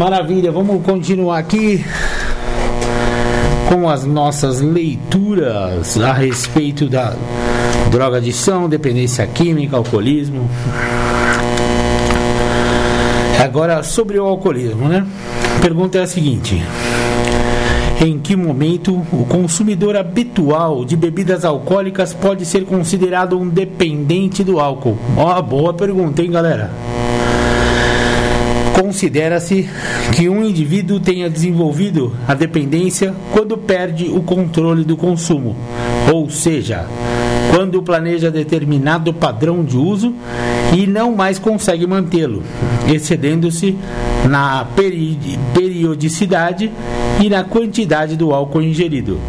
Maravilha, 0.00 0.50
vamos 0.50 0.82
continuar 0.82 1.36
aqui 1.36 1.84
com 3.68 3.86
as 3.86 4.02
nossas 4.02 4.62
leituras 4.62 6.00
a 6.00 6.14
respeito 6.14 6.88
da 6.88 7.14
drogadição, 7.90 8.66
dependência 8.66 9.26
química, 9.26 9.76
alcoolismo. 9.76 10.48
Agora 13.44 13.82
sobre 13.82 14.18
o 14.18 14.24
alcoolismo, 14.24 14.88
né? 14.88 15.06
A 15.58 15.60
pergunta 15.60 15.98
é 15.98 16.02
a 16.04 16.06
seguinte: 16.06 16.62
em 18.02 18.18
que 18.18 18.34
momento 18.34 18.94
o 19.12 19.26
consumidor 19.26 19.98
habitual 19.98 20.82
de 20.82 20.96
bebidas 20.96 21.44
alcoólicas 21.44 22.14
pode 22.14 22.46
ser 22.46 22.64
considerado 22.64 23.38
um 23.38 23.46
dependente 23.46 24.42
do 24.42 24.60
álcool? 24.60 24.96
Ó, 25.14 25.38
oh, 25.38 25.42
boa 25.42 25.74
pergunta, 25.74 26.22
hein, 26.22 26.30
galera? 26.30 26.70
Considera-se 28.80 29.68
que 30.16 30.26
um 30.30 30.42
indivíduo 30.42 30.98
tenha 30.98 31.28
desenvolvido 31.28 32.16
a 32.26 32.32
dependência 32.32 33.14
quando 33.30 33.58
perde 33.58 34.06
o 34.06 34.22
controle 34.22 34.84
do 34.84 34.96
consumo, 34.96 35.54
ou 36.10 36.30
seja, 36.30 36.86
quando 37.54 37.82
planeja 37.82 38.30
determinado 38.30 39.12
padrão 39.12 39.62
de 39.62 39.76
uso 39.76 40.14
e 40.74 40.86
não 40.86 41.14
mais 41.14 41.38
consegue 41.38 41.86
mantê-lo, 41.86 42.42
excedendo-se 42.90 43.76
na 44.26 44.66
periodicidade 45.52 46.72
e 47.22 47.28
na 47.28 47.44
quantidade 47.44 48.16
do 48.16 48.32
álcool 48.32 48.62
ingerido. 48.62 49.20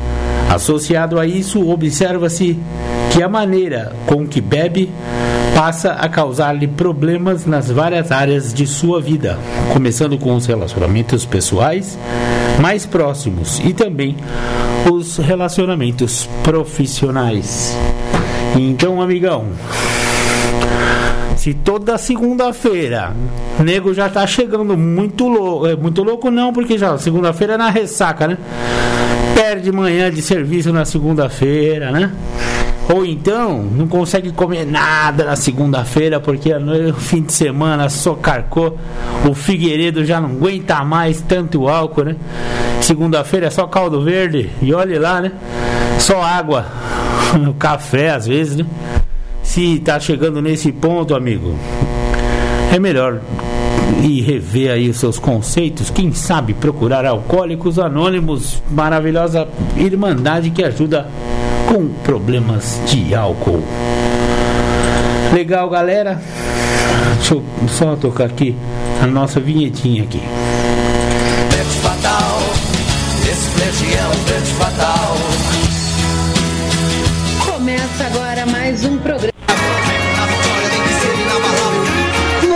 Associado 0.49 1.19
a 1.19 1.25
isso, 1.25 1.69
observa-se 1.69 2.57
que 3.11 3.21
a 3.21 3.27
maneira 3.27 3.91
com 4.05 4.25
que 4.25 4.39
bebe 4.39 4.89
passa 5.55 5.93
a 5.93 6.07
causar-lhe 6.09 6.67
problemas 6.67 7.45
nas 7.45 7.69
várias 7.69 8.11
áreas 8.11 8.53
de 8.53 8.65
sua 8.65 9.01
vida, 9.01 9.37
começando 9.73 10.17
com 10.17 10.35
os 10.35 10.45
relacionamentos 10.45 11.25
pessoais 11.25 11.97
mais 12.59 12.85
próximos 12.85 13.59
e 13.59 13.73
também 13.73 14.15
os 14.91 15.17
relacionamentos 15.17 16.29
profissionais. 16.43 17.75
Então, 18.55 19.01
amigão, 19.01 19.47
se 21.35 21.53
toda 21.53 21.97
segunda-feira 21.97 23.13
nego 23.59 23.93
já 23.93 24.09
tá 24.09 24.27
chegando 24.27 24.77
muito 24.77 25.27
louco, 25.27 25.67
é, 25.67 25.75
muito 25.75 26.03
louco 26.03 26.29
não, 26.29 26.53
porque 26.53 26.77
já 26.77 26.97
segunda-feira 26.97 27.53
é 27.53 27.57
na 27.57 27.69
ressaca, 27.69 28.27
né? 28.27 28.37
Perde 29.35 29.71
manhã 29.71 30.11
de 30.11 30.21
serviço 30.21 30.71
na 30.71 30.85
segunda-feira, 30.85 31.91
né? 31.91 32.11
Ou 32.93 33.05
então 33.05 33.63
não 33.63 33.87
consegue 33.87 34.31
comer 34.31 34.65
nada 34.65 35.23
na 35.23 35.35
segunda-feira 35.35 36.19
porque 36.19 36.53
no 36.57 36.93
fim 36.93 37.21
de 37.21 37.31
semana 37.31 37.87
só 37.87 38.15
carcou. 38.15 38.77
O 39.29 39.33
Figueiredo 39.33 40.03
já 40.03 40.19
não 40.19 40.29
aguenta 40.29 40.83
mais 40.83 41.21
tanto 41.21 41.69
álcool, 41.69 42.03
né? 42.03 42.15
Segunda-feira 42.81 43.47
é 43.47 43.49
só 43.49 43.65
caldo 43.65 44.03
verde 44.03 44.49
e 44.61 44.73
olhe 44.73 44.99
lá, 44.99 45.21
né? 45.21 45.31
Só 45.99 46.21
água, 46.21 46.65
café 47.57 48.11
às 48.11 48.27
vezes, 48.27 48.57
né? 48.57 48.65
Se 49.41 49.79
tá 49.79 49.99
chegando 49.99 50.41
nesse 50.41 50.71
ponto, 50.71 51.15
amigo, 51.15 51.55
é 52.73 52.79
melhor 52.79 53.21
e 54.03 54.21
rever 54.21 54.71
aí 54.71 54.89
os 54.89 54.97
seus 54.97 55.19
conceitos, 55.19 55.89
quem 55.89 56.11
sabe 56.13 56.53
procurar 56.53 57.05
Alcoólicos 57.05 57.77
Anônimos, 57.77 58.61
maravilhosa 58.71 59.47
irmandade 59.77 60.49
que 60.49 60.63
ajuda 60.63 61.07
com 61.71 61.87
problemas 62.03 62.81
de 62.85 63.15
álcool. 63.15 63.63
Legal, 65.33 65.69
galera? 65.69 66.21
Deixa 67.15 67.35
eu 67.35 67.43
só 67.69 67.95
tocar 67.95 68.25
aqui 68.25 68.57
a 69.01 69.07
nossa 69.07 69.39
vinhetinha 69.39 70.03
aqui. 70.03 70.19
fatal, 71.81 72.39
esse 73.21 73.95
é 73.95 74.03
um 74.05 74.25
fatal. 74.57 75.15
Começa 77.45 78.03
agora 78.05 78.45
mais 78.47 78.83
um 78.83 78.97
programa. 78.97 79.40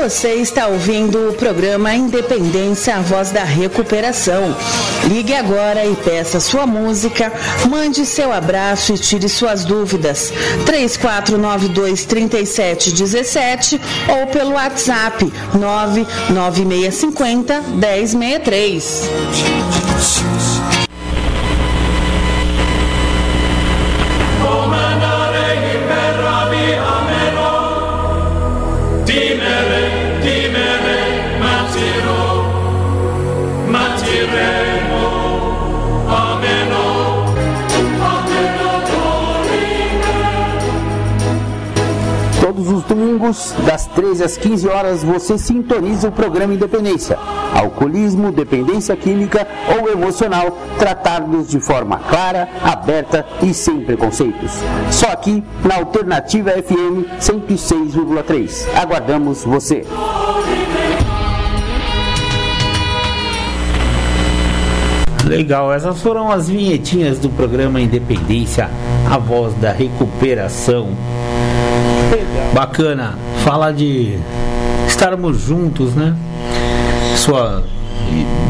Você 0.05 0.35
está 0.35 0.67
ouvindo 0.67 1.29
o 1.29 1.33
programa 1.33 1.95
Independência, 1.95 2.95
a 2.95 3.01
voz 3.01 3.31
da 3.31 3.43
recuperação. 3.43 4.55
Ligue 5.05 5.33
agora 5.33 5.83
e 5.83 5.95
peça 5.95 6.39
sua 6.39 6.67
música, 6.67 7.33
mande 7.67 8.05
seu 8.05 8.31
abraço 8.31 8.93
e 8.93 8.99
tire 8.99 9.27
suas 9.27 9.65
dúvidas. 9.65 10.31
3492 10.63 12.05
3717 12.05 13.81
ou 14.07 14.27
pelo 14.27 14.51
WhatsApp 14.51 15.25
99650 15.55 17.61
1063. 17.61 19.84
Domingos, 43.25 43.53
das 43.65 43.87
13 43.87 44.23
às 44.23 44.37
15 44.37 44.67
horas, 44.67 45.03
você 45.03 45.37
sintoniza 45.37 46.09
o 46.09 46.11
programa 46.11 46.53
Independência. 46.53 47.17
Alcoolismo, 47.53 48.31
dependência 48.31 48.95
química 48.95 49.47
ou 49.79 49.89
emocional, 49.89 50.57
tratados 50.77 51.49
de 51.49 51.59
forma 51.59 51.97
clara, 51.97 52.47
aberta 52.63 53.25
e 53.41 53.53
sem 53.53 53.81
preconceitos. 53.81 54.51
Só 54.91 55.07
aqui 55.07 55.43
na 55.63 55.75
Alternativa 55.75 56.51
FM 56.51 57.07
106,3. 57.19 58.67
Aguardamos 58.75 59.43
você. 59.43 59.83
Legal, 65.25 65.73
essas 65.73 65.99
foram 66.01 66.31
as 66.31 66.47
vinhetinhas 66.47 67.17
do 67.17 67.29
programa 67.29 67.81
Independência, 67.81 68.69
a 69.09 69.17
voz 69.17 69.55
da 69.55 69.71
recuperação. 69.71 70.89
Bacana. 72.53 73.17
Fala 73.43 73.71
de 73.71 74.17
estarmos 74.87 75.41
juntos, 75.41 75.93
né? 75.93 76.15
Sua 77.15 77.63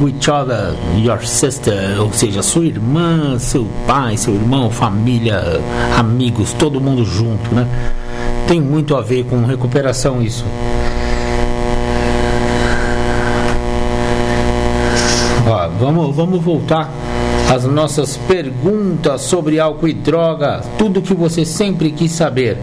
each 0.07 0.29
other, 0.29 0.75
your 0.97 1.25
sister, 1.25 1.99
ou 1.99 2.11
seja, 2.11 2.41
sua 2.43 2.65
irmã, 2.65 3.39
seu 3.39 3.67
pai, 3.87 4.17
seu 4.17 4.33
irmão, 4.35 4.69
família, 4.69 5.41
amigos, 5.97 6.53
todo 6.53 6.79
mundo 6.79 7.05
junto, 7.05 7.53
né? 7.53 7.67
Tem 8.47 8.61
muito 8.61 8.95
a 8.95 9.01
ver 9.01 9.25
com 9.25 9.43
recuperação 9.45 10.21
isso. 10.21 10.45
Ó, 15.47 15.69
vamos, 15.79 16.15
vamos 16.15 16.43
voltar 16.43 16.89
as 17.49 17.63
nossas 17.65 18.17
perguntas 18.17 19.21
sobre 19.21 19.59
álcool 19.59 19.87
e 19.87 19.93
droga, 19.93 20.61
tudo 20.77 21.01
que 21.01 21.13
você 21.13 21.45
sempre 21.45 21.91
quis 21.91 22.11
saber. 22.11 22.57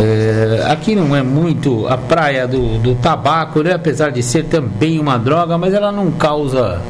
É, 0.00 0.70
aqui 0.70 0.94
não 0.94 1.14
é 1.14 1.22
muito 1.22 1.88
a 1.88 1.96
praia 1.96 2.46
do, 2.46 2.78
do 2.78 2.94
tabaco, 2.94 3.62
né? 3.62 3.74
apesar 3.74 4.10
de 4.10 4.22
ser 4.22 4.44
também 4.44 4.98
uma 4.98 5.18
droga, 5.18 5.58
mas 5.58 5.74
ela 5.74 5.90
não 5.90 6.12
causa 6.12 6.80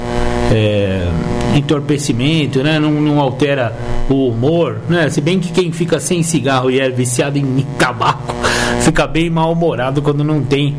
é, 0.53 1.09
entorpecimento, 1.55 2.63
né? 2.63 2.79
Não, 2.79 2.91
não, 2.93 3.21
altera 3.21 3.75
o 4.09 4.29
humor, 4.29 4.79
né? 4.89 5.09
Se 5.11 5.21
bem 5.21 5.39
que 5.39 5.51
quem 5.51 5.73
fica 5.73 5.99
sem 6.01 6.23
cigarro 6.23 6.71
e 6.71 6.81
é 6.81 6.89
viciado 6.91 7.39
em 7.39 7.67
tabaco 7.79 8.35
fica 8.81 9.07
bem 9.07 9.29
mal-humorado 9.29 10.01
quando 10.01 10.25
não 10.25 10.43
tem 10.43 10.75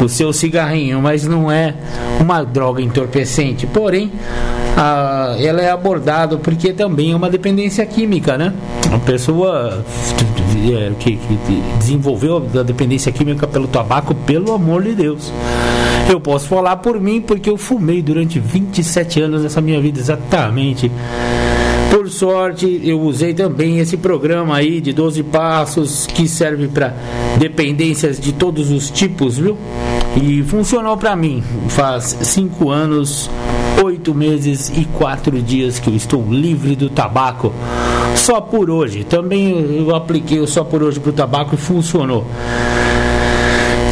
o 0.00 0.08
seu 0.08 0.32
cigarrinho, 0.32 1.00
mas 1.00 1.24
não 1.24 1.50
é 1.50 1.74
uma 2.20 2.44
droga 2.44 2.80
entorpecente. 2.80 3.66
Porém, 3.66 4.12
a, 4.76 5.36
ela 5.38 5.60
é 5.60 5.70
abordada 5.70 6.36
porque 6.36 6.72
também 6.72 7.12
é 7.12 7.16
uma 7.16 7.30
dependência 7.30 7.84
química, 7.84 8.36
né? 8.38 8.52
A 8.92 8.98
pessoa 8.98 9.84
é, 10.72 10.92
que, 10.98 11.16
que 11.16 11.62
desenvolveu 11.78 12.46
a 12.58 12.62
dependência 12.62 13.10
química 13.10 13.46
pelo 13.46 13.66
tabaco, 13.66 14.14
pelo 14.14 14.52
amor 14.52 14.82
de 14.82 14.94
Deus. 14.94 15.32
Eu 16.10 16.20
posso 16.20 16.48
falar 16.48 16.76
por 16.76 16.98
mim 16.98 17.20
porque 17.20 17.50
eu 17.50 17.56
fumei 17.56 18.00
durante 18.00 18.40
27 18.40 19.20
anos 19.20 19.42
dessa 19.42 19.60
minha 19.60 19.80
vida, 19.80 20.00
exatamente. 20.00 20.90
Por 21.90 22.08
sorte, 22.10 22.80
eu 22.84 23.00
usei 23.00 23.34
também 23.34 23.78
esse 23.78 23.96
programa 23.96 24.56
aí 24.56 24.80
de 24.80 24.92
12 24.92 25.22
passos 25.24 26.06
que 26.06 26.28
serve 26.28 26.68
para 26.68 26.94
dependências 27.38 28.20
de 28.20 28.32
todos 28.32 28.70
os 28.70 28.90
tipos, 28.90 29.38
viu? 29.38 29.56
E 30.20 30.42
funcionou 30.42 30.96
para 30.96 31.14
mim. 31.16 31.42
Faz 31.68 32.16
5 32.22 32.70
anos, 32.70 33.30
8 33.82 34.14
meses 34.14 34.70
e 34.76 34.84
4 34.84 35.40
dias 35.42 35.78
que 35.78 35.88
eu 35.88 35.94
estou 35.94 36.24
livre 36.30 36.74
do 36.76 36.88
tabaco. 36.90 37.52
Só 38.16 38.40
por 38.40 38.70
hoje. 38.70 39.04
Também 39.04 39.78
eu 39.78 39.94
apliquei 39.94 40.40
o 40.40 40.46
só 40.46 40.64
por 40.64 40.82
hoje 40.82 41.00
para 41.00 41.10
o 41.10 41.12
tabaco 41.12 41.54
e 41.54 41.58
funcionou. 41.58 42.26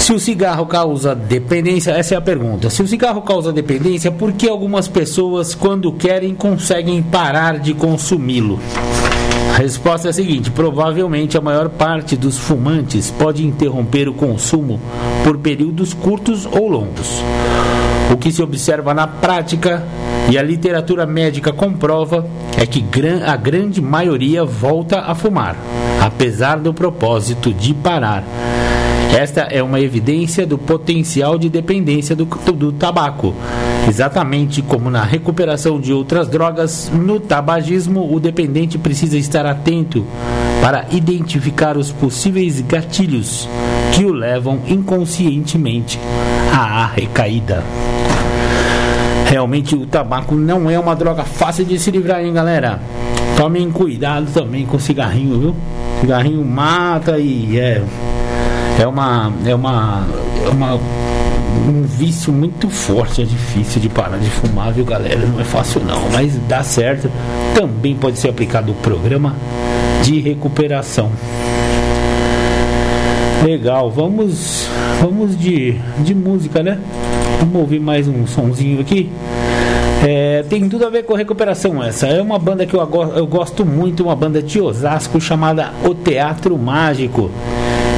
Se 0.07 0.12
o 0.12 0.20
cigarro 0.20 0.66
causa 0.66 1.16
dependência, 1.16 1.90
essa 1.90 2.14
é 2.14 2.16
a 2.16 2.20
pergunta. 2.20 2.70
Se 2.70 2.80
o 2.80 2.86
cigarro 2.86 3.22
causa 3.22 3.52
dependência, 3.52 4.09
por 4.09 4.34
que 4.34 4.48
algumas 4.48 4.86
pessoas, 4.86 5.52
quando 5.52 5.90
querem, 5.90 6.32
conseguem 6.32 7.02
parar 7.02 7.59
de 7.59 7.74
consumi-lo? 7.74 8.61
A 9.52 9.59
resposta 9.59 10.07
é 10.07 10.11
a 10.11 10.12
seguinte: 10.12 10.48
provavelmente 10.52 11.36
a 11.36 11.40
maior 11.40 11.68
parte 11.68 12.14
dos 12.14 12.38
fumantes 12.38 13.11
pode 13.11 13.44
interromper 13.44 14.09
o 14.09 14.14
consumo 14.14 14.80
por 15.24 15.38
períodos 15.38 15.92
curtos 15.92 16.46
ou 16.46 16.68
longos. 16.68 17.20
O 18.12 18.16
que 18.16 18.30
se 18.30 18.40
observa 18.40 18.94
na 18.94 19.09
prática 19.09 19.82
e 20.30 20.38
a 20.38 20.42
literatura 20.42 21.04
médica 21.04 21.52
comprova 21.52 22.24
é 22.57 22.64
que 22.64 22.84
a 23.26 23.34
grande 23.34 23.82
maioria 23.82 24.44
volta 24.44 25.00
a 25.00 25.16
fumar, 25.16 25.57
apesar 26.00 26.61
do 26.61 26.72
propósito 26.72 27.52
de 27.52 27.74
parar. 27.74 28.22
Esta 29.14 29.42
é 29.42 29.62
uma 29.62 29.80
evidência 29.80 30.46
do 30.46 30.59
potencial 30.59 31.38
de 31.38 31.48
dependência 31.48 32.14
do, 32.14 32.24
do, 32.24 32.72
tabaco. 32.72 33.34
Exatamente 33.88 34.61
como 34.61 34.90
na 34.90 35.02
recuperação 35.02 35.80
de 35.80 35.92
outras 35.92 36.28
drogas, 36.28 36.90
no 36.92 37.18
tabagismo 37.18 38.12
o 38.12 38.20
dependente 38.20 38.76
precisa 38.76 39.16
estar 39.16 39.46
atento 39.46 40.04
para 40.61 40.86
identificar 40.90 41.76
os 41.76 41.92
possíveis 41.92 42.61
gatilhos 42.61 43.48
que 43.92 44.04
o 44.04 44.12
levam 44.12 44.61
inconscientemente 44.66 45.98
à 46.52 46.86
recaída. 46.86 47.62
Realmente 49.28 49.74
o 49.74 49.86
tabaco 49.86 50.34
não 50.34 50.70
é 50.70 50.78
uma 50.78 50.94
droga 50.94 51.24
fácil 51.24 51.64
de 51.64 51.78
se 51.78 51.90
livrar, 51.90 52.24
hein, 52.24 52.32
galera? 52.32 52.80
Tomem 53.36 53.70
cuidado 53.70 54.32
também 54.32 54.64
com 54.64 54.78
cigarrinho, 54.78 55.40
viu? 55.40 55.57
Cigarrinho 56.00 56.44
mata 56.44 57.18
e 57.18 57.59
é 57.59 57.82
é 58.79 58.87
uma 58.87 59.33
é 59.45 59.55
uma 59.55 60.07
é 60.45 60.49
uma 60.51 60.74
um 60.74 61.83
vício 61.83 62.33
muito 62.33 62.68
forte, 62.68 63.22
é 63.22 63.24
difícil 63.24 63.81
de 63.81 63.89
parar 63.89 64.18
de 64.18 64.29
fumar, 64.29 64.72
viu 64.72 64.85
galera? 64.85 65.27
Não 65.27 65.41
é 65.41 65.45
fácil 65.45 65.83
não, 65.83 66.09
mas 66.12 66.37
dá 66.49 66.62
certo. 66.62 67.11
Também 67.55 67.97
pode 67.97 68.18
ser 68.18 68.29
aplicado 68.29 68.72
o 68.72 68.74
programa 68.74 69.35
de 70.03 70.20
recuperação. 70.20 71.11
Legal, 73.43 73.91
vamos 73.91 74.68
vamos 75.01 75.39
de, 75.39 75.79
de 75.99 76.14
música, 76.14 76.62
né? 76.62 76.79
Vamos 77.41 77.57
ouvir 77.57 77.81
mais 77.81 78.09
um 78.09 78.27
sonzinho 78.27 78.81
aqui. 78.81 79.11
É, 80.07 80.45
tem 80.49 80.68
tudo 80.68 80.87
a 80.87 80.91
ver 80.91 81.05
com 81.05 81.14
recuperação 81.14 81.83
essa. 81.83 82.07
É 82.07 82.20
uma 82.20 82.39
banda 82.39 82.66
que 82.66 82.74
eu, 82.74 82.81
eu 83.16 83.27
gosto 83.27 83.64
muito, 83.64 84.05
uma 84.05 84.16
banda 84.16 84.43
de 84.43 84.61
Osasco 84.61 85.20
chamada 85.20 85.72
O 85.85 85.95
Teatro 85.95 86.57
Mágico. 86.59 87.31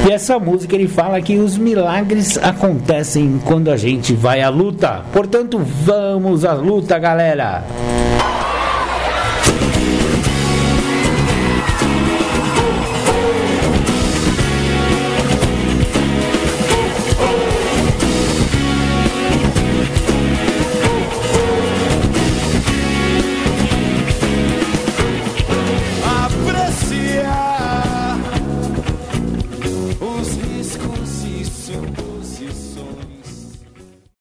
E 0.07 0.13
essa 0.13 0.39
música 0.39 0.75
ele 0.75 0.89
fala 0.89 1.21
que 1.21 1.37
os 1.39 1.59
milagres 1.59 2.39
acontecem 2.39 3.41
quando 3.45 3.71
a 3.71 3.77
gente 3.77 4.15
vai 4.15 4.41
à 4.41 4.49
luta. 4.49 5.03
Portanto, 5.13 5.59
vamos 5.59 6.45
à 6.45 6.53
luta, 6.53 6.99
galera. 6.99 7.65